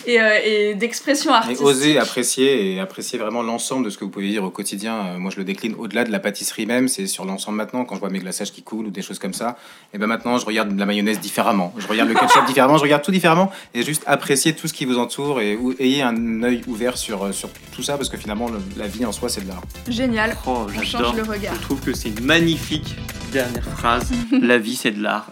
et, 0.07 0.19
euh, 0.19 0.39
et 0.43 0.75
d'expression 0.75 1.31
Et 1.31 1.35
artistique. 1.35 1.65
oser 1.65 1.97
apprécier 1.99 2.73
et 2.73 2.79
apprécier 2.79 3.17
vraiment 3.19 3.41
l'ensemble 3.41 3.85
de 3.85 3.89
ce 3.89 3.97
que 3.97 4.03
vous 4.03 4.09
pouvez 4.11 4.27
vivre 4.27 4.45
au 4.45 4.49
quotidien. 4.49 4.95
Euh, 4.95 5.17
moi, 5.17 5.31
je 5.31 5.37
le 5.37 5.43
décline 5.43 5.75
au-delà 5.77 6.03
de 6.03 6.11
la 6.11 6.19
pâtisserie 6.19 6.65
même. 6.65 6.87
C'est 6.87 7.07
sur 7.07 7.25
l'ensemble 7.25 7.57
maintenant. 7.57 7.85
Quand 7.85 7.95
je 7.95 7.99
vois 7.99 8.09
mes 8.09 8.19
glaçages 8.19 8.51
qui 8.51 8.61
coulent 8.63 8.87
ou 8.87 8.91
des 8.91 9.01
choses 9.01 9.19
comme 9.19 9.33
ça, 9.33 9.57
et 9.93 9.97
ben 9.97 10.07
maintenant, 10.07 10.37
je 10.37 10.45
regarde 10.45 10.77
la 10.77 10.85
mayonnaise 10.85 11.19
différemment. 11.19 11.73
Je 11.77 11.87
regarde 11.87 12.09
le 12.09 12.15
ketchup 12.15 12.45
différemment. 12.47 12.77
Je 12.77 12.83
regarde 12.83 13.03
tout 13.03 13.11
différemment 13.11 13.51
et 13.73 13.83
juste 13.83 14.03
apprécier 14.05 14.53
tout 14.53 14.67
ce 14.67 14.73
qui 14.73 14.85
vous 14.85 14.97
entoure 14.97 15.41
et 15.41 15.55
ou- 15.55 15.73
ayez 15.79 16.01
un 16.01 16.43
œil 16.43 16.61
ouvert 16.67 16.97
sur, 16.97 17.23
euh, 17.25 17.31
sur 17.31 17.49
tout 17.73 17.83
ça 17.83 17.97
parce 17.97 18.09
que 18.09 18.17
finalement, 18.17 18.49
le- 18.49 18.59
la 18.77 18.87
vie 18.87 19.05
en 19.05 19.11
soi, 19.11 19.29
c'est 19.29 19.41
de 19.41 19.47
l'art. 19.47 19.61
Génial. 19.87 20.35
Oh, 20.47 20.65
On 20.65 20.67
j'adore. 20.67 20.83
change 21.11 21.15
le 21.17 21.23
regard. 21.23 21.53
Je 21.55 21.61
trouve 21.61 21.79
que 21.81 21.93
c'est 21.93 22.09
une 22.09 22.23
magnifique 22.25 22.95
dernière 23.31 23.63
phrase. 23.63 24.11
La 24.31 24.57
vie, 24.57 24.75
c'est 24.75 24.91
de 24.91 25.01
l'art. 25.03 25.31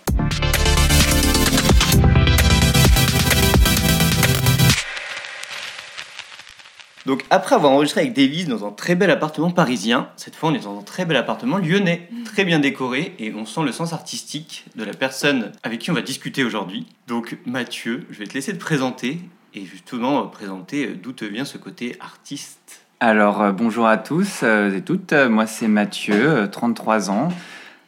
Donc 7.06 7.26
après 7.30 7.56
avoir 7.56 7.74
enregistré 7.74 8.02
avec 8.02 8.14
Davis 8.14 8.48
dans 8.48 8.66
un 8.66 8.72
très 8.72 8.96
bel 8.96 9.12
appartement 9.12 9.52
parisien, 9.52 10.10
cette 10.16 10.36
fois 10.36 10.50
on 10.50 10.54
est 10.54 10.64
dans 10.64 10.80
un 10.80 10.84
très 10.84 11.06
bel 11.06 11.18
appartement 11.18 11.58
lyonnais, 11.58 12.10
très 12.24 12.46
bien 12.46 12.60
décoré 12.60 13.14
et 13.20 13.34
on 13.34 13.46
sent 13.46 13.64
le 13.64 13.72
sens 13.72 13.92
artistique 13.92 14.66
de 14.76 14.84
la 14.84 14.94
personne 14.94 15.52
avec 15.64 15.80
qui 15.80 15.92
on 15.92 15.94
va 15.94 16.02
discuter 16.02 16.44
aujourd'hui. 16.44 16.88
Donc 17.08 17.38
Mathieu, 17.46 18.06
je 18.10 18.20
vais 18.20 18.26
te 18.26 18.34
laisser 18.34 18.54
te 18.54 18.60
présenter 18.60 19.20
et 19.54 19.66
justement 19.66 20.22
euh, 20.22 20.24
présenter 20.28 20.88
euh, 20.88 20.96
d'où 21.02 21.12
te 21.12 21.26
vient 21.26 21.46
ce 21.46 21.58
côté 21.58 21.96
artiste. 22.00 22.86
Alors, 23.00 23.42
euh, 23.42 23.52
bonjour 23.52 23.86
à 23.86 23.98
tous 23.98 24.44
et 24.44 24.82
toutes. 24.82 25.14
Moi, 25.14 25.46
c'est 25.46 25.68
Mathieu, 25.68 26.16
euh, 26.16 26.48
33 26.48 27.12
ans, 27.12 27.30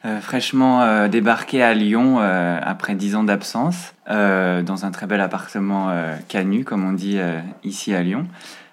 euh, 0.06 0.20
fraîchement 0.20 0.84
euh, 0.84 1.08
débarqué 1.08 1.64
à 1.64 1.74
Lyon 1.74 2.18
euh, 2.20 2.60
après 2.62 2.96
10 2.96 3.16
ans 3.16 3.24
d'absence, 3.24 3.94
euh, 4.10 4.62
dans 4.62 4.86
un 4.86 4.92
très 4.92 5.08
bel 5.08 5.22
appartement 5.22 5.90
euh, 5.90 6.16
canu, 6.28 6.64
comme 6.64 6.86
on 6.86 6.92
dit 6.92 7.18
euh, 7.18 7.40
ici 7.64 7.94
à 7.94 8.04
Lyon. 8.04 8.28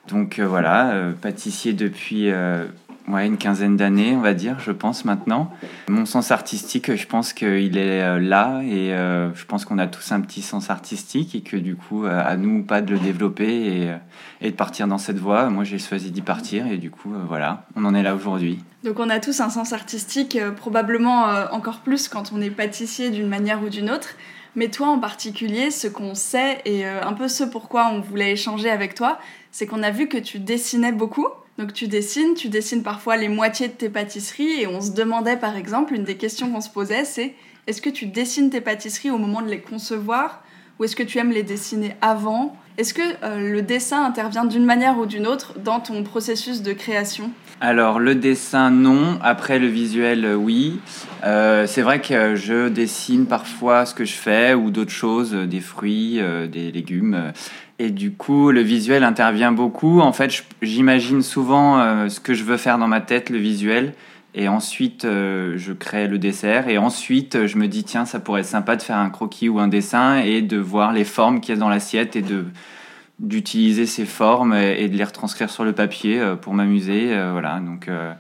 Donc 0.09 0.39
euh, 0.39 0.47
voilà, 0.47 0.91
euh, 0.91 1.13
pâtissier 1.13 1.73
depuis 1.73 2.31
euh, 2.31 2.67
une 3.09 3.39
quinzaine 3.39 3.77
d'années, 3.77 4.15
on 4.17 4.21
va 4.21 4.35
dire, 4.35 4.59
je 4.59 4.73
pense 4.73 5.05
maintenant. 5.05 5.51
Mon 5.89 6.07
sens 6.07 6.31
artistique, 6.31 6.95
je 6.95 7.07
pense 7.07 7.33
qu'il 7.33 7.77
est 7.77 8.21
là 8.21 8.63
et 8.63 8.91
je 9.35 9.45
pense 9.45 9.65
qu'on 9.65 9.79
a 9.79 9.87
tous 9.89 10.13
un 10.13 10.21
petit 10.21 10.41
sens 10.41 10.71
artistique 10.71 11.35
et 11.35 11.41
que 11.41 11.57
du 11.57 11.75
coup, 11.75 12.05
à 12.07 12.37
nous 12.37 12.61
ou 12.61 12.63
pas 12.63 12.81
de 12.81 12.93
le 12.93 12.99
développer 12.99 13.45
et, 13.45 13.93
et 14.41 14.51
de 14.53 14.57
partir 14.57 14.87
dans 14.87 14.99
cette 14.99 15.19
voie. 15.19 15.51
Moi, 15.51 15.65
j'ai 15.65 15.79
choisi 15.79 16.11
d'y 16.11 16.23
partir 16.23 16.69
et 16.69 16.79
du 16.79 16.91
coup, 16.91 17.13
voilà, 17.29 17.67
on 17.75 17.85
en 17.85 17.95
est 17.95 18.05
là 18.05 18.15
aujourd'hui. 18.15 18.65
Donc 18.85 18.99
on 18.99 19.11
a 19.11 19.19
tous 19.19 19.41
un 19.41 19.51
sens 19.51 19.73
artistique, 19.73 20.39
probablement 20.57 21.25
encore 21.51 21.81
plus 21.81 22.09
quand 22.09 22.33
on 22.33 22.41
est 22.41 22.51
pâtissier 22.51 23.11
d'une 23.11 23.29
manière 23.29 23.63
ou 23.63 23.69
d'une 23.69 23.91
autre. 23.91 24.11
Mais 24.55 24.69
toi 24.69 24.89
en 24.89 24.99
particulier, 24.99 25.71
ce 25.71 25.89
qu'on 25.89 26.15
sait 26.15 26.61
et 26.65 26.87
euh, 26.87 27.03
un 27.03 27.15
peu 27.15 27.29
ce 27.29 27.45
pourquoi 27.45 27.89
on 27.89 28.01
voulait 28.01 28.33
échanger 28.33 28.71
avec 28.71 28.95
toi, 28.95 29.19
c'est 29.51 29.67
qu'on 29.67 29.83
a 29.83 29.91
vu 29.91 30.09
que 30.09 30.19
tu 30.19 30.39
dessinais 30.39 30.93
beaucoup. 30.93 31.27
Donc 31.59 31.73
tu 31.73 31.89
dessines, 31.89 32.35
tu 32.35 32.49
dessines 32.49 32.83
parfois 32.83 33.17
les 33.17 33.29
moitiés 33.29 33.69
de 33.69 33.73
tes 33.73 33.89
pâtisseries 33.89 34.61
et 34.61 34.67
on 34.67 34.81
se 34.81 34.91
demandait 34.91 35.37
par 35.37 35.57
exemple, 35.57 35.95
une 35.95 36.05
des 36.05 36.17
questions 36.17 36.51
qu'on 36.51 36.61
se 36.61 36.71
posait, 36.71 37.05
c'est 37.05 37.35
est-ce 37.67 37.81
que 37.81 37.91
tu 37.91 38.07
dessines 38.07 38.51
tes 38.51 38.61
pâtisseries 38.61 39.11
au 39.11 39.19
moment 39.19 39.41
de 39.41 39.49
les 39.49 39.61
concevoir 39.61 40.43
ou 40.79 40.85
est-ce 40.85 40.97
que 40.97 41.03
tu 41.03 41.19
aimes 41.19 41.33
les 41.33 41.43
dessiner 41.43 41.97
avant? 42.01 42.57
Est-ce 42.79 42.95
que 42.95 43.03
euh, 43.23 43.53
le 43.53 43.63
dessin 43.63 44.05
intervient 44.05 44.45
d'une 44.45 44.65
manière 44.65 44.99
ou 44.99 45.07
d'une 45.07 45.27
autre 45.27 45.59
dans 45.59 45.81
ton 45.81 46.03
processus 46.03 46.63
de 46.63 46.73
création? 46.73 47.31
Alors, 47.65 48.01
le 48.01 48.17
dessin, 48.17 48.73
non. 48.73 49.21
Après, 49.23 49.61
le 49.61 49.69
visuel, 49.69 50.25
euh, 50.25 50.35
oui. 50.35 50.81
Euh, 51.23 51.65
c'est 51.69 51.83
vrai 51.83 52.01
que 52.01 52.35
je 52.35 52.69
dessine 52.69 53.27
parfois 53.27 53.87
ce 53.87 53.95
que 53.95 54.05
je 54.05 54.15
fais 54.15 54.53
ou 54.53 54.73
d'autres 54.73 54.91
choses, 54.91 55.33
euh, 55.33 55.47
des 55.47 55.61
fruits, 55.61 56.21
des 56.51 56.73
légumes. 56.73 57.33
Et 57.79 57.91
du 57.91 58.11
coup, 58.11 58.51
le 58.51 58.63
visuel 58.63 59.05
intervient 59.05 59.53
beaucoup. 59.53 60.01
En 60.01 60.13
fait, 60.13 60.45
j'imagine 60.61 61.23
souvent 61.23 62.09
ce 62.09 62.19
que 62.19 62.35
je 62.35 62.43
veux 62.43 62.57
faire 62.57 62.79
dans 62.79 62.89
ma 62.89 63.01
tête, 63.01 63.31
le 63.31 63.39
visuel. 63.39 63.93
Et 64.35 64.49
ensuite, 64.49 65.05
je 65.05 65.73
crée 65.73 66.09
le 66.09 66.19
dessert. 66.19 66.69
Et 66.69 66.79
ensuite, 66.79 67.47
je 67.47 67.59
me 67.59 67.69
dis, 67.69 67.85
tiens, 67.85 68.07
ça 68.07 68.19
pourrait 68.19 68.41
être 68.41 68.47
sympa 68.47 68.75
de 68.75 68.83
faire 68.83 68.99
un 68.99 69.11
croquis 69.11 69.49
ou 69.49 69.61
un 69.61 69.69
dessin 69.69 70.17
et 70.17 70.43
de 70.43 70.59
voir 70.59 70.93
les 70.93 71.05
formes 71.05 71.41
qu'il 71.41 71.55
y 71.55 71.59
a 71.59 71.61
dans 71.61 71.69
l'assiette 71.69 72.17
et 72.17 72.23
de 72.23 72.45
d'utiliser 73.23 73.87
ces 73.87 74.05
formes 74.05 74.53
et, 74.53 74.89
de 74.89 74.97
les 74.97 75.05
retranscrire 75.05 75.49
sur 75.49 75.65
le 75.65 75.73
papier 75.73 76.21
euh, 76.21 76.37
pour 76.37 76.55
m'amuser. 76.55 77.15
euh, 77.15 77.31
voilà. 77.33 77.61
Donc, 77.61 77.89
euh, 77.89 78.13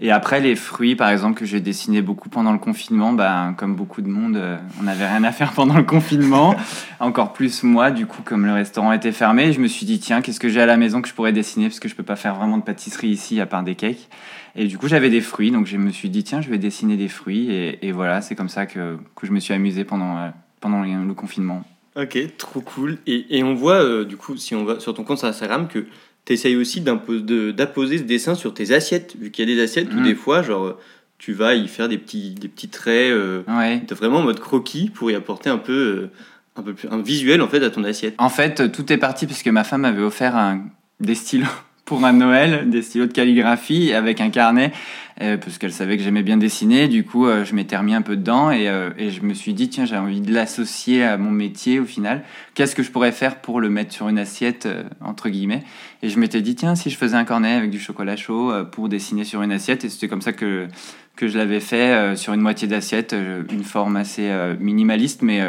et 0.00 0.10
après, 0.10 0.40
les 0.40 0.56
fruits, 0.56 0.96
par 0.96 1.10
exemple, 1.10 1.38
que 1.38 1.44
j'ai 1.44 1.60
dessiné 1.60 2.02
beaucoup 2.02 2.28
pendant 2.28 2.52
le 2.52 2.58
confinement, 2.58 3.12
ben, 3.12 3.54
comme 3.56 3.76
beaucoup 3.76 4.02
de 4.02 4.08
monde, 4.08 4.40
on 4.80 4.84
n'avait 4.84 5.06
rien 5.06 5.22
à 5.22 5.32
faire 5.32 5.52
pendant 5.56 5.76
le 5.76 5.84
confinement. 5.84 6.56
Encore 6.98 7.32
plus 7.32 7.62
moi, 7.62 7.90
du 7.90 8.06
coup, 8.06 8.22
comme 8.24 8.44
le 8.44 8.52
restaurant 8.52 8.92
était 8.92 9.12
fermé, 9.12 9.52
je 9.52 9.60
me 9.60 9.68
suis 9.68 9.86
dit, 9.86 10.00
tiens, 10.00 10.20
qu'est-ce 10.20 10.40
que 10.40 10.48
j'ai 10.48 10.60
à 10.60 10.66
la 10.66 10.76
maison 10.76 11.00
que 11.00 11.08
je 11.08 11.14
pourrais 11.14 11.32
dessiner? 11.32 11.68
Parce 11.68 11.78
que 11.78 11.88
je 11.88 11.94
peux 11.94 12.02
pas 12.02 12.16
faire 12.16 12.34
vraiment 12.34 12.58
de 12.58 12.62
pâtisserie 12.62 13.08
ici, 13.08 13.40
à 13.40 13.46
part 13.46 13.62
des 13.62 13.76
cakes. 13.76 14.08
Et 14.56 14.66
du 14.66 14.78
coup, 14.78 14.88
j'avais 14.88 15.10
des 15.10 15.20
fruits, 15.20 15.50
donc 15.52 15.66
je 15.66 15.76
me 15.76 15.90
suis 15.90 16.10
dit, 16.10 16.24
tiens, 16.24 16.40
je 16.40 16.50
vais 16.50 16.58
dessiner 16.58 16.96
des 16.96 17.08
fruits. 17.08 17.50
Et, 17.50 17.92
voilà, 17.92 18.20
c'est 18.20 18.34
comme 18.34 18.48
ça 18.48 18.66
que, 18.66 18.98
que 19.14 19.26
je 19.26 19.32
me 19.32 19.40
suis 19.40 19.54
amusé 19.54 19.84
pendant, 19.84 20.32
pendant 20.60 20.82
le 20.82 21.14
confinement. 21.14 21.64
Ok, 21.96 22.18
trop 22.36 22.60
cool. 22.60 22.98
Et, 23.06 23.38
et 23.38 23.42
on 23.44 23.54
voit, 23.54 23.82
euh, 23.82 24.04
du 24.04 24.16
coup, 24.16 24.36
si 24.36 24.54
on 24.54 24.64
va 24.64 24.80
sur 24.80 24.94
ton 24.94 25.04
compte 25.04 25.22
Instagram, 25.22 25.68
que 25.68 25.86
tu 26.24 26.32
essayes 26.32 26.56
aussi 26.56 26.80
de- 26.80 27.50
d'apposer 27.52 27.98
ce 27.98 28.02
dessin 28.02 28.34
sur 28.34 28.52
tes 28.54 28.72
assiettes, 28.72 29.14
vu 29.18 29.30
qu'il 29.30 29.48
y 29.48 29.52
a 29.52 29.54
des 29.56 29.62
assiettes 29.62 29.92
où 29.94 30.00
Mm. 30.00 30.04
des 30.04 30.14
fois, 30.14 30.42
genre, 30.42 30.64
euh, 30.64 30.78
tu 31.18 31.32
vas 31.32 31.54
y 31.54 31.68
faire 31.68 31.88
des 31.88 31.98
petits, 31.98 32.30
des 32.34 32.48
petits 32.48 32.68
traits, 32.68 33.12
euh, 33.12 33.42
Ouais. 33.46 33.80
vraiment 33.90 34.18
en 34.18 34.22
mode 34.22 34.40
croquis 34.40 34.90
pour 34.90 35.10
y 35.10 35.14
apporter 35.14 35.50
un 35.50 35.58
peu, 35.58 35.72
euh, 35.72 36.10
un 36.56 36.62
peu 36.62 36.74
plus, 36.74 36.88
un 36.88 37.00
visuel 37.00 37.40
en 37.42 37.48
fait 37.48 37.62
à 37.62 37.70
ton 37.70 37.84
assiette. 37.84 38.14
En 38.18 38.28
fait, 38.28 38.72
tout 38.72 38.92
est 38.92 38.98
parti 38.98 39.26
parce 39.26 39.42
que 39.42 39.50
ma 39.50 39.62
femme 39.64 39.82
m'avait 39.82 40.02
offert 40.02 40.34
un, 40.36 40.64
des 41.00 41.14
stylos 41.14 41.46
pour 41.84 42.04
un 42.04 42.12
Noël, 42.12 42.70
des 42.70 42.82
stylos 42.82 43.06
de 43.06 43.12
calligraphie 43.12 43.92
avec 43.92 44.20
un 44.20 44.30
carnet 44.30 44.72
euh, 45.20 45.36
parce 45.36 45.58
qu'elle 45.58 45.72
savait 45.72 45.96
que 45.96 46.02
j'aimais 46.02 46.22
bien 46.22 46.38
dessiner. 46.38 46.88
Du 46.88 47.04
coup, 47.04 47.26
euh, 47.26 47.44
je 47.44 47.54
m'étais 47.54 47.76
remis 47.76 47.94
un 47.94 48.02
peu 48.02 48.16
dedans 48.16 48.50
et, 48.50 48.68
euh, 48.68 48.90
et 48.98 49.10
je 49.10 49.22
me 49.22 49.34
suis 49.34 49.52
dit, 49.54 49.68
tiens, 49.68 49.84
j'ai 49.84 49.96
envie 49.96 50.20
de 50.20 50.32
l'associer 50.32 51.04
à 51.04 51.18
mon 51.18 51.30
métier 51.30 51.78
au 51.78 51.84
final. 51.84 52.22
Qu'est-ce 52.54 52.74
que 52.74 52.82
je 52.82 52.90
pourrais 52.90 53.12
faire 53.12 53.36
pour 53.40 53.60
le 53.60 53.68
mettre 53.68 53.92
sur 53.92 54.08
une 54.08 54.18
assiette, 54.18 54.66
euh, 54.66 54.84
entre 55.02 55.28
guillemets? 55.28 55.62
Et 56.02 56.08
je 56.08 56.18
m'étais 56.18 56.40
dit, 56.40 56.54
tiens, 56.54 56.74
si 56.74 56.88
je 56.88 56.96
faisais 56.96 57.16
un 57.16 57.24
cornet 57.24 57.52
avec 57.52 57.70
du 57.70 57.78
chocolat 57.78 58.16
chaud 58.16 58.52
pour 58.72 58.88
dessiner 58.88 59.24
sur 59.24 59.42
une 59.42 59.52
assiette, 59.52 59.84
et 59.84 59.88
c'était 59.88 60.08
comme 60.08 60.22
ça 60.22 60.32
que, 60.32 60.68
que 61.16 61.28
je 61.28 61.38
l'avais 61.38 61.60
fait 61.60 62.14
sur 62.14 62.34
une 62.34 62.42
moitié 62.42 62.68
d'assiette, 62.68 63.16
une 63.50 63.64
forme 63.64 63.96
assez 63.96 64.30
minimaliste, 64.60 65.22
mais 65.22 65.40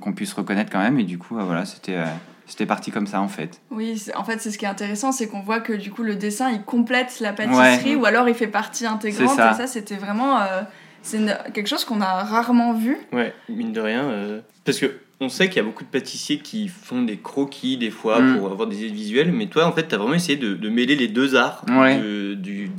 qu'on 0.00 0.12
puisse 0.12 0.32
reconnaître 0.32 0.70
quand 0.70 0.78
même. 0.78 1.00
Et 1.00 1.02
du 1.02 1.18
coup, 1.18 1.34
voilà, 1.36 1.64
c'était 1.64 1.96
c'était 2.46 2.66
parti 2.66 2.90
comme 2.90 3.06
ça 3.06 3.20
en 3.20 3.28
fait. 3.28 3.60
Oui, 3.70 4.02
en 4.14 4.24
fait, 4.24 4.40
c'est 4.40 4.50
ce 4.50 4.58
qui 4.58 4.64
est 4.64 4.68
intéressant, 4.68 5.12
c'est 5.12 5.28
qu'on 5.28 5.40
voit 5.40 5.60
que 5.60 5.72
du 5.72 5.90
coup, 5.90 6.02
le 6.02 6.16
dessin, 6.16 6.50
il 6.50 6.62
complète 6.62 7.20
la 7.20 7.32
pâtisserie 7.32 7.96
ou 7.96 8.04
alors 8.04 8.28
il 8.28 8.34
fait 8.34 8.46
partie 8.48 8.86
intégrante. 8.86 9.36
Ça. 9.36 9.52
Et 9.52 9.54
ça, 9.54 9.66
c'était 9.66 9.96
vraiment. 9.96 10.40
euh, 10.40 10.62
c'est 11.02 11.18
quelque 11.52 11.66
chose 11.68 11.84
qu'on 11.84 12.00
a 12.00 12.24
rarement 12.24 12.72
vu. 12.72 12.96
Ouais, 13.12 13.34
mine 13.48 13.72
de 13.72 13.80
rien. 13.80 14.04
euh, 14.04 14.40
Parce 14.64 14.78
que 14.78 14.98
on 15.20 15.28
sait 15.28 15.48
qu'il 15.48 15.56
y 15.58 15.60
a 15.60 15.62
beaucoup 15.62 15.84
de 15.84 15.88
pâtissiers 15.88 16.38
qui 16.38 16.68
font 16.68 17.02
des 17.02 17.16
croquis 17.18 17.76
des 17.76 17.90
fois 17.90 18.20
Mm. 18.20 18.38
pour 18.38 18.50
avoir 18.50 18.68
des 18.68 18.84
idées 18.84 18.94
visuelles, 18.94 19.30
mais 19.32 19.46
toi 19.46 19.66
en 19.66 19.72
fait 19.72 19.84
t'as 19.84 19.96
vraiment 19.96 20.14
essayé 20.14 20.36
de, 20.36 20.54
de 20.54 20.68
mêler 20.68 20.96
les 20.96 21.08
deux 21.08 21.36
arts 21.36 21.64
Ouais. 21.70 21.98
de- 21.98 22.34
du, 22.34 22.70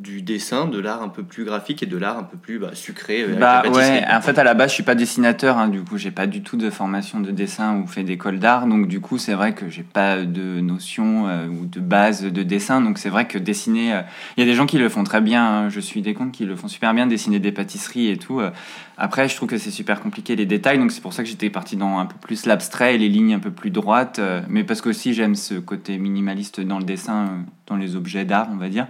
du 0.00 0.22
dessin, 0.22 0.66
de 0.66 0.78
l'art 0.78 1.02
un 1.02 1.08
peu 1.08 1.22
plus 1.22 1.44
graphique 1.44 1.82
et 1.82 1.86
de 1.86 1.96
l'art 1.96 2.18
un 2.18 2.22
peu 2.22 2.36
plus 2.36 2.58
bah, 2.58 2.70
sucré. 2.74 3.22
euh, 3.22 3.26
avec 3.26 3.38
Bah 3.38 3.62
la 3.64 3.70
ouais, 3.70 4.04
en 4.12 4.20
fait 4.20 4.38
à 4.38 4.44
la 4.44 4.54
base 4.54 4.70
je 4.70 4.74
suis 4.74 4.82
pas 4.82 4.94
dessinateur, 4.94 5.58
hein, 5.58 5.68
du 5.68 5.82
coup 5.82 5.98
j'ai 5.98 6.10
pas 6.10 6.26
du 6.26 6.42
tout 6.42 6.56
de 6.56 6.70
formation 6.70 7.20
de 7.20 7.30
dessin 7.30 7.76
ou 7.76 7.86
fait 7.86 8.02
d'école 8.04 8.38
d'art, 8.38 8.66
donc 8.66 8.88
du 8.88 9.00
coup 9.00 9.18
c'est 9.18 9.34
vrai 9.34 9.54
que 9.54 9.68
j'ai 9.68 9.82
pas 9.82 10.18
de 10.22 10.60
notion 10.60 11.28
euh, 11.28 11.46
ou 11.48 11.66
de 11.66 11.80
base 11.80 12.22
de 12.22 12.42
dessin, 12.42 12.80
donc 12.80 12.98
c'est 12.98 13.08
vrai 13.08 13.26
que 13.26 13.38
dessiner, 13.38 13.94
euh, 13.94 14.00
il 14.36 14.40
y 14.40 14.42
a 14.42 14.46
des 14.46 14.54
gens 14.54 14.66
qui 14.66 14.78
le 14.78 14.88
font 14.88 15.04
très 15.04 15.20
bien, 15.20 15.44
hein, 15.44 15.68
je 15.68 15.80
suis 15.80 16.02
des 16.02 16.14
comptes 16.14 16.32
qui 16.32 16.44
le 16.44 16.56
font 16.56 16.68
super 16.68 16.92
bien, 16.94 17.06
dessiner 17.06 17.38
des 17.38 17.52
pâtisseries 17.52 18.08
et 18.08 18.16
tout. 18.16 18.40
euh. 18.40 18.50
Après 18.98 19.28
je 19.28 19.36
trouve 19.36 19.48
que 19.48 19.58
c'est 19.58 19.70
super 19.70 20.00
compliqué 20.00 20.36
les 20.36 20.46
détails, 20.46 20.78
donc 20.78 20.90
c'est 20.90 21.02
pour 21.02 21.12
ça 21.12 21.22
que 21.22 21.28
j'étais 21.28 21.50
parti 21.50 21.76
dans 21.76 21.98
un 21.98 22.06
peu 22.06 22.16
plus 22.20 22.46
l'abstrait 22.46 22.94
et 22.94 22.98
les 22.98 23.10
lignes 23.10 23.34
un 23.34 23.38
peu 23.38 23.50
plus 23.50 23.70
droites, 23.70 24.20
mais 24.48 24.64
parce 24.64 24.80
qu'aussi 24.80 25.12
j'aime 25.12 25.34
ce 25.34 25.54
côté 25.54 25.98
minimaliste 25.98 26.60
dans 26.62 26.78
le 26.78 26.84
dessin, 26.84 27.44
dans 27.66 27.76
les 27.76 27.94
objets 27.94 28.24
d'art 28.24 28.48
on 28.50 28.56
va 28.56 28.70
dire. 28.70 28.86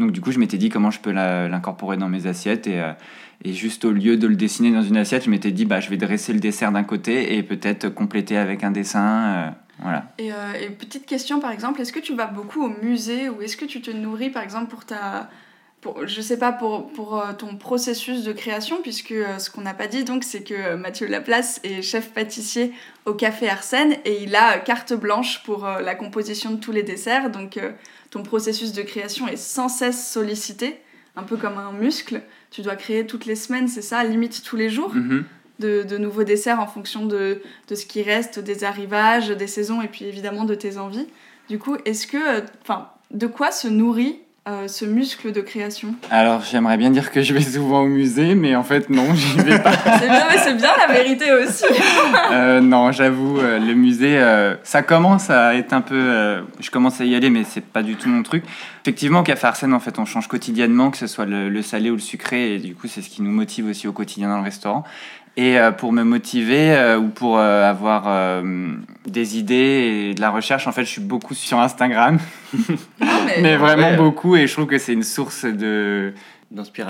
Donc 0.00 0.10
du 0.10 0.20
coup 0.20 0.32
je 0.32 0.38
m'étais 0.38 0.58
dit 0.58 0.68
comment 0.68 0.90
je 0.90 0.98
peux 0.98 1.12
l'incorporer 1.12 1.96
dans 1.96 2.08
mes 2.08 2.26
assiettes 2.26 2.66
et 2.66 2.80
euh, 2.80 2.92
et 3.42 3.54
juste 3.54 3.84
au 3.84 3.92
lieu 3.92 4.16
de 4.16 4.26
le 4.26 4.36
dessiner 4.36 4.70
dans 4.70 4.82
une 4.82 4.98
assiette, 4.98 5.24
je 5.24 5.30
m'étais 5.30 5.50
dit, 5.50 5.64
bah, 5.64 5.80
je 5.80 5.88
vais 5.88 5.96
dresser 5.96 6.32
le 6.32 6.40
dessert 6.40 6.72
d'un 6.72 6.84
côté 6.84 7.36
et 7.36 7.42
peut-être 7.42 7.88
compléter 7.88 8.36
avec 8.36 8.64
un 8.64 8.70
dessin. 8.70 9.22
euh, 9.24 9.50
voilà. 9.82 10.04
Et, 10.18 10.30
euh, 10.30 10.52
et 10.60 10.68
petite 10.68 11.06
question, 11.06 11.40
par 11.40 11.50
exemple, 11.50 11.80
est-ce 11.80 11.92
que 11.92 12.00
tu 12.00 12.14
vas 12.14 12.26
beaucoup 12.26 12.62
au 12.62 12.68
musée 12.82 13.30
ou 13.30 13.40
est-ce 13.40 13.56
que 13.56 13.64
tu 13.64 13.80
te 13.80 13.90
nourris, 13.90 14.28
par 14.28 14.42
exemple, 14.42 14.66
pour 14.66 14.84
ta. 14.84 15.30
Je 16.04 16.20
sais 16.20 16.38
pas, 16.38 16.52
pour, 16.52 16.92
pour 16.92 17.18
euh, 17.18 17.32
ton 17.32 17.56
processus 17.56 18.22
de 18.22 18.32
création, 18.32 18.82
puisque 18.82 19.14
ce 19.38 19.48
qu'on 19.48 19.62
n'a 19.62 19.72
pas 19.72 19.86
dit, 19.86 20.04
donc, 20.04 20.24
c'est 20.24 20.42
que 20.42 20.74
Mathieu 20.74 21.06
Laplace 21.06 21.60
est 21.64 21.80
chef 21.80 22.10
pâtissier 22.10 22.74
au 23.06 23.14
Café 23.14 23.48
Arsène 23.48 23.94
et 24.04 24.22
il 24.22 24.36
a 24.36 24.58
carte 24.58 24.92
blanche 24.92 25.42
pour 25.44 25.64
la 25.64 25.94
composition 25.94 26.50
de 26.50 26.56
tous 26.56 26.72
les 26.72 26.82
desserts. 26.82 27.30
Donc, 27.30 27.58
ton 28.10 28.22
processus 28.22 28.72
de 28.72 28.82
création 28.82 29.28
est 29.28 29.36
sans 29.36 29.68
cesse 29.68 30.10
sollicité, 30.12 30.76
un 31.16 31.22
peu 31.22 31.36
comme 31.36 31.58
un 31.58 31.72
muscle. 31.72 32.22
Tu 32.50 32.62
dois 32.62 32.76
créer 32.76 33.06
toutes 33.06 33.26
les 33.26 33.36
semaines, 33.36 33.68
c'est 33.68 33.82
ça, 33.82 34.02
limite 34.04 34.42
tous 34.44 34.56
les 34.56 34.68
jours 34.68 34.94
Mhm. 34.94 35.24
de, 35.60 35.82
de 35.82 35.98
nouveaux 35.98 36.24
desserts 36.24 36.58
en 36.60 36.66
fonction 36.66 37.06
de, 37.06 37.40
de 37.68 37.74
ce 37.74 37.86
qui 37.86 38.02
reste, 38.02 38.38
des 38.38 38.64
arrivages, 38.64 39.28
des 39.28 39.46
saisons 39.46 39.82
et 39.82 39.88
puis 39.88 40.04
évidemment 40.06 40.44
de 40.44 40.54
tes 40.54 40.78
envies. 40.78 41.06
Du 41.48 41.58
coup, 41.58 41.76
est-ce 41.84 42.06
que, 42.06 42.16
euh, 42.16 42.40
enfin, 42.62 42.88
de 43.10 43.26
quoi 43.26 43.50
se 43.52 43.68
nourrit 43.68 44.20
euh, 44.50 44.68
ce 44.68 44.84
muscle 44.84 45.32
de 45.32 45.40
création 45.40 45.94
Alors, 46.10 46.42
j'aimerais 46.42 46.76
bien 46.76 46.90
dire 46.90 47.12
que 47.12 47.22
je 47.22 47.32
vais 47.32 47.40
souvent 47.40 47.82
au 47.82 47.86
musée, 47.86 48.34
mais 48.34 48.56
en 48.56 48.64
fait, 48.64 48.90
non, 48.90 49.14
j'y 49.14 49.38
vais 49.38 49.60
pas. 49.60 49.72
C'est 50.00 50.08
bien, 50.08 50.24
mais 50.28 50.38
c'est 50.38 50.54
bien 50.54 50.70
la 50.76 50.92
vérité 50.92 51.32
aussi. 51.32 51.64
Euh, 52.32 52.60
non, 52.60 52.92
j'avoue, 52.92 53.38
euh, 53.38 53.58
le 53.58 53.74
musée, 53.74 54.18
euh, 54.18 54.54
ça 54.62 54.82
commence 54.82 55.30
à 55.30 55.54
être 55.56 55.72
un 55.72 55.80
peu. 55.80 56.42
je 56.60 56.70
commence 56.70 57.00
à 57.00 57.04
y 57.04 57.14
aller, 57.14 57.28
mais 57.28 57.44
c'est 57.44 57.64
pas 57.64 57.82
du 57.82 57.96
tout 57.96 58.08
mon 58.08 58.22
truc. 58.22 58.44
Effectivement, 58.82 59.20
au 59.20 59.22
Café 59.22 59.46
Arsène, 59.46 59.74
en 59.74 59.80
fait, 59.80 59.98
on 59.98 60.04
change 60.04 60.28
quotidiennement, 60.28 60.90
que 60.90 60.96
ce 60.96 61.06
soit 61.06 61.26
le, 61.26 61.48
le 61.48 61.62
salé 61.62 61.90
ou 61.90 61.94
le 61.94 62.00
sucré, 62.00 62.54
et 62.54 62.58
du 62.58 62.74
coup, 62.74 62.86
c'est 62.86 63.02
ce 63.02 63.10
qui 63.10 63.22
nous 63.22 63.30
motive 63.30 63.66
aussi 63.66 63.88
au 63.88 63.92
quotidien 63.92 64.28
dans 64.28 64.38
le 64.38 64.44
restaurant. 64.44 64.84
Et 65.36 65.58
euh, 65.58 65.70
pour 65.70 65.92
me 65.92 66.02
motiver 66.02 66.72
euh, 66.72 66.98
ou 66.98 67.08
pour 67.08 67.38
euh, 67.38 67.68
avoir 67.68 68.04
euh, 68.06 68.72
des 69.06 69.38
idées 69.38 70.10
et 70.10 70.14
de 70.14 70.20
la 70.20 70.30
recherche, 70.30 70.66
en 70.66 70.72
fait, 70.72 70.84
je 70.84 70.90
suis 70.90 71.00
beaucoup 71.00 71.34
sur 71.34 71.58
Instagram, 71.60 72.18
Non, 72.52 72.76
mais, 73.26 73.40
mais 73.40 73.56
vraiment 73.56 73.90
ouais. 73.90 73.96
beaucoup, 73.96 74.36
et 74.36 74.46
je 74.46 74.52
trouve 74.52 74.66
que 74.66 74.78
c'est 74.78 74.92
une 74.92 75.04
source 75.04 75.44
de, 75.44 76.12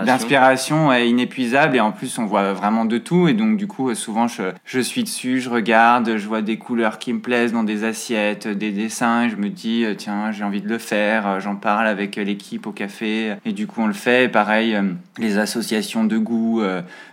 D'inspiration. 0.06 0.90
inépuisable 0.92 1.76
et 1.76 1.80
en 1.80 1.92
plus 1.92 2.18
on 2.18 2.24
voit 2.24 2.54
vraiment 2.54 2.86
de 2.86 2.96
tout. 2.96 3.28
Et 3.28 3.34
donc 3.34 3.58
du 3.58 3.66
coup 3.66 3.94
souvent 3.94 4.26
je, 4.26 4.44
je 4.64 4.80
suis 4.80 5.04
dessus, 5.04 5.40
je 5.40 5.50
regarde, 5.50 6.16
je 6.16 6.26
vois 6.26 6.40
des 6.40 6.56
couleurs 6.56 6.98
qui 6.98 7.12
me 7.12 7.20
plaisent 7.20 7.52
dans 7.52 7.62
des 7.62 7.84
assiettes, 7.84 8.48
des 8.48 8.70
dessins. 8.70 9.24
Et 9.24 9.28
je 9.28 9.36
me 9.36 9.50
dis 9.50 9.84
euh, 9.84 9.94
tiens 9.94 10.32
j'ai 10.32 10.44
envie 10.44 10.62
de 10.62 10.68
le 10.68 10.78
faire, 10.78 11.26
Euh, 11.26 11.40
j'en 11.40 11.56
parle 11.56 11.86
avec 11.86 12.16
euh, 12.16 12.24
l'équipe 12.24 12.66
au 12.66 12.72
café. 12.72 13.34
Et 13.44 13.52
du 13.52 13.66
coup 13.66 13.82
on 13.82 13.86
le 13.86 13.92
fait. 13.92 14.24
Et 14.24 14.28
pareil 14.28 14.78
les 15.18 15.36
associations 15.36 16.04
de 16.04 16.16
goût, 16.16 16.62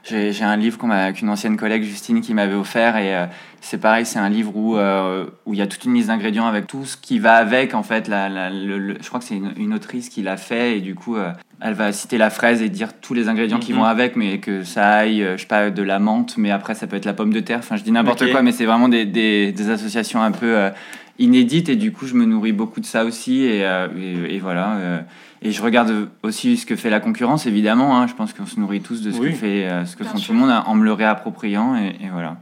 j'ai 0.03 0.43
un 0.43 0.55
livre 0.55 0.77
qu'une 1.13 1.29
ancienne 1.29 1.57
collègue 1.57 1.83
Justine 1.83 2.21
qui 2.21 2.33
m'avait 2.33 2.55
offert. 2.55 2.95
Et 2.95 3.13
c'est 3.61 3.79
pareil, 3.79 4.05
c'est 4.05 4.19
un 4.19 4.29
livre 4.29 4.55
où 4.55 4.77
euh, 4.77 5.25
où 5.45 5.53
il 5.53 5.59
y 5.59 5.61
a 5.61 5.67
toute 5.67 5.83
une 5.85 5.93
liste 5.93 6.07
d'ingrédients 6.07 6.47
avec 6.47 6.67
tout 6.67 6.85
ce 6.85 6.95
qui 6.97 7.19
va 7.19 7.33
avec 7.35 7.73
en 7.73 7.83
fait. 7.83 8.07
La, 8.07 8.29
la- 8.29 8.49
le- 8.49 8.77
le- 8.77 8.97
je 9.01 9.07
crois 9.07 9.19
que 9.19 9.25
c'est 9.25 9.35
une, 9.35 9.51
une 9.57 9.73
autrice 9.73 10.09
qui 10.09 10.21
l'a 10.21 10.37
fait 10.37 10.77
et 10.77 10.81
du 10.81 10.95
coup 10.95 11.15
euh, 11.17 11.31
elle 11.61 11.73
va 11.73 11.91
citer 11.91 12.17
la 12.17 12.29
fraise 12.29 12.61
et 12.61 12.69
dire 12.69 12.89
tous 13.01 13.13
les 13.13 13.27
ingrédients 13.29 13.59
qui 13.59 13.73
Mhm. 13.73 13.79
vont 13.79 13.85
avec, 13.85 14.15
mais 14.15 14.39
que 14.39 14.63
ça 14.63 14.87
aille, 14.89 15.23
euh, 15.23 15.35
je 15.37 15.41
sais 15.41 15.47
pas, 15.47 15.69
de 15.71 15.81
la 15.83 15.99
menthe, 15.99 16.35
mais 16.37 16.51
après 16.51 16.75
ça 16.75 16.87
peut 16.87 16.95
être 16.95 17.05
la 17.05 17.13
pomme 17.13 17.33
de 17.33 17.39
terre. 17.39 17.59
Enfin, 17.59 17.75
je 17.77 17.83
dis 17.83 17.91
n'importe 17.91 18.29
quoi, 18.31 18.41
mais 18.41 18.51
c'est 18.51 18.65
vraiment 18.65 18.89
des, 18.89 19.05
des, 19.05 19.51
des 19.51 19.69
associations 19.69 20.21
un 20.21 20.31
peu 20.31 20.55
euh, 20.55 20.69
inédites 21.19 21.67
et 21.69 21.75
du 21.75 21.91
coup 21.91 22.05
je 22.05 22.13
me 22.13 22.25
nourris 22.25 22.51
beaucoup 22.53 22.79
de 22.79 22.85
ça 22.85 23.03
aussi 23.05 23.43
et, 23.43 23.65
euh, 23.65 23.87
et, 23.97 24.35
et 24.35 24.39
voilà. 24.39 24.73
euh, 24.75 24.99
et 25.41 25.51
je 25.51 25.61
regarde 25.61 26.09
aussi 26.23 26.57
ce 26.57 26.65
que 26.65 26.75
fait 26.75 26.89
la 26.89 26.99
concurrence, 26.99 27.45
évidemment. 27.45 27.97
hein. 27.99 28.07
je 28.07 28.13
pense 28.13 28.33
qu'on 28.33 28.45
se 28.47 28.59
nourrit 28.59 28.81
tous 28.81 29.01
de 29.03 29.11
ce 29.11 29.19
Oui. 29.19 29.29
que 29.31 29.35
fait, 29.35 29.67
euh, 29.67 29.85
ce 29.85 29.95
que 29.95 30.03
Bien 30.03 30.11
font 30.13 30.17
sûr. 30.17 30.27
tout 30.27 30.33
le 30.33 30.39
monde, 30.39 30.49
hein, 30.49 30.63
en 30.67 30.73
me 30.75 30.83
le 30.83 30.93
réappropriant 30.93 31.75
et, 31.75 31.95
et 32.03 32.09
voilà. 32.11 32.37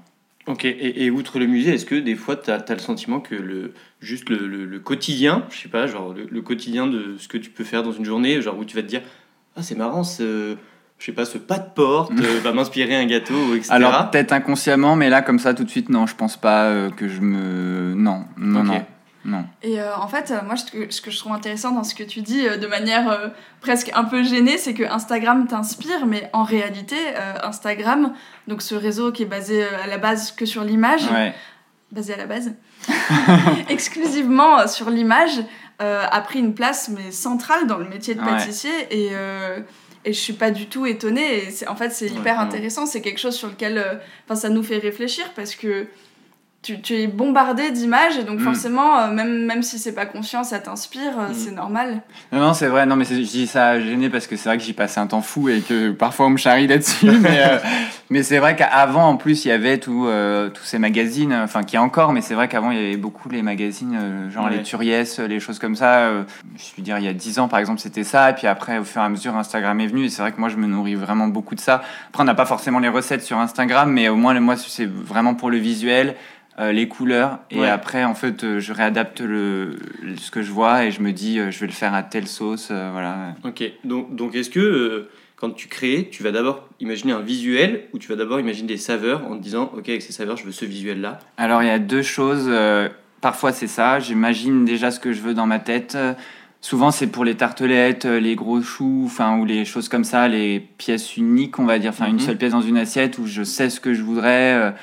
Ok, 0.48 0.66
et, 0.66 1.04
et 1.06 1.10
outre 1.10 1.40
le 1.40 1.48
musée, 1.48 1.74
est-ce 1.74 1.86
que 1.86 1.96
des 1.96 2.16
fois 2.16 2.36
tu 2.36 2.52
as, 2.52 2.64
le 2.70 2.78
sentiment 2.80 3.20
que 3.20 3.34
le, 3.36 3.74
juste 4.00 4.30
le, 4.30 4.48
le- 4.48 4.66
le 4.66 4.80
quotidien, 4.80 5.44
je 5.50 5.58
sais 5.58 5.70
pas, 5.70 5.88
genre 5.88 6.14
le, 6.14 6.28
le 6.30 6.42
quotidien 6.42 6.86
de 6.88 7.16
ce 7.18 7.28
que 7.28 7.38
tu 7.40 7.50
peux 7.50 7.64
faire 7.64 7.82
dans 7.82 7.92
une 7.92 8.06
journée, 8.06 8.42
genre 8.42 8.58
où 8.58 8.64
tu 8.66 8.76
vas 8.76 8.84
te 8.84 8.88
dire 8.88 9.02
Ah, 9.56 9.64
c'est 9.64 9.76
marrant, 9.76 10.04
ce, 10.04 10.56
je 11.00 11.06
sais 11.06 11.12
pas, 11.14 11.26
ce 11.26 11.40
pas 11.40 11.58
de 11.58 11.70
porte 11.74 12.12
euh, 12.20 12.40
va 12.44 12.52
m'inspirer 12.54 12.96
un 12.96 13.06
gâteau, 13.08 13.56
etc. 13.56 13.70
Alors 13.72 14.12
peut-être 14.12 14.34
inconsciemment, 14.34 14.96
mais 14.96 15.10
là 15.10 15.22
comme 15.24 15.40
ça 15.40 15.54
tout 15.56 15.64
de 15.64 15.70
suite, 15.70 15.90
non, 15.90 16.06
je 16.06 16.16
pense 16.16 16.38
pas 16.38 16.66
euh, 16.66 16.90
que 16.92 17.08
je 17.08 17.22
me. 17.22 17.94
Non, 17.96 18.26
non, 18.38 18.64
non. 18.64 18.86
Non. 19.26 19.44
Et 19.64 19.82
euh, 19.82 19.96
en 19.98 20.08
fait, 20.08 20.32
moi, 20.46 20.56
ce 20.56 20.72
que, 20.72 20.92
ce 20.94 21.02
que 21.02 21.10
je 21.10 21.18
trouve 21.18 21.34
intéressant 21.34 21.72
dans 21.72 21.84
ce 21.84 21.96
que 21.96 22.04
tu 22.04 22.22
dis, 22.22 22.48
euh, 22.48 22.58
de 22.58 22.68
manière 22.68 23.10
euh, 23.10 23.28
presque 23.60 23.90
un 23.96 24.04
peu 24.04 24.24
gênée, 24.24 24.58
c'est 24.60 24.76
que 24.76 24.84
Instagram 24.84 25.48
t'inspire, 25.48 26.06
mais 26.06 26.30
en 26.32 26.44
réalité, 26.44 26.96
Instagram, 27.44 28.14
donc 28.48 28.62
ce 28.62 28.76
réseau 28.76 29.12
qui 29.12 29.24
est 29.24 29.28
basé 29.28 29.64
à 29.64 29.88
la 29.88 29.98
base 29.98 30.32
que 30.32 30.46
sur 30.46 30.64
l'image, 30.64 31.10
Ouais. 31.12 31.34
basé 31.92 32.14
à 32.14 32.18
la 32.18 32.28
base, 32.28 32.54
exclusivement 33.70 34.68
sur 34.68 34.90
l'image, 34.90 35.44
a 35.80 36.22
pris 36.22 36.40
une 36.40 36.54
place 36.54 36.90
mais 36.90 37.12
centrale 37.12 37.68
dans 37.68 37.78
le 37.78 37.86
métier 37.90 38.16
de 38.16 38.22
Ouais. 38.22 38.28
pâtissier 38.28 38.72
et 38.92 39.12
et 40.06 40.14
je 40.14 40.20
suis 40.20 40.34
pas 40.34 40.52
du 40.52 40.68
tout 40.68 40.86
étonnée 40.86 41.48
et 41.50 41.68
en 41.68 41.76
fait 41.76 41.90
c'est 41.90 42.08
hyper 42.08 42.40
intéressant 42.40 42.86
c'est 42.86 43.02
quelque 43.02 43.18
chose 43.18 43.36
sur 43.36 43.48
lequel 43.50 43.78
euh, 43.80 43.96
enfin 44.26 44.36
ça 44.36 44.50
nous 44.50 44.62
fait 44.62 44.78
réfléchir 44.78 45.26
parce 45.36 45.56
que 45.56 45.88
tu, 46.66 46.82
tu 46.82 46.96
es 46.96 47.08
bombardé 47.08 47.70
d'images 47.72 48.18
et 48.18 48.24
donc 48.24 48.40
Mm. 48.40 48.44
forcément 48.44 49.00
euh, 49.00 49.12
même 49.12 49.46
même 49.46 49.62
si 49.62 49.78
c'est 49.78 49.94
pas 49.94 50.06
conscient 50.06 50.44
ça 50.44 50.60
t'inspire 50.60 51.14
euh, 51.20 51.30
Mm. 51.30 51.34
c'est 51.34 51.52
normal 51.52 52.02
Non, 52.32 52.40
non, 52.40 52.54
c'est 52.54 52.68
vrai, 52.68 52.86
non, 52.86 52.96
mais 52.96 53.06
je 53.06 53.14
dis 53.16 53.46
ça 53.48 53.80
gêné 53.80 54.10
parce 54.10 54.26
que 54.28 54.36
c'est 54.36 54.50
vrai 54.50 54.58
que 54.58 54.64
j'y 54.64 54.74
passais 54.74 55.00
un 55.00 55.08
temps 55.08 55.22
fou 55.22 55.48
et 55.50 55.62
que 55.62 55.92
parfois 55.92 56.26
on 56.26 56.32
me 56.32 56.38
charrie 56.38 56.68
là-dessus. 56.68 57.06
mais 57.22 57.40
euh, 57.42 57.58
mais 58.10 58.22
c'est 58.24 58.38
vrai 58.38 58.56
qu'avant, 58.56 59.08
en 59.10 59.18
plus, 59.18 59.46
il 59.46 59.48
y 59.48 59.52
avait 59.52 59.80
tout, 59.80 60.06
euh, 60.06 60.50
tous 60.50 60.64
ces 60.64 60.78
magazines, 60.78 61.34
enfin, 61.34 61.64
qui 61.64 61.74
y 61.76 61.78
a 61.78 61.82
encore, 61.82 62.14
mais 62.14 62.22
c'est 62.22 62.36
vrai 62.36 62.48
qu'avant, 62.48 62.70
il 62.70 62.78
y 62.78 62.86
avait 62.86 62.98
beaucoup 62.98 63.30
les 63.30 63.42
magazines, 63.42 63.98
euh, 64.00 64.30
genre 64.30 64.46
Ouais. 64.46 64.58
les 64.58 64.62
Turiès, 64.64 65.20
les 65.20 65.40
choses 65.40 65.58
comme 65.58 65.76
ça. 65.76 66.00
euh, 66.02 66.24
je 66.56 66.64
veux 66.78 66.84
dire, 66.84 67.00
il 67.00 67.06
y 67.06 67.08
a 67.08 67.14
10 67.14 67.40
ans, 67.40 67.48
par 67.48 67.58
exemple, 67.60 67.80
c'était 67.80 68.04
ça. 68.04 68.30
Et 68.30 68.34
puis 68.34 68.46
après, 68.48 68.78
au 68.78 68.84
fur 68.84 69.02
et 69.02 69.06
à 69.06 69.10
mesure, 69.10 69.36
Instagram 69.36 69.80
est 69.80 69.88
venu. 69.88 70.06
Et 70.06 70.10
c'est 70.10 70.22
vrai 70.22 70.32
que 70.32 70.40
moi, 70.40 70.50
je 70.50 70.58
me 70.58 70.68
nourris 70.68 70.94
vraiment 70.96 71.28
beaucoup 71.28 71.56
de 71.56 71.60
ça. 71.60 71.82
Après, 72.10 72.22
on 72.22 72.26
n'a 72.26 72.36
pas 72.36 72.46
forcément 72.46 72.78
les 72.80 72.90
recettes 72.90 73.24
sur 73.24 73.40
Instagram, 73.40 73.92
mais 73.92 74.08
au 74.10 74.16
moins, 74.16 74.40
moi, 74.40 74.56
c'est 74.56 74.86
vraiment 74.90 75.34
pour 75.34 75.50
le 75.50 75.58
visuel. 75.58 76.16
Euh, 76.60 76.72
les 76.72 76.88
couleurs 76.88 77.40
et 77.52 77.60
Ouais. 77.62 77.68
après 77.68 78.04
en 78.06 78.16
fait 78.16 78.44
euh, 78.44 78.60
je 78.60 78.72
réadapte 78.74 79.20
le, 79.22 79.76
ce 80.18 80.32
que 80.32 80.42
je 80.42 80.52
vois 80.52 80.86
et 80.86 80.92
je 80.92 81.02
me 81.02 81.12
dis 81.12 81.38
euh, 81.40 81.52
je 81.52 81.60
vais 81.60 81.68
le 81.68 81.74
faire 81.74 81.94
à 81.94 82.02
telle 82.04 82.28
sauce 82.28 82.68
voilà 82.72 83.36
Ok, 83.44 83.64
donc, 83.84 84.16
donc 84.16 84.36
est-ce 84.36 84.50
que 84.50 85.08
quand 85.36 85.50
tu 85.52 85.68
crées, 85.68 86.08
tu 86.10 86.24
vas 86.24 86.32
d'abord 86.32 86.70
imaginer 86.80 87.12
un 87.12 87.20
visuel 87.20 87.84
ou 87.94 88.00
tu 88.00 88.08
vas 88.08 88.16
d'abord 88.16 88.40
imaginer 88.40 88.68
des 88.70 88.78
saveurs 88.78 89.26
en 89.30 89.38
te 89.38 89.44
disant 89.44 89.70
Ok, 89.78 89.90
avec 89.90 90.02
ces 90.02 90.14
saveurs, 90.14 90.38
je 90.38 90.46
veux 90.46 90.54
ce 90.54 90.64
visuel-là? 90.66 91.20
Alors 91.38 91.62
il 91.62 91.68
y 91.68 91.72
a 91.72 91.80
deux 91.80 92.02
choses. 92.04 92.50
parfois 93.20 93.52
c'est 93.52 93.68
ça, 93.68 94.00
j'imagine 94.00 94.64
déjà 94.64 94.92
ce 94.92 95.00
que 95.02 95.12
je 95.12 95.22
veux 95.22 95.34
dans 95.34 95.46
ma 95.48 95.60
tête. 95.60 95.98
Souvent, 96.62 96.90
c'est 96.90 97.08
pour 97.08 97.26
les 97.26 97.36
tartelettes, 97.36 98.06
les 98.06 98.36
gros 98.36 98.60
choux, 98.64 99.04
enfin, 99.06 99.38
ou 99.38 99.46
les 99.46 99.66
choses 99.66 99.88
comme 99.88 100.04
ça, 100.06 100.28
les 100.28 100.60
pièces 100.60 101.16
uniques, 101.16 101.60
on 101.60 101.66
va 101.66 101.78
dire, 101.78 101.92
enfin, 101.92 102.08
une 102.08 102.14
Mhm. 102.16 102.20
seule 102.22 102.38
pièce 102.38 102.54
dans 102.54 102.62
une 102.62 102.78
assiette 102.78 103.20
où 103.20 103.28
je 103.28 103.44
sais 103.44 103.70
ce 103.70 103.80
que 103.80 103.94
je 103.94 104.02
voudrais 104.02 104.74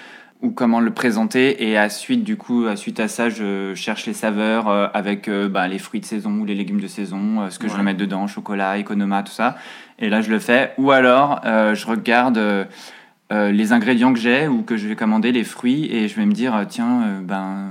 ou 0.42 0.50
comment 0.50 0.80
le 0.80 0.90
présenter. 0.90 1.68
Et 1.68 1.78
à 1.78 1.88
suite, 1.88 2.24
du 2.24 2.36
coup, 2.36 2.66
à 2.66 2.76
suite 2.76 3.00
à 3.00 3.08
ça, 3.08 3.30
je 3.30 3.74
cherche 3.74 4.06
les 4.06 4.12
saveurs 4.12 4.68
euh, 4.68 4.88
avec 4.92 5.28
euh, 5.28 5.48
bah, 5.48 5.68
les 5.68 5.78
fruits 5.78 6.00
de 6.00 6.04
saison 6.04 6.32
ou 6.32 6.44
les 6.44 6.54
légumes 6.54 6.80
de 6.80 6.88
saison, 6.88 7.42
euh, 7.42 7.50
ce 7.50 7.58
que 7.58 7.68
je 7.68 7.74
veux 7.74 7.82
mettre 7.82 8.00
dedans, 8.00 8.26
chocolat, 8.26 8.78
economa, 8.78 9.22
tout 9.22 9.32
ça. 9.32 9.56
Et 10.00 10.10
là, 10.10 10.20
je 10.20 10.30
le 10.30 10.40
fais. 10.40 10.74
Ou 10.78 10.90
alors, 10.90 11.40
je 11.44 11.86
regarde. 11.86 12.40
les 13.30 13.72
ingrédients 13.72 14.12
que 14.12 14.18
j'ai 14.18 14.48
ou 14.48 14.62
que 14.62 14.76
je 14.76 14.88
vais 14.88 14.96
commander, 14.96 15.32
les 15.32 15.44
fruits, 15.44 15.88
et 15.90 16.08
je 16.08 16.16
vais 16.16 16.26
me 16.26 16.32
dire, 16.32 16.66
tiens, 16.68 17.20
ben, 17.22 17.70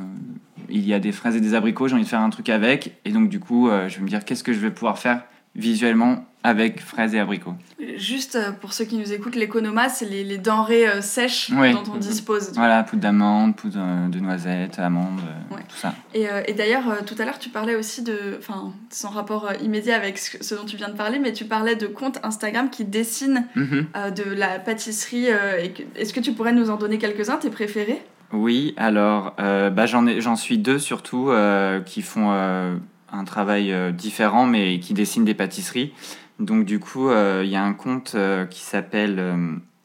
il 0.70 0.88
y 0.88 0.94
a 0.94 1.00
des 1.00 1.12
fraises 1.12 1.36
et 1.36 1.42
des 1.42 1.54
abricots, 1.54 1.88
j'ai 1.88 1.96
envie 1.96 2.06
de 2.06 2.10
faire 2.10 2.22
un 2.22 2.30
truc 2.30 2.50
avec. 2.50 2.98
Et 3.06 3.12
donc, 3.12 3.28
du 3.28 3.40
coup, 3.40 3.70
je 3.88 3.96
vais 3.98 4.02
me 4.02 4.08
dire, 4.08 4.24
qu'est-ce 4.24 4.44
que 4.44 4.54
je 4.54 4.60
vais 4.60 4.72
pouvoir 4.72 4.98
faire 4.98 5.22
visuellement 5.56 6.26
avec 6.44 6.82
fraises 6.82 7.14
et 7.14 7.20
abricots 7.20 7.54
Juste 7.98 8.36
euh, 8.36 8.52
pour 8.52 8.74
ceux 8.74 8.86
qui 8.86 8.98
nous 8.98 9.14
écoutent, 9.14 9.36
l'économa, 9.36 9.90
c'est 9.90 10.06
les, 10.10 10.24
les 10.24 10.40
denrées 10.40 10.88
euh, 10.88 11.00
sèches 11.02 11.52
Oui. 11.56 11.72
dont 11.72 11.84
on 11.94 11.98
dispose. 11.98 12.54
Voilà, 12.56 12.82
poudre 12.82 13.04
d'amande, 13.04 13.56
poudre 13.56 13.78
euh, 13.80 14.08
de 14.08 14.20
noisettes, 14.20 14.80
amandes, 14.80 15.20
Ouais. 15.52 15.60
tout 15.70 15.76
ça. 15.76 15.94
Et, 16.16 16.28
euh, 16.28 16.42
et 16.48 16.54
d'ailleurs, 16.54 16.90
euh, 16.90 16.96
tout 17.06 17.14
à 17.20 17.26
l'heure, 17.26 17.38
tu 17.38 17.50
parlais 17.50 17.76
aussi 17.76 18.02
de. 18.02 18.38
Enfin, 18.40 18.74
sans 18.90 19.10
rapport 19.10 19.52
immédiat 19.62 19.96
avec 19.96 20.18
ce, 20.18 20.44
ce 20.44 20.56
dont 20.56 20.66
tu 20.66 20.78
viens 20.78 20.90
de 20.90 20.96
parler, 20.98 21.20
mais 21.20 21.32
tu 21.32 21.46
parlais 21.46 21.76
de 21.76 21.86
comptes 21.86 22.18
Instagram 22.24 22.70
qui 22.72 22.86
dessinent 22.86 23.46
Mhm. 23.56 23.86
de 24.16 24.34
la 24.34 24.58
pâtisserie. 24.58 25.28
Est-ce 25.96 26.12
que 26.14 26.20
tu 26.22 26.32
pourrais 26.34 26.54
nous 26.54 26.72
en 26.72 26.78
donner 26.78 26.98
quelques-uns, 26.98 27.38
tes 27.38 27.50
préférés? 27.52 28.02
Oui, 28.34 28.74
alors 28.78 29.36
bah, 29.38 29.86
j'en 29.86 30.36
suis 30.36 30.58
deux 30.58 30.80
surtout 30.80 31.30
qui 31.86 32.02
font 32.02 32.80
un 33.12 33.24
travail 33.24 33.72
euh, 33.72 33.92
différent 33.92 34.46
mais 34.46 34.80
qui 34.80 34.94
dessinent 34.94 35.26
des 35.26 35.34
pâtisseries. 35.34 35.94
Donc 36.40 36.66
du 36.66 36.80
coup, 36.80 37.10
euh, 37.10 37.42
il 37.44 37.52
y 37.52 37.56
a 37.56 37.64
un 37.64 37.74
compte 37.74 38.14
euh, 38.16 38.46
qui 38.46 38.62
s'appelle 38.62 39.22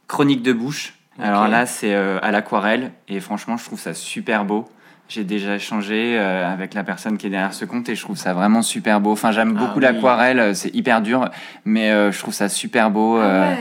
Chronique 0.07 0.43
de 0.43 0.53
bouche. 0.53 0.95
Alors 1.19 1.49
là, 1.49 1.65
c'est 1.65 1.95
à 1.95 2.31
l'aquarelle 2.31 2.93
et 3.09 3.21
franchement, 3.21 3.57
je 3.57 3.65
trouve 3.65 3.81
ça 3.81 3.95
super 3.95 4.45
beau. 4.45 4.69
J'ai 5.09 5.23
déjà 5.23 5.55
échangé 5.55 6.17
euh, 6.19 6.53
avec 6.53 6.75
la 6.75 6.83
personne 6.83 7.17
qui 7.17 7.29
est 7.29 7.31
derrière 7.31 7.55
ce 7.55 7.65
compte 7.65 7.89
et 7.89 7.95
je 7.95 8.01
trouve 8.03 8.17
ça 8.17 8.35
vraiment 8.35 8.61
super 8.63 9.01
beau. 9.01 9.13
Enfin, 9.13 9.31
j'aime 9.31 9.55
Ah 9.57 9.61
beaucoup 9.61 9.79
oui. 9.79 9.85
l'aquarelle, 9.85 10.41
euh, 10.41 10.53
c'est 10.55 10.75
hyper 10.75 11.01
dur, 11.01 11.29
mais 11.65 11.91
euh, 11.93 12.11
je 12.11 12.19
trouve 12.19 12.35
ça 12.35 12.49
super 12.49 12.91
beau. 12.91 13.17
Ah 13.19 13.23
euh, 13.25 13.55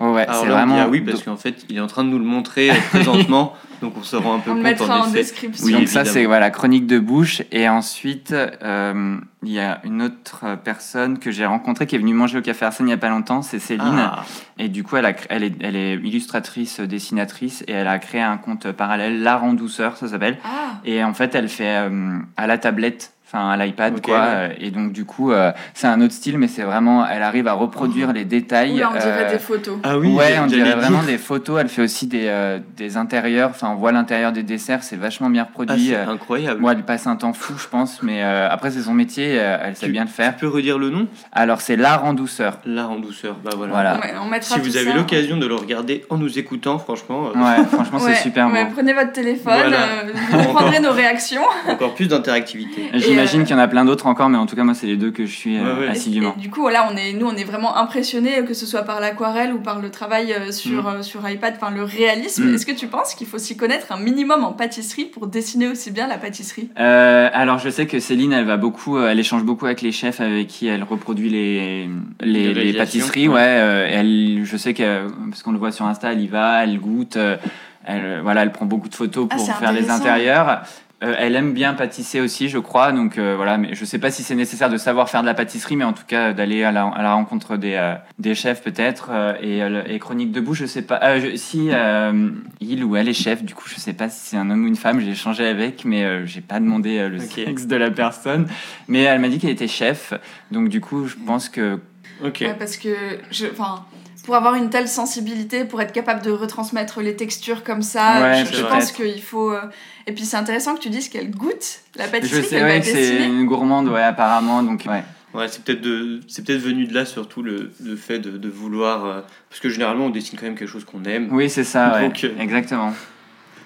ouais. 0.00 0.06
ouais, 0.06 0.12
ouais, 0.14 0.26
Alors 0.28 0.42
c'est 0.42 0.48
là, 0.48 0.54
on 0.54 0.66
dit 0.66 0.70
vraiment. 0.70 0.82
ah 0.84 0.88
oui, 0.88 1.00
parce 1.00 1.22
qu'en 1.24 1.36
fait, 1.36 1.64
il 1.68 1.76
est 1.76 1.80
en 1.80 1.88
train 1.88 2.04
de 2.04 2.08
nous 2.08 2.20
le 2.20 2.24
montrer 2.24 2.70
euh, 2.70 2.74
présentement, 2.90 3.54
donc 3.82 3.94
on 3.98 4.04
se 4.04 4.14
rend 4.14 4.36
un 4.36 4.38
peu 4.38 4.52
On 4.52 4.54
le 4.54 4.60
compte 4.62 4.70
mettra 4.70 5.00
en 5.00 5.08
en 5.08 5.10
description. 5.10 5.66
Oui, 5.66 5.72
Donc 5.72 5.88
ça, 5.88 6.04
c'est 6.04 6.24
voilà, 6.24 6.50
chronique 6.50 6.86
de 6.86 7.00
bouche. 7.00 7.42
Et 7.50 7.68
ensuite, 7.68 8.32
euh, 8.32 9.16
il 9.42 9.50
y 9.50 9.58
a 9.60 9.80
une 9.84 10.02
autre 10.02 10.56
personne 10.62 11.18
que 11.18 11.30
j'ai 11.30 11.44
rencontrée 11.46 11.86
qui 11.86 11.96
est 11.96 11.98
venue 11.98 12.14
manger 12.14 12.38
au 12.38 12.42
Café 12.42 12.64
Arsène 12.64 12.86
il 12.86 12.90
n'y 12.90 12.94
a 12.94 12.98
pas 12.98 13.08
longtemps, 13.08 13.42
c'est 13.42 13.58
Céline. 13.58 13.82
Ah, 13.98 14.24
Et 14.58 14.68
du 14.68 14.84
coup, 14.84 14.96
elle, 14.96 15.06
a, 15.06 15.12
cré- 15.12 15.26
elle, 15.30 15.42
est, 15.42 15.54
elle 15.60 15.76
est 15.76 15.94
illustratrice, 15.94 16.80
dessinatrice, 16.80 17.64
et 17.66 17.72
elle 17.72 17.88
a 17.88 17.98
créé 17.98 18.20
un 18.22 18.36
compte 18.36 18.70
parallèle, 18.72 19.22
L'Art 19.22 19.44
en 19.44 19.54
douceur, 19.54 19.96
ça 19.96 20.08
s'appelle. 20.08 20.38
Ah, 20.44 20.74
Et 20.84 21.02
en 21.02 21.12
fait, 21.14 21.34
elle 21.34 21.48
fait 21.48 21.76
euh, 21.88 22.18
à 22.36 22.46
la 22.46 22.58
tablette, 22.58 23.11
enfin 23.32 23.48
à 23.50 23.56
l'iPad, 23.56 24.00
quoi. 24.02 24.14
ouais. 24.14 24.20
Euh, 24.26 24.48
Et 24.60 24.70
donc, 24.70 24.92
du 24.92 25.04
coup, 25.04 25.32
euh, 25.32 25.52
c'est 25.74 25.86
un 25.86 26.00
autre 26.00 26.12
style, 26.12 26.36
mais 26.38 26.48
c'est 26.48 26.62
vraiment, 26.62 27.06
elle 27.06 27.22
arrive 27.22 27.48
à 27.48 27.54
reproduire 27.54 28.12
les 28.12 28.24
détails. 28.24 28.74
oula, 28.74 28.90
on 28.90 28.98
dirait 28.98 29.26
euh, 29.26 29.32
des 29.32 29.38
photos. 29.38 29.78
Ah 29.82 29.98
oui, 29.98 30.08
ouais, 30.12 30.38
on 30.42 30.46
dirait 30.46 30.64
dire. 30.64 30.76
vraiment 30.78 31.02
des 31.02 31.18
photos. 31.18 31.58
Elle 31.60 31.68
fait 31.68 31.82
aussi 31.82 32.06
des, 32.06 32.26
euh, 32.26 32.58
des 32.76 32.96
intérieurs. 32.96 33.50
Enfin, 33.50 33.70
on 33.70 33.76
voit 33.76 33.92
l'intérieur 33.92 34.32
des 34.32 34.42
desserts. 34.42 34.82
C'est 34.82 34.96
vachement 34.96 35.30
bien 35.30 35.42
Ah, 35.44 35.48
reproduit. 35.48 35.88
c'est 35.88 35.96
Euh, 35.96 36.08
incroyable. 36.10 36.60
Bon, 36.60 36.70
elle 36.70 36.82
passe 36.82 37.06
un 37.06 37.16
temps 37.16 37.32
fou, 37.32 37.54
je 37.58 37.68
pense, 37.68 38.02
mais 38.02 38.22
euh, 38.22 38.48
après, 38.50 38.70
c'est 38.70 38.82
son 38.82 38.94
métier. 38.94 39.38
euh, 39.38 39.56
elle 39.64 39.76
sait 39.76 39.86
Tu- 39.86 39.92
bien 39.92 40.02
le 40.02 40.08
Tu 40.08 40.14
faire. 40.14 40.36
peux 40.36 40.48
redire 40.48 40.78
le 40.78 40.90
nom? 40.90 41.06
Alors, 41.32 41.60
c'est 41.60 41.76
l'art 41.76 42.04
en 42.04 42.12
douceur. 42.14 42.58
L'art 42.66 42.90
en 42.90 42.98
douceur. 42.98 43.36
Bah 43.44 43.50
voilà. 43.56 43.72
Voilà. 43.72 43.94
Ouais, 44.00 44.12
on 44.20 44.40
Si 44.42 44.58
vous 44.60 44.76
avez 44.76 44.92
l'occasion 44.92 45.36
de 45.36 45.46
le 45.46 45.54
regarder 45.54 46.04
en 46.10 46.18
nous 46.18 46.38
écoutant, 46.38 46.78
franchement, 46.78 47.28
euh, 47.34 47.38
Ouais, 47.38 47.64
franchement, 47.72 47.98
Ouais, 47.98 48.14
c'est 48.14 48.22
super 48.22 48.48
ouais, 48.52 48.66
prenez 48.74 48.92
votre 48.92 49.12
téléphone, 49.12 49.52
Voilà. 49.54 49.76
euh, 50.04 50.12
vous 50.42 50.52
prendrez 50.54 50.80
nos 50.80 50.92
réactions. 50.92 51.42
encore 51.68 51.94
plus 51.94 52.08
d'interactivité. 52.08 52.90
J'imagine 53.26 53.42
qu'il 53.44 53.56
y 53.56 53.58
en 53.58 53.62
a 53.62 53.68
plein 53.68 53.84
d'autres 53.84 54.06
encore, 54.06 54.28
mais 54.28 54.38
en 54.38 54.46
tout 54.46 54.56
cas, 54.56 54.64
moi, 54.64 54.74
c'est 54.74 54.86
les 54.86 54.96
deux 54.96 55.10
que 55.10 55.26
je 55.26 55.34
suis 55.34 55.56
euh, 55.58 55.62
Ouais, 55.74 55.80
ouais. 55.80 55.86
Et- 55.86 55.90
assidûment. 55.90 56.34
et 56.36 56.40
du 56.40 56.50
coup, 56.50 56.68
là, 56.68 56.88
on 56.92 56.96
est, 56.96 57.12
nous, 57.12 57.26
on 57.26 57.34
est 57.36 57.44
vraiment 57.44 57.76
impressionnés, 57.76 58.44
que 58.46 58.54
ce 58.54 58.66
soit 58.66 58.82
par 58.82 59.00
l'aquarelle 59.00 59.52
ou 59.52 59.58
par 59.60 59.80
le 59.80 59.90
travail 59.90 60.32
euh, 60.32 60.50
sur, 60.52 60.86
euh, 60.88 61.02
sur 61.02 61.28
iPad, 61.28 61.54
enfin 61.56 61.70
le 61.74 61.82
réalisme. 61.84 62.50
Mm. 62.50 62.54
Est-ce 62.54 62.66
que 62.66 62.72
tu 62.72 62.86
penses 62.86 63.14
qu'il 63.14 63.26
faut 63.26 63.38
s'y 63.38 63.56
connaître 63.56 63.92
un 63.92 63.98
minimum 63.98 64.44
en 64.44 64.52
pâtisserie 64.52 65.04
pour 65.06 65.26
dessiner 65.26 65.68
aussi 65.68 65.90
bien 65.90 66.06
la 66.08 66.18
pâtisserie? 66.18 66.68
Euh, 66.78 67.28
alors, 67.32 67.58
je 67.58 67.70
sais 67.70 67.86
que 67.86 68.00
Céline, 68.00 68.32
elle 68.32 68.44
va 68.46 68.56
beaucoup, 68.56 68.98
elle 68.98 69.18
échange 69.20 69.44
beaucoup 69.44 69.66
avec 69.66 69.82
les 69.82 69.92
chefs 69.92 70.20
avec 70.20 70.48
qui 70.48 70.66
elle 70.66 70.82
reproduit 70.82 71.28
les, 71.30 71.88
les, 72.20 72.26
Les 72.32 72.46
les 72.48 72.52
réalisations, 72.52 73.00
pâtisseries. 73.00 73.28
ouais. 73.28 73.34
Ouais, 73.34 73.40
euh, 73.42 73.88
elle, 73.90 74.42
je 74.44 74.56
sais 74.56 74.74
que, 74.74 75.06
parce 75.30 75.42
qu'on 75.42 75.52
le 75.52 75.58
voit 75.58 75.72
sur 75.72 75.86
Insta, 75.86 76.12
elle 76.12 76.20
y 76.20 76.26
va, 76.28 76.62
elle 76.64 76.78
goûte, 76.78 77.16
euh, 77.16 77.36
elle, 77.84 78.20
voilà, 78.22 78.42
elle 78.42 78.52
prend 78.52 78.66
beaucoup 78.66 78.88
de 78.88 78.94
photos 78.94 79.26
Ah, 79.30 79.34
pour 79.36 79.46
faire 79.58 79.72
les 79.72 79.90
intérieurs. 79.90 80.62
Euh, 81.02 81.14
elle 81.18 81.34
aime 81.34 81.52
bien 81.52 81.74
pâtisser 81.74 82.20
aussi, 82.20 82.48
je 82.48 82.58
crois. 82.58 82.92
Donc 82.92 83.18
euh, 83.18 83.34
voilà, 83.36 83.58
mais 83.58 83.74
je 83.74 83.84
sais 83.84 83.98
pas 83.98 84.10
si 84.10 84.22
c'est 84.22 84.34
nécessaire 84.36 84.70
de 84.70 84.76
savoir 84.76 85.10
faire 85.10 85.22
de 85.22 85.26
la 85.26 85.34
pâtisserie, 85.34 85.74
mais 85.76 85.84
en 85.84 85.92
tout 85.92 86.04
cas 86.06 86.32
d'aller 86.32 86.62
à 86.62 86.70
la, 86.70 86.84
à 86.86 87.02
la 87.02 87.14
rencontre 87.14 87.56
des, 87.56 87.74
euh, 87.74 87.94
des 88.18 88.34
chefs 88.34 88.62
peut-être. 88.62 89.08
euh, 89.10 89.34
et, 89.40 89.62
euh, 89.62 89.82
et 89.86 89.98
chronique 89.98 90.30
debout, 90.30 90.54
je 90.54 90.64
sais 90.66 90.82
pas. 90.82 91.00
euh, 91.02 91.20
je- 91.20 91.36
si 91.36 91.70
euh, 91.72 92.30
il 92.60 92.84
ou 92.84 92.94
elle 92.96 93.08
est 93.08 93.14
chef, 93.14 93.42
du 93.42 93.54
coup, 93.54 93.68
je 93.68 93.76
sais 93.80 93.92
pas 93.94 94.08
si 94.08 94.20
c'est 94.28 94.36
un 94.36 94.48
homme 94.50 94.64
ou 94.64 94.68
une 94.68 94.76
femme. 94.76 95.00
J'ai 95.00 95.10
échangé 95.10 95.46
avec, 95.46 95.84
mais 95.84 96.04
euh, 96.04 96.24
j'ai 96.24 96.40
pas 96.40 96.60
demandé 96.60 96.98
euh, 96.98 97.08
le 97.08 97.18
sexe 97.18 97.66
de 97.66 97.76
la 97.76 97.90
personne. 97.90 98.46
Mais 98.86 99.02
elle 99.02 99.20
m'a 99.20 99.28
dit 99.28 99.38
qu'elle 99.38 99.50
était 99.50 99.66
chef, 99.68 100.14
donc 100.52 100.68
du 100.68 100.80
coup, 100.80 101.06
je 101.08 101.16
pense 101.26 101.48
que 101.48 101.80
Ok. 102.24 102.38
Ouais, 102.42 102.54
Parce 102.56 102.76
que, 102.76 102.88
je, 103.32 103.46
enfin, 103.50 103.84
pour 104.24 104.34
avoir 104.36 104.54
une 104.54 104.70
telle 104.70 104.88
sensibilité, 104.88 105.64
pour 105.64 105.80
être 105.82 105.92
capable 105.92 106.22
de 106.22 106.30
retransmettre 106.30 107.00
les 107.00 107.16
textures 107.16 107.64
comme 107.64 107.82
ça, 107.82 108.20
Ouais, 108.20 108.44
je, 108.44 108.56
je 108.56 108.62
pense 108.62 108.92
qu'il 108.92 109.20
faut. 109.22 109.52
euh, 109.52 109.60
Et 110.06 110.12
puis 110.12 110.24
c'est 110.24 110.36
intéressant 110.36 110.74
que 110.74 110.80
tu 110.80 110.90
dises 110.90 111.08
qu'elle 111.08 111.30
goûte 111.30 111.80
la 111.96 112.06
je 112.06 112.10
pâtisserie 112.10 112.42
sais 112.42 112.48
qu'elle 112.50 112.60
va 112.62 112.66
ouais, 112.68 112.80
que 112.80 112.86
c'est 112.86 113.24
une 113.26 113.46
gourmande, 113.46 113.88
ouais, 113.88 114.02
apparemment. 114.02 114.62
Donc 114.62 114.84
ouais. 114.88 115.02
Ouais, 115.34 115.48
c'est 115.48 115.64
peut-être 115.64 115.80
de, 115.80 116.20
c'est 116.28 116.44
peut-être 116.44 116.60
venu 116.60 116.86
de 116.86 116.92
là 116.92 117.06
surtout 117.06 117.42
le, 117.42 117.72
le 117.82 117.96
fait 117.96 118.18
de, 118.18 118.36
de 118.36 118.48
vouloir, 118.50 119.06
euh, 119.06 119.20
parce 119.48 119.60
que 119.60 119.70
généralement 119.70 120.06
on 120.06 120.10
dessine 120.10 120.38
quand 120.38 120.44
même 120.44 120.56
quelque 120.56 120.68
chose 120.68 120.84
qu'on 120.84 121.04
aime. 121.04 121.28
Oui, 121.32 121.48
c'est 121.48 121.64
ça. 121.64 121.94
Ouais. 122.00 122.12
Euh, 122.24 122.38
Exactement. 122.38 122.92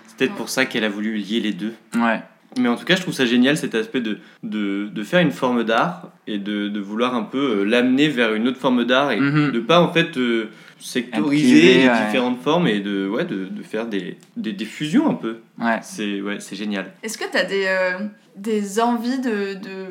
C'est 0.07 0.17
peut-être 0.17 0.35
pour 0.37 0.49
ça 0.49 0.65
qu'elle 0.65 0.85
a 0.85 0.89
voulu 0.89 1.17
lier 1.17 1.41
les 1.41 1.53
deux. 1.53 1.75
Ouais. 1.97 2.23
Mais 2.59 2.69
en 2.69 2.77
tout 2.77 2.85
cas, 2.85 2.97
je 2.97 3.03
trouve 3.03 3.15
ça 3.15 3.27
génial 3.27 3.57
cet 3.57 3.75
aspect 3.75 4.01
de, 4.01 4.19
de, 4.43 4.89
de 4.93 5.03
faire 5.03 5.21
une 5.21 5.31
forme 5.33 5.63
d'art 5.65 6.11
et 6.27 6.39
de, 6.39 6.69
de 6.69 6.81
vouloir 6.81 7.15
un 7.15 7.23
peu 7.23 7.59
euh, 7.61 7.65
l'amener 7.65 8.09
vers 8.09 8.35
une 8.35 8.49
autre 8.49 8.59
forme 8.59 8.85
d'art 8.85 9.13
et 9.13 9.21
Mhm. 9.21 9.53
de 9.53 9.61
pas 9.61 9.81
en 9.81 9.93
fait 9.93 10.17
euh, 10.17 10.49
sectoriser 10.79 11.45
Privé, 11.61 11.75
les 11.83 11.89
ouais. 11.89 12.07
différentes 12.07 12.41
formes 12.43 12.67
et 12.69 12.81
de, 12.81 13.09
ouais, 13.09 13.25
de, 13.25 13.45
de 13.47 13.63
faire 13.63 13.87
des, 13.87 14.17
des, 14.37 14.53
des 14.53 14.65
fusions 14.65 15.11
un 15.11 15.15
peu. 15.15 15.37
Ouais. 15.61 15.79
C'est 15.83 16.21
ouais, 16.23 16.37
c'est 16.41 16.57
génial. 16.57 16.93
Est-ce 17.03 17.19
que 17.19 17.31
tu 17.31 17.37
as 17.37 17.45
des, 17.45 17.65
euh, 17.67 17.99
des 18.37 18.81
envies 18.81 19.21
de, 19.21 19.55
de. 19.55 19.87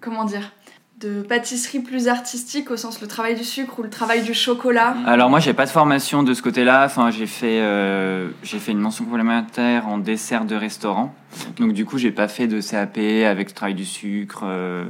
Comment 0.00 0.24
dire 0.24 0.50
de 1.00 1.22
pâtisserie 1.22 1.80
plus 1.80 2.08
artistique 2.08 2.70
au 2.70 2.76
sens 2.76 3.00
le 3.00 3.06
travail 3.06 3.34
du 3.34 3.44
sucre 3.44 3.78
ou 3.78 3.82
le 3.82 3.88
travail 3.88 4.22
du 4.22 4.34
chocolat 4.34 4.94
Alors 5.06 5.30
moi 5.30 5.40
j'ai 5.40 5.54
pas 5.54 5.64
de 5.64 5.70
formation 5.70 6.22
de 6.22 6.34
ce 6.34 6.42
côté-là. 6.42 6.84
Enfin 6.84 7.10
j'ai 7.10 7.26
fait 7.26 7.60
euh, 7.60 8.28
j'ai 8.42 8.58
fait 8.58 8.72
une 8.72 8.80
mention 8.80 9.06
complémentaire 9.06 9.88
en 9.88 9.96
dessert 9.96 10.44
de 10.44 10.54
restaurant. 10.54 11.14
Donc 11.58 11.72
du 11.72 11.86
coup 11.86 11.96
j'ai 11.96 12.10
pas 12.10 12.28
fait 12.28 12.46
de 12.46 12.60
CAP 12.60 12.98
avec 12.98 13.48
le 13.48 13.54
travail 13.54 13.74
du 13.74 13.86
sucre, 13.86 14.42
euh, 14.44 14.84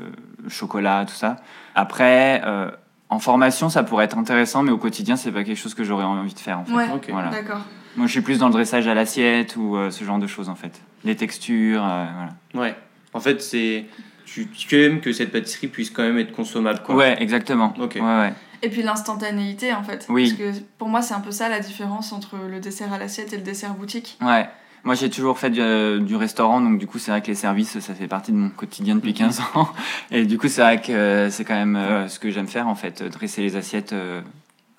chocolat, 0.49 1.05
tout 1.07 1.15
ça. 1.15 1.37
Après 1.77 2.43
euh, 2.45 2.71
en 3.09 3.21
formation 3.21 3.69
ça 3.69 3.85
pourrait 3.85 4.07
être 4.07 4.19
intéressant, 4.19 4.65
mais 4.65 4.73
au 4.73 4.79
quotidien 4.79 5.15
c'est 5.15 5.31
pas 5.31 5.45
quelque 5.45 5.59
chose 5.59 5.75
que 5.75 5.85
j'aurais 5.85 6.05
envie 6.05 6.35
de 6.35 6.41
faire. 6.41 6.59
En 6.59 6.65
fait. 6.65 6.75
Ouais. 6.75 6.87
Voilà. 7.11 7.31
d'accord. 7.31 7.61
Moi 7.97 8.07
je 8.07 8.13
suis 8.13 8.21
plus 8.21 8.39
dans 8.39 8.47
le 8.47 8.53
dressage 8.53 8.89
à 8.89 8.95
l'assiette 8.95 9.55
ou 9.57 9.77
euh, 9.77 9.91
ce 9.91 10.05
genre 10.05 10.19
de 10.19 10.27
choses 10.27 10.49
en 10.49 10.57
fait. 10.57 10.81
Les 11.05 11.15
textures, 11.15 11.85
euh, 11.85 12.07
voilà. 12.53 12.67
Ouais. 12.67 12.75
En 13.13 13.21
fait, 13.21 13.43
c'est 13.43 13.87
tu, 14.33 14.49
tu 14.49 14.83
aimes 14.83 15.01
que 15.01 15.13
cette 15.13 15.33
pâtisserie 15.33 15.69
puisse 15.69 15.91
quand 15.91 16.03
même 16.03 16.19
être 16.19 16.33
consommable 16.33 16.81
quoi. 16.85 16.95
Ouais 16.95 17.21
exactement. 17.21 17.75
Ok. 17.81 17.95
Ouais 17.97 18.01
ouais. 18.01 18.33
Et 18.63 18.69
puis 18.69 18.83
l'instantanéité 18.83 19.73
en 19.73 19.83
fait. 19.83 20.07
Oui. 20.09 20.35
Parce 20.39 20.55
que 20.55 20.61
pour 20.79 20.89
moi 20.89 21.03
c'est 21.03 21.15
un 21.15 21.21
peu 21.21 21.31
ça 21.31 21.49
la 21.49 21.61
différence 21.61 22.13
entre 22.13 22.37
le 22.49 22.61
dessert 22.61 22.93
à 22.93 22.99
l'assiette 22.99 23.33
et 23.33 23.37
le 23.37 23.43
dessert 23.43 23.75
boutique. 23.75 24.19
Ouais. 24.21 24.49
Moi, 24.83 24.95
j'ai 24.95 25.11
toujours 25.11 25.39
fait 25.39 25.51
du, 25.51 25.61
euh, 25.61 25.99
du 25.99 26.17
restaurant, 26.17 26.63
donc 26.63 26.79
du 26.79 26.87
coup, 26.87 26.99
c'est 26.99 27.11
vrai 27.11 27.21
que 27.21 27.27
les 27.27 27.35
services, 27.35 27.79
ça 27.81 27.95
fait 27.95 28.07
partie 28.07 28.33
de 28.33 28.39
mon 28.39 28.49
quotidien 28.49 28.95
depuis 28.95 29.13
15 29.13 29.41
ans. 29.55 29.69
Et 30.11 30.25
du 30.25 30.39
coup, 30.39 30.49
c'est 30.49 30.63
vrai 30.63 30.81
que 30.81 30.91
euh, 30.91 31.31
c'est 31.31 31.45
quand 31.45 31.55
même 31.55 31.77
euh, 31.77 32.09
ce 32.09 32.19
que 32.19 32.31
j'aime 32.31 32.49
faire, 32.49 32.67
en 32.67 32.75
fait, 32.75 33.03
dresser 33.03 33.43
les 33.43 33.57
assiettes 33.57 33.93
euh, 33.93 34.23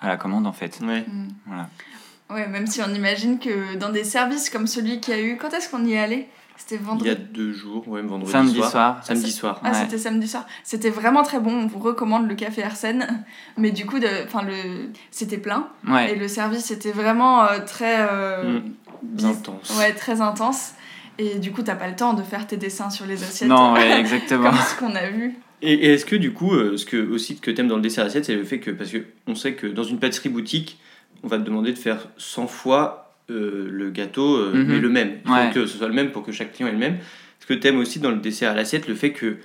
à 0.00 0.08
la 0.08 0.16
commande, 0.16 0.48
en 0.48 0.52
fait. 0.52 0.80
Ouais. 0.82 1.04
Mm. 1.06 1.28
Voilà. 1.46 1.68
Ouais, 2.30 2.48
même 2.48 2.66
si 2.66 2.80
on 2.82 2.92
imagine 2.92 3.38
que 3.38 3.76
dans 3.76 3.90
des 3.90 4.02
services 4.02 4.50
comme 4.50 4.66
celui 4.66 4.98
qu'il 4.98 5.14
y 5.14 5.16
a 5.16 5.22
eu, 5.22 5.36
quand 5.36 5.50
est-ce 5.50 5.68
qu'on 5.68 5.84
y 5.84 5.92
est 5.92 5.98
allé? 6.00 6.28
C'était 6.64 6.76
Il 6.76 6.82
y 6.82 6.84
vendredi. 6.84 7.10
a 7.10 7.14
deux 7.16 7.52
jours, 7.52 7.88
ouais, 7.88 8.02
vendredi 8.02 8.30
Samedi 8.30 8.54
soir. 8.56 8.70
soir. 8.70 9.00
Samedi 9.04 9.24
Ah, 9.26 9.30
soir. 9.38 9.60
Ah, 9.64 9.70
Ouais. 9.70 9.76
c'était 9.80 9.98
samedi 9.98 10.28
soir. 10.28 10.46
C'était 10.62 10.90
vraiment 10.90 11.22
très 11.24 11.40
bon. 11.40 11.52
On 11.52 11.66
vous 11.66 11.80
recommande 11.80 12.28
le 12.28 12.34
café 12.36 12.62
Arsène. 12.62 13.24
Mais 13.58 13.72
du 13.72 13.84
coup, 13.84 13.98
de, 13.98 14.06
enfin, 14.24 14.42
le, 14.42 14.90
c'était 15.10 15.38
plein. 15.38 15.68
Et 16.08 16.14
le 16.14 16.28
service 16.28 16.70
était 16.70 16.92
vraiment 16.92 17.44
euh, 17.44 17.58
très, 17.66 17.96
euh, 18.08 18.60
Mm. 19.02 19.24
Intense. 19.26 19.76
ouais, 19.78 19.92
très 19.94 20.20
intense. 20.20 20.74
Et 21.18 21.40
du 21.40 21.50
coup, 21.50 21.62
t'as 21.62 21.74
pas 21.74 21.88
le 21.88 21.96
temps 21.96 22.12
de 22.14 22.22
faire 22.22 22.46
tes 22.46 22.56
dessins 22.56 22.88
sur 22.88 23.04
les 23.04 23.22
assiettes. 23.24 23.48
Non, 23.48 23.72
ouais, 23.72 23.90
exactement. 24.00 24.50
Comme 24.50 24.58
ce 24.60 24.76
qu'on 24.78 24.94
a 24.94 25.10
vu. 25.10 25.34
Et, 25.60 25.72
et 25.74 25.92
est-ce 25.94 26.04
que 26.06 26.14
du 26.14 26.32
coup, 26.32 26.54
euh, 26.54 26.76
ce 26.76 26.86
que 26.86 26.96
aussi 27.12 27.36
que 27.38 27.50
t'aimes 27.50 27.66
dans 27.66 27.76
le 27.76 27.82
dessert 27.82 28.04
assiette, 28.06 28.24
c'est 28.26 28.36
le 28.36 28.44
fait 28.44 28.60
que 28.60 28.70
parce 28.70 28.90
que 28.90 28.98
on 29.26 29.34
sait 29.34 29.54
que 29.54 29.66
dans 29.66 29.82
une 29.82 29.98
pâtisserie 29.98 30.28
boutique, 30.28 30.78
on 31.24 31.28
va 31.28 31.38
te 31.38 31.42
demander 31.42 31.72
de 31.72 31.78
faire 31.78 32.06
100 32.16 32.46
fois 32.46 33.11
euh, 33.32 33.68
le 33.70 33.90
gâteau, 33.90 34.36
euh, 34.36 34.52
Mhm. 34.54 34.66
mais 34.68 34.78
le 34.78 34.88
même. 34.88 35.10
Il 35.24 35.28
faut 35.28 35.34
Ouais. 35.34 35.50
que 35.52 35.66
ce 35.66 35.78
soit 35.78 35.88
le 35.88 35.94
même 35.94 36.10
pour 36.10 36.22
que 36.24 36.32
chaque 36.32 36.52
client 36.52 36.68
ait 36.68 36.72
le 36.72 36.78
même. 36.78 36.94
Est-ce 36.94 37.46
que 37.46 37.54
t'aimes 37.54 37.78
aussi 37.78 37.98
dans 37.98 38.10
le 38.10 38.18
dessert 38.18 38.52
à 38.52 38.54
l'assiette 38.54 38.86
le 38.88 38.94
fait 38.94 39.10
que 39.10 39.36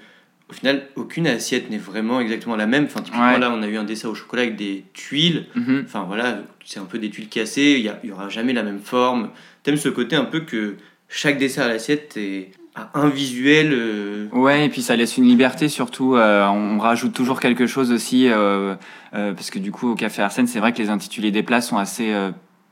au 0.49 0.53
final, 0.53 0.83
aucune 0.95 1.27
assiette 1.27 1.69
n'est 1.69 1.77
vraiment 1.77 2.21
exactement 2.21 2.55
la 2.55 2.67
même. 2.67 2.85
Enfin, 2.85 3.01
typiquement, 3.01 3.33
Ouais. 3.33 3.37
là, 3.39 3.51
on 3.53 3.61
a 3.63 3.67
eu 3.67 3.75
un 3.75 3.83
dessert 3.83 4.09
au 4.09 4.15
chocolat 4.15 4.43
avec 4.43 4.55
des 4.55 4.85
tuiles. 4.93 5.45
Mhm. 5.55 5.83
Enfin, 5.85 6.05
voilà, 6.07 6.39
c'est 6.63 6.79
un 6.79 6.85
peu 6.85 6.99
des 6.99 7.09
tuiles 7.09 7.27
cassées. 7.27 7.75
Il 7.77 7.83
y, 7.83 7.89
a- 7.89 7.99
il 8.03 8.09
y 8.09 8.13
aura 8.13 8.29
jamais 8.29 8.53
la 8.53 8.63
même 8.63 8.79
forme. 8.79 9.29
T'aimes 9.63 9.75
ce 9.75 9.89
côté 9.89 10.15
un 10.15 10.23
peu 10.23 10.39
que 10.39 10.75
chaque 11.09 11.37
dessert 11.37 11.65
à 11.65 11.67
l'assiette 11.67 12.15
est, 12.15 12.51
a 12.75 12.91
un 12.93 13.09
visuel. 13.09 13.71
euh, 13.73 14.27
Ouais, 14.31 14.65
et 14.67 14.69
puis 14.69 14.81
ça 14.81 14.95
laisse 14.95 15.17
une 15.17 15.25
liberté 15.25 15.67
surtout. 15.67 16.15
euh, 16.15 16.45
on 16.47 16.77
rajoute 16.79 17.11
toujours 17.13 17.41
quelque 17.41 17.67
chose 17.67 17.91
aussi, 17.91 18.29
euh, 18.29 18.75
parce 19.11 19.49
que 19.49 19.59
du 19.59 19.71
coup, 19.73 19.91
au 19.91 19.95
Café 19.95 20.21
Arsène, 20.21 20.47
c'est 20.47 20.59
vrai 20.59 20.71
que 20.71 20.77
les 20.77 20.89
intitulés 20.89 21.31
des 21.31 21.43
plats 21.43 21.59
sont 21.61 21.77
assez 21.77 22.13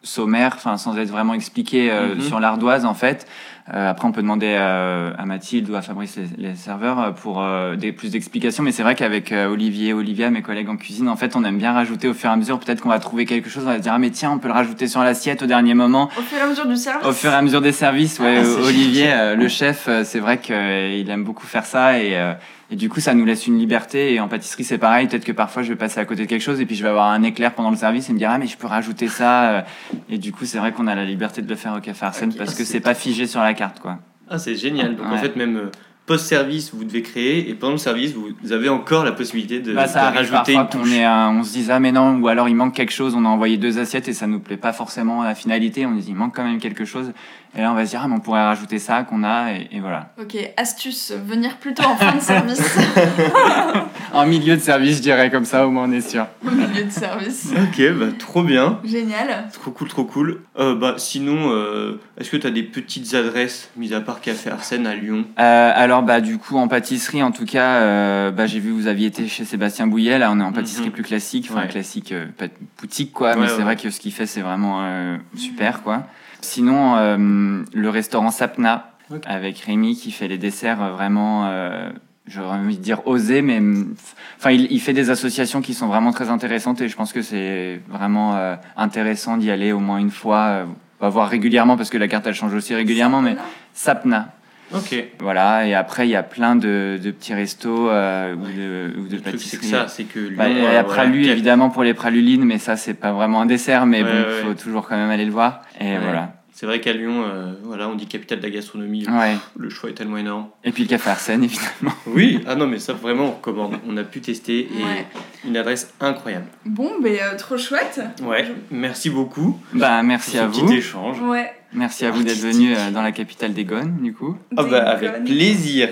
sommaires, 0.05 0.53
enfin, 0.55 0.77
sans 0.77 0.97
être 0.97 1.09
vraiment 1.09 1.33
expliqués 1.33 1.91
euh, 1.91 2.15
Mhm. 2.15 2.21
sur 2.21 2.39
l'ardoise 2.39 2.85
en 2.85 2.93
fait. 2.93 3.27
Euh, 3.73 3.89
après, 3.89 4.07
on 4.07 4.11
peut 4.11 4.21
demander 4.21 4.55
euh, 4.59 5.11
à 5.17 5.25
Mathilde 5.25 5.67
ou 5.71 5.75
à 5.75 5.81
Fabrice, 5.81 6.17
les, 6.17 6.49
les 6.49 6.55
serveurs, 6.55 6.99
euh, 6.99 7.11
pour 7.11 7.41
euh, 7.41 7.75
des, 7.75 7.91
plus 7.91 8.11
d'explications. 8.11 8.61
Mais 8.61 8.71
c'est 8.71 8.83
vrai 8.83 8.93
qu'avec 8.93 9.31
euh, 9.31 9.47
Olivier, 9.47 9.91
Olivia, 9.91 10.29
mes 10.29 10.43
collègues 10.43 10.69
en 10.69 10.77
cuisine, 10.77 11.09
en 11.09 11.15
fait, 11.15 11.35
on 11.35 11.43
aime 11.43 11.57
bien 11.57 11.73
rajouter 11.73 12.07
au 12.07 12.13
fur 12.13 12.29
et 12.29 12.33
à 12.33 12.35
mesure. 12.35 12.59
Peut-être 12.59 12.81
qu'on 12.81 12.89
va 12.89 12.99
trouver 12.99 13.25
quelque 13.25 13.49
chose, 13.49 13.63
on 13.63 13.69
va 13.69 13.77
se 13.77 13.81
dire, 13.81 13.93
ah 13.93 13.97
mais 13.97 14.11
tiens, 14.11 14.31
on 14.31 14.37
peut 14.37 14.49
le 14.49 14.53
rajouter 14.53 14.87
sur 14.87 15.01
l'assiette 15.01 15.41
au 15.41 15.47
dernier 15.47 15.73
moment. 15.73 16.11
Au 16.15 16.21
fur 16.21 16.37
et 16.37 16.41
à 16.41 16.47
mesure 16.47 16.67
du 16.67 16.75
service. 16.75 17.07
Au 17.07 17.11
fur 17.11 17.31
et 17.31 17.35
à 17.35 17.41
mesure 17.41 17.61
des 17.61 17.71
services, 17.71 18.19
ouais, 18.19 18.43
Ah, 18.43 18.61
Olivier, 18.65 19.11
euh, 19.11 19.35
le 19.35 19.47
chef, 19.47 19.85
euh, 19.87 20.03
c'est 20.03 20.19
vrai 20.19 20.37
qu'il 20.37 21.09
aime 21.09 21.23
beaucoup 21.23 21.47
faire 21.47 21.65
ça 21.65 21.97
et, 21.99 22.15
euh, 22.15 22.33
et 22.71 22.75
du 22.75 22.89
coup 22.89 22.99
ça 22.99 23.13
nous 23.13 23.25
laisse 23.25 23.47
une 23.47 23.57
liberté. 23.57 24.13
Et 24.13 24.19
en 24.19 24.27
pâtisserie 24.27 24.63
c'est 24.63 24.77
pareil, 24.77 25.07
peut-être 25.07 25.25
que 25.25 25.31
parfois 25.31 25.63
je 25.63 25.69
vais 25.69 25.75
passer 25.75 25.99
à 25.99 26.05
côté 26.05 26.23
de 26.23 26.27
quelque 26.27 26.41
chose 26.41 26.61
et 26.61 26.65
puis 26.65 26.75
je 26.75 26.83
vais 26.83 26.89
avoir 26.89 27.09
un 27.09 27.23
éclair 27.23 27.53
pendant 27.53 27.71
le 27.71 27.77
service 27.77 28.09
et 28.09 28.13
me 28.13 28.17
dire 28.17 28.29
ah 28.31 28.37
mais 28.37 28.47
je 28.47 28.57
peux 28.57 28.67
rajouter 28.67 29.07
ça. 29.07 29.65
Et 30.09 30.17
du 30.17 30.31
coup 30.31 30.45
c'est 30.45 30.57
vrai 30.57 30.71
qu'on 30.71 30.87
a 30.87 30.95
la 30.95 31.05
liberté 31.05 31.41
de 31.41 31.49
le 31.49 31.55
faire 31.55 31.73
au 31.75 31.79
café 31.79 32.05
Arsène 32.05 32.33
parce 32.33 32.55
que 32.55 32.63
c'est 32.63 32.79
pas 32.79 32.95
figé 32.95 33.27
sur 33.27 33.41
la 33.41 33.53
carte 33.55 33.79
quoi. 33.79 33.99
Ah, 34.29 34.39
c'est 34.39 34.55
génial. 34.55 34.95
Donc 34.95 35.07
en 35.07 35.17
fait, 35.17 35.35
même 35.35 35.57
euh, 35.57 35.71
post-service, 36.05 36.73
vous 36.73 36.83
devez 36.83 37.01
créer, 37.01 37.49
et 37.49 37.53
pendant 37.55 37.73
le 37.73 37.77
service, 37.77 38.13
vous, 38.13 38.51
avez 38.51 38.69
encore 38.69 39.03
la 39.03 39.11
possibilité 39.11 39.59
de, 39.59 39.73
Bah, 39.73 39.87
ça 39.87 40.01
de 40.01 40.05
arrive 40.05 40.31
rajouter 40.31 40.53
parfois 40.53 40.79
une 40.79 40.83
touche. 40.83 40.93
est, 40.93 41.05
euh, 41.05 41.29
on 41.29 41.43
se 41.43 41.53
dise 41.53 41.71
ah 41.71 41.79
mais 41.79 41.91
non 41.91 42.17
ou 42.19 42.27
alors 42.27 42.47
il 42.47 42.55
manque 42.55 42.75
quelque 42.75 42.93
chose, 42.93 43.15
on 43.15 43.25
a 43.25 43.27
envoyé 43.27 43.57
deux 43.57 43.79
assiettes 43.79 44.07
et 44.07 44.13
ça 44.13 44.27
nous 44.27 44.39
plaît 44.39 44.57
pas 44.57 44.73
forcément 44.73 45.21
à 45.21 45.25
la 45.25 45.35
finalité, 45.35 45.85
on 45.85 45.91
dit 45.91 46.05
il 46.07 46.15
manque 46.15 46.35
quand 46.35 46.43
même 46.43 46.59
quelque 46.59 46.85
chose 46.85 47.11
et 47.55 47.61
là 47.61 47.71
on 47.71 47.75
va 47.75 47.85
se 47.85 47.91
dire 47.91 48.01
ah 48.03 48.07
mais 48.07 48.15
on 48.15 48.19
pourrait 48.19 48.43
rajouter 48.43 48.79
ça 48.79 49.03
qu'on 49.03 49.23
a 49.23 49.51
et, 49.53 49.67
et 49.71 49.79
voilà. 49.79 50.13
Ok, 50.21 50.35
astuce, 50.57 51.11
venir 51.11 51.57
plutôt 51.57 51.83
en 51.83 51.95
fin 51.95 52.15
de 52.15 52.21
service. 52.21 52.77
En 54.13 54.25
milieu 54.25 54.55
de 54.55 54.61
service 54.61 54.97
je 54.97 55.01
dirais 55.01 55.29
comme 55.29 55.43
ça 55.45 55.67
au 55.67 55.71
moins 55.71 55.89
on 55.89 55.91
est 55.91 56.07
sûr. 56.09 56.25
au 56.47 56.51
milieu 56.51 56.83
de 56.85 56.89
service. 56.89 57.49
Ok, 57.51 57.81
bah, 57.99 58.05
trop 58.17 58.43
bien. 58.43 58.79
Génial. 58.85 59.47
Trop 59.51 59.71
cool, 59.71 59.87
trop 59.89 60.05
cool. 60.05 60.41
Euh, 60.57 60.73
bah, 60.75 60.95
sinon, 60.97 61.49
euh, 61.51 61.99
est-ce 62.17 62.29
que 62.29 62.37
tu 62.37 62.47
as 62.47 62.51
des 62.51 62.63
petites 62.63 63.13
adresses, 63.13 63.69
mis 63.75 63.93
à 63.93 63.99
part 63.99 64.21
Café 64.21 64.49
Arsène 64.51 64.87
à 64.87 64.95
Lyon? 64.95 65.25
Euh, 65.37 65.71
alors 65.75 66.03
bah 66.03 66.21
du 66.21 66.37
coup 66.37 66.57
en 66.57 66.67
pâtisserie 66.67 67.23
en 67.23 67.31
tout 67.31 67.45
cas 67.45 67.81
euh, 67.81 68.31
bah, 68.31 68.45
j'ai 68.47 68.59
vu 68.59 68.69
que 68.69 68.75
vous 68.75 68.87
aviez 68.87 69.07
été 69.07 69.27
chez 69.27 69.43
Sébastien 69.43 69.87
Bouillet 69.87 70.17
là 70.17 70.29
on 70.31 70.39
est 70.39 70.43
en 70.43 70.53
pâtisserie 70.53 70.85
Mhm. 70.87 70.91
plus 70.91 71.03
classique 71.03 71.47
enfin 71.51 71.61
Ouais. 71.63 71.67
classique 71.67 72.11
euh, 72.11 72.25
pas 72.37 72.45
boutique 72.81 73.11
quoi 73.11 73.31
Ouais, 73.31 73.35
mais 73.35 73.41
ouais, 73.43 73.47
c'est 73.55 73.61
vrai 73.63 73.75
que 73.75 73.89
ce 73.89 73.99
qu'il 73.99 74.11
fait 74.13 74.25
c'est 74.25 74.41
vraiment 74.41 74.79
euh, 74.83 75.17
super 75.35 75.81
quoi 75.83 76.03
sinon 76.45 76.95
euh, 76.95 77.63
le 77.73 77.89
restaurant 77.89 78.31
Sapna 78.31 78.91
avec 79.25 79.59
Rémi 79.59 79.95
qui 79.95 80.11
fait 80.11 80.27
les 80.27 80.37
desserts 80.37 80.81
euh, 80.81 80.91
vraiment 80.91 81.47
euh, 81.47 81.89
j'aurais 82.27 82.57
envie 82.57 82.77
de 82.77 82.81
dire 82.81 83.05
osés 83.07 83.41
mais 83.41 83.59
mm, 83.59 83.95
enfin 84.37 84.51
il, 84.51 84.71
il 84.71 84.79
fait 84.79 84.93
des 84.93 85.09
associations 85.09 85.61
qui 85.61 85.73
sont 85.73 85.87
vraiment 85.87 86.11
très 86.11 86.29
intéressantes 86.29 86.81
et 86.81 86.87
je 86.87 86.95
pense 86.95 87.13
que 87.13 87.21
c'est 87.21 87.81
vraiment 87.87 88.35
euh, 88.35 88.55
intéressant 88.77 89.37
d'y 89.37 89.51
aller 89.51 89.71
au 89.71 89.79
moins 89.79 89.97
une 89.97 90.11
fois 90.11 90.37
euh, 90.45 90.65
on 90.99 91.05
va 91.05 91.09
voir 91.09 91.29
régulièrement 91.29 91.77
parce 91.77 91.89
que 91.89 91.97
la 91.97 92.07
carte 92.07 92.25
elle 92.27 92.33
change 92.33 92.53
aussi 92.53 92.73
régulièrement 92.73 93.21
mais 93.21 93.35
Sapna 93.73 94.34
Ok. 94.73 94.95
voilà, 95.19 95.67
et 95.67 95.73
après, 95.75 96.07
il 96.07 96.11
y 96.11 96.15
a 96.15 96.23
plein 96.23 96.55
de, 96.55 96.99
de 97.01 97.11
petits 97.11 97.33
restos 97.33 97.89
euh, 97.89 98.33
ou 98.35 98.45
de, 98.45 98.99
ou 98.99 99.07
de 99.07 99.15
Le 99.15 99.21
truc, 99.21 99.39
c'est 99.39 99.57
que 99.57 99.61
pâtisseries. 99.61 99.67
ça, 99.67 99.87
c'est 99.87 100.03
que 100.05 100.19
Lyon. 100.19 100.35
Bah, 100.37 100.49
il 100.49 100.57
y 100.57 100.61
euh, 100.61 100.79
a 100.79 100.83
voilà, 100.83 101.05
Café- 101.05 101.29
évidemment, 101.29 101.69
pour 101.69 101.83
les 101.83 101.93
pralulines, 101.93 102.43
mais 102.43 102.57
ça, 102.57 102.75
c'est 102.75 102.95
pas 102.95 103.11
vraiment 103.11 103.41
un 103.41 103.45
dessert, 103.45 103.85
mais 103.85 104.01
Ouais, 104.03 104.11
bon, 104.11 104.17
ouais. 104.17 104.41
faut 104.43 104.53
toujours 104.55 104.87
quand 104.87 104.97
même 104.97 105.09
aller 105.11 105.25
le 105.25 105.31
voir. 105.31 105.61
Et 105.79 105.83
Ouais. 105.85 105.99
voilà. 106.01 106.33
C'est 106.57 106.65
vrai 106.65 106.79
qu'à 106.79 106.93
Lyon, 106.93 107.23
euh, 107.25 107.51
voilà, 107.63 107.89
on 107.89 107.95
dit 107.95 108.05
capitale 108.07 108.39
de 108.39 108.43
la 108.43 108.49
gastronomie. 108.49 109.05
Ouais. 109.09 109.35
Le 109.57 109.69
choix 109.69 109.89
est 109.89 109.93
tellement 109.93 110.15
énorme. 110.17 110.47
Et 110.63 110.71
puis 110.71 110.83
le 110.83 110.89
café 110.89 111.09
Arsène, 111.09 111.43
évidemment. 111.43 111.93
Oui, 112.07 112.39
ah 112.47 112.55
non, 112.55 112.65
mais 112.65 112.79
ça 112.79 112.93
vraiment, 112.93 113.25
on 113.25 113.31
recommande. 113.31 113.75
On 113.89 113.97
a 113.97 114.03
pu 114.05 114.21
tester 114.21 114.59
et 114.61 114.81
Ouais. 114.83 115.05
une 115.45 115.57
adresse 115.57 115.93
incroyable. 115.99 116.45
Bon, 116.65 116.91
mais 117.03 117.21
euh, 117.21 117.35
trop 117.37 117.57
chouette. 117.57 117.99
Ouais, 118.23 118.45
merci 118.71 119.09
beaucoup. 119.09 119.59
Bah, 119.73 120.01
merci 120.01 120.37
à 120.37 120.47
vous. 120.47 120.65
petit 120.65 120.75
échange. 120.77 121.19
Ouais. 121.21 121.51
Merci 121.75 122.05
à 122.05 122.11
vous 122.11 122.23
d'être 122.23 122.39
venu 122.39 122.73
euh, 122.75 122.89
dans 122.91 123.01
la 123.01 123.11
capitale 123.11 123.53
des 123.53 123.65
Gones, 123.65 123.97
du 124.01 124.13
coup. 124.13 124.35
Ah 124.57 124.63
bah, 124.63 124.89
avec 124.91 125.23
plaisir. 125.25 125.89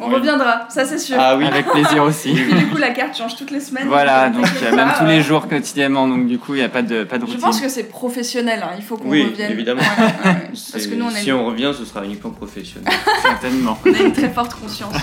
On 0.00 0.08
reviendra, 0.08 0.66
ça 0.68 0.84
c'est 0.84 0.98
sûr. 0.98 1.16
Ah 1.18 1.36
oui. 1.36 1.44
Avec 1.46 1.66
plaisir 1.66 2.02
aussi. 2.04 2.32
Du 2.34 2.66
coup, 2.68 2.76
la 2.78 2.90
carte 2.90 3.16
change 3.16 3.34
toutes 3.36 3.50
les 3.50 3.58
semaines. 3.60 3.88
voilà, 3.88 4.28
donc 4.30 4.44
t'inquiète 4.44 4.72
euh, 4.72 4.76
même 4.76 4.88
pas, 4.88 4.98
tous 5.00 5.06
les 5.06 5.22
jours 5.22 5.48
quotidiennement, 5.48 6.06
donc 6.06 6.26
du 6.28 6.38
coup, 6.38 6.54
il 6.54 6.58
n'y 6.58 6.64
a 6.64 6.68
pas 6.68 6.82
de, 6.82 7.02
pas 7.04 7.16
de 7.18 7.22
Je 7.22 7.26
routine. 7.32 7.40
pense 7.40 7.60
que 7.60 7.68
c'est 7.68 7.84
professionnel, 7.88 8.60
hein, 8.62 8.74
il 8.76 8.84
faut 8.84 8.96
qu'on 8.96 9.08
Oui, 9.08 9.24
revienne. 9.24 9.50
évidemment. 9.50 9.80
Ouais, 9.80 10.04
ouais, 10.04 10.30
ouais. 10.30 10.50
C'est- 10.54 10.72
Parce 10.72 10.86
que 10.86 10.94
nous, 10.94 11.06
on 11.06 11.08
a, 11.08 11.12
si 11.16 11.28
une, 11.30 11.34
on 11.34 11.46
revient, 11.46 11.72
ce 11.76 11.84
sera 11.84 12.04
uniquement 12.04 12.30
professionnel. 12.30 12.92
Certainement. 13.22 13.78
on 13.84 13.92
a 13.94 13.98
une 13.98 14.12
très 14.12 14.30
forte 14.30 14.54
conscience. 14.54 14.94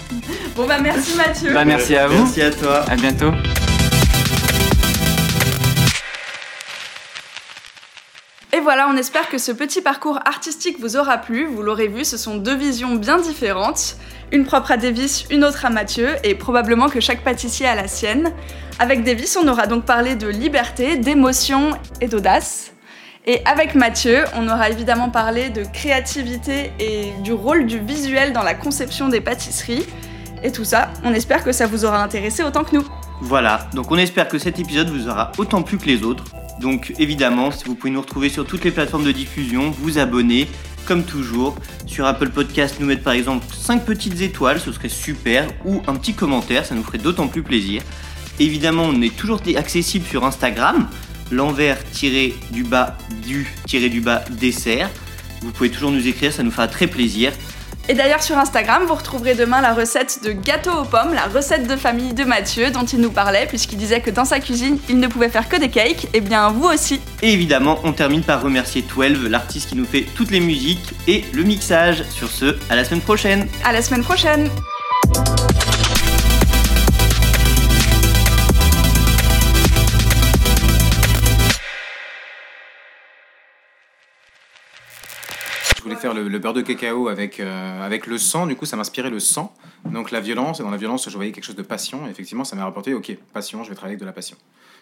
bon, 0.56 0.66
bah 0.66 0.78
merci 0.82 1.16
Mathieu. 1.16 1.52
Bah, 1.52 1.64
merci 1.66 1.94
à 1.96 2.06
vous. 2.08 2.22
Merci 2.22 2.40
à 2.42 2.50
toi. 2.50 2.84
À 2.88 2.96
bientôt. 2.96 3.32
Et 8.54 8.60
voilà, 8.60 8.86
on 8.90 8.98
espère 8.98 9.30
que 9.30 9.38
ce 9.38 9.50
petit 9.50 9.80
parcours 9.80 10.18
artistique 10.26 10.78
vous 10.78 10.98
aura 10.98 11.16
plu. 11.16 11.46
Vous 11.46 11.62
l'aurez 11.62 11.88
vu, 11.88 12.04
ce 12.04 12.18
sont 12.18 12.36
deux 12.36 12.54
visions 12.54 12.96
bien 12.96 13.16
différentes. 13.16 13.96
Une 14.30 14.44
propre 14.44 14.72
à 14.72 14.76
Davis, 14.76 15.24
une 15.30 15.42
autre 15.42 15.64
à 15.64 15.70
Mathieu, 15.70 16.10
et 16.22 16.34
probablement 16.34 16.90
que 16.90 17.00
chaque 17.00 17.24
pâtissier 17.24 17.66
a 17.66 17.74
la 17.74 17.88
sienne. 17.88 18.30
Avec 18.78 19.04
Davis, 19.04 19.38
on 19.42 19.48
aura 19.48 19.66
donc 19.66 19.86
parlé 19.86 20.16
de 20.16 20.28
liberté, 20.28 20.98
d'émotion 20.98 21.70
et 22.02 22.08
d'audace. 22.08 22.74
Et 23.24 23.40
avec 23.46 23.74
Mathieu, 23.74 24.24
on 24.36 24.46
aura 24.46 24.68
évidemment 24.68 25.08
parlé 25.08 25.48
de 25.48 25.64
créativité 25.64 26.72
et 26.78 27.10
du 27.22 27.32
rôle 27.32 27.64
du 27.64 27.78
visuel 27.78 28.34
dans 28.34 28.42
la 28.42 28.52
conception 28.52 29.08
des 29.08 29.22
pâtisseries. 29.22 29.86
Et 30.42 30.52
tout 30.52 30.64
ça, 30.64 30.90
on 31.04 31.14
espère 31.14 31.42
que 31.42 31.52
ça 31.52 31.66
vous 31.66 31.86
aura 31.86 32.02
intéressé 32.02 32.42
autant 32.42 32.64
que 32.64 32.76
nous. 32.76 32.84
Voilà, 33.22 33.66
donc 33.72 33.90
on 33.90 33.96
espère 33.96 34.28
que 34.28 34.38
cet 34.38 34.58
épisode 34.58 34.90
vous 34.90 35.08
aura 35.08 35.32
autant 35.38 35.62
plu 35.62 35.78
que 35.78 35.86
les 35.86 36.02
autres. 36.02 36.24
Donc 36.60 36.94
évidemment, 36.98 37.50
vous 37.66 37.74
pouvez 37.74 37.90
nous 37.92 38.00
retrouver 38.00 38.28
sur 38.28 38.46
toutes 38.46 38.64
les 38.64 38.70
plateformes 38.70 39.04
de 39.04 39.12
diffusion, 39.12 39.70
vous 39.70 39.98
abonner, 39.98 40.48
comme 40.84 41.04
toujours. 41.04 41.56
Sur 41.86 42.06
Apple 42.06 42.30
Podcast, 42.30 42.76
nous 42.80 42.86
mettre 42.86 43.02
par 43.02 43.14
exemple 43.14 43.46
5 43.54 43.84
petites 43.84 44.20
étoiles, 44.20 44.60
ce 44.60 44.72
serait 44.72 44.88
super, 44.88 45.48
ou 45.64 45.82
un 45.86 45.94
petit 45.96 46.14
commentaire, 46.14 46.64
ça 46.64 46.74
nous 46.74 46.82
ferait 46.82 46.98
d'autant 46.98 47.28
plus 47.28 47.42
plaisir. 47.42 47.82
Évidemment, 48.38 48.84
on 48.84 49.02
est 49.02 49.14
toujours 49.16 49.40
accessible 49.56 50.06
sur 50.06 50.24
Instagram, 50.24 50.88
l'envers-du-bas 51.30 52.98
du-du-bas 53.26 54.24
dessert. 54.30 54.90
Vous 55.42 55.50
pouvez 55.50 55.70
toujours 55.70 55.90
nous 55.90 56.06
écrire, 56.06 56.32
ça 56.32 56.42
nous 56.42 56.50
fera 56.50 56.68
très 56.68 56.86
plaisir. 56.86 57.32
Et 57.88 57.94
d'ailleurs 57.94 58.22
sur 58.22 58.38
Instagram, 58.38 58.84
vous 58.86 58.94
retrouverez 58.94 59.34
demain 59.34 59.60
la 59.60 59.74
recette 59.74 60.20
de 60.22 60.32
gâteau 60.32 60.70
aux 60.70 60.84
pommes, 60.84 61.14
la 61.14 61.26
recette 61.26 61.66
de 61.66 61.76
famille 61.76 62.14
de 62.14 62.24
Mathieu 62.24 62.70
dont 62.70 62.84
il 62.84 63.00
nous 63.00 63.10
parlait 63.10 63.46
puisqu'il 63.46 63.76
disait 63.78 64.00
que 64.00 64.10
dans 64.10 64.24
sa 64.24 64.40
cuisine, 64.40 64.78
il 64.88 64.98
ne 65.00 65.08
pouvait 65.08 65.28
faire 65.28 65.48
que 65.48 65.56
des 65.56 65.68
cakes, 65.68 66.06
et 66.14 66.20
bien 66.20 66.50
vous 66.50 66.68
aussi. 66.68 67.00
Et 67.22 67.32
évidemment, 67.32 67.78
on 67.84 67.92
termine 67.92 68.22
par 68.22 68.42
remercier 68.42 68.82
12, 68.82 69.28
l'artiste 69.28 69.68
qui 69.68 69.76
nous 69.76 69.84
fait 69.84 70.06
toutes 70.14 70.30
les 70.30 70.40
musiques 70.40 70.94
et 71.08 71.24
le 71.32 71.42
mixage. 71.42 72.04
Sur 72.10 72.30
ce, 72.30 72.56
à 72.70 72.76
la 72.76 72.84
semaine 72.84 73.00
prochaine 73.00 73.48
À 73.64 73.72
la 73.72 73.82
semaine 73.82 74.04
prochaine 74.04 74.48
faire 86.02 86.14
le, 86.14 86.38
beurre 86.38 86.52
de 86.52 86.62
cacao 86.62 87.08
avec, 87.08 87.38
euh, 87.38 87.86
avec 87.86 88.06
le 88.06 88.18
sang, 88.18 88.46
du 88.46 88.56
coup 88.56 88.66
ça 88.66 88.76
m'inspirait 88.76 89.08
le 89.08 89.20
sang. 89.20 89.54
Donc 89.84 90.10
la 90.10 90.20
violence, 90.20 90.60
et 90.60 90.62
dans 90.62 90.70
la 90.70 90.76
violence 90.76 91.08
je 91.08 91.14
voyais 91.14 91.32
quelque 91.32 91.44
chose 91.44 91.56
de 91.56 91.62
passion, 91.62 92.06
et 92.06 92.10
effectivement 92.10 92.44
ça 92.44 92.56
m'a 92.56 92.64
rapporté, 92.64 92.92
ok, 92.92 93.16
passion, 93.32 93.62
je 93.62 93.70
vais 93.70 93.76
travailler 93.76 93.94
avec 93.94 94.00
de 94.00 94.06
la 94.06 94.12
passion. 94.12 94.36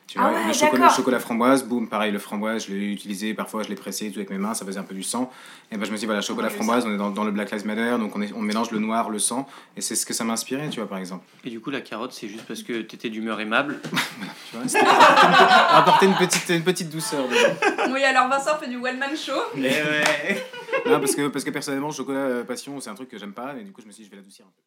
Tu 0.07 0.19
Ah 0.19 0.23
vois, 0.29 0.41
ouais, 0.41 0.47
le, 0.49 0.53
chocolat, 0.53 0.87
le 0.89 0.93
chocolat 0.93 1.21
framboise, 1.21 1.63
boum, 1.65 1.89
pareil, 1.89 2.11
le 2.11 2.19
framboise, 2.19 2.67
je 2.67 2.73
l'ai 2.75 2.93
utilisé, 2.93 3.33
parfois 3.33 3.63
je 3.63 3.69
l'ai 3.69 3.77
pressé 3.77 4.11
tout 4.11 4.19
avec 4.19 4.29
mes 4.31 4.39
mains, 4.39 4.55
ça 4.55 4.67
faisait 4.67 4.81
un 4.81 4.83
peu 4.83 4.95
du 4.95 5.05
sang. 5.05 5.31
Et 5.71 5.77
ben 5.77 5.85
je 5.85 5.93
me 5.93 5.97
suis 5.97 6.01
dit, 6.01 6.07
voilà, 6.07 6.21
chocolat 6.21 6.49
le 6.49 6.55
framboise, 6.55 6.85
on 6.85 6.93
est 6.93 6.97
dans, 6.97 7.11
dans 7.11 7.23
le 7.23 7.31
Black 7.31 7.53
Lives 7.53 7.65
Matter, 7.65 7.97
donc 7.99 8.17
on, 8.17 8.21
est, 8.23 8.33
on 8.33 8.41
mélange 8.41 8.73
le 8.73 8.81
noir, 8.81 9.09
le 9.09 9.21
sang, 9.21 9.47
et 9.77 9.81
c'est 9.81 9.95
ce 9.95 10.05
que 10.05 10.13
ça 10.13 10.25
m'a 10.25 10.33
inspiré, 10.33 10.69
tu 10.69 10.81
vois, 10.81 10.89
par 10.89 10.99
exemple. 10.99 11.25
Et 11.45 11.51
du 11.51 11.61
coup, 11.61 11.71
la 11.71 11.81
carotte, 11.81 12.13
c'est 12.13 12.27
juste 12.27 12.45
parce 12.47 12.65
que 12.65 12.83
t'étais 12.83 13.09
d'humeur 13.09 13.39
aimable? 13.41 13.81
Tu 14.51 14.57
vois, 14.57 14.67
c'était 14.67 14.85
apporter 14.85 16.07
une 16.07 16.15
petite, 16.17 16.49
une 16.49 16.65
petite 16.65 16.91
douceur. 16.91 17.29
dedans. 17.29 17.93
Oui 17.93 18.03
alors 18.03 18.29
Vincent 18.29 18.57
fait 18.59 18.67
du 18.69 18.77
one 18.77 18.99
man 18.99 19.17
show. 19.17 19.33
Eh 19.57 19.61
ouais 19.61 20.45
Non, 20.87 20.99
parce 20.99 21.15
que, 21.15 21.29
parce 21.29 21.45
que 21.45 21.51
personnellement, 21.51 21.93
chocolat 21.93 22.19
euh, 22.19 22.45
passion, 22.45 22.81
c'est 22.81 22.91
un 22.91 22.95
truc 22.95 23.09
que 23.09 23.17
j'aime 23.19 23.33
pas, 23.33 23.55
et 23.61 23.63
du 23.63 23.71
coup, 23.71 23.81
je 23.81 23.87
me 23.87 23.93
suis 23.93 24.03
dit, 24.03 24.07
je 24.07 24.11
vais 24.11 24.17
l'adoucir 24.17 24.45
un 24.45 24.49
peu. 24.49 24.63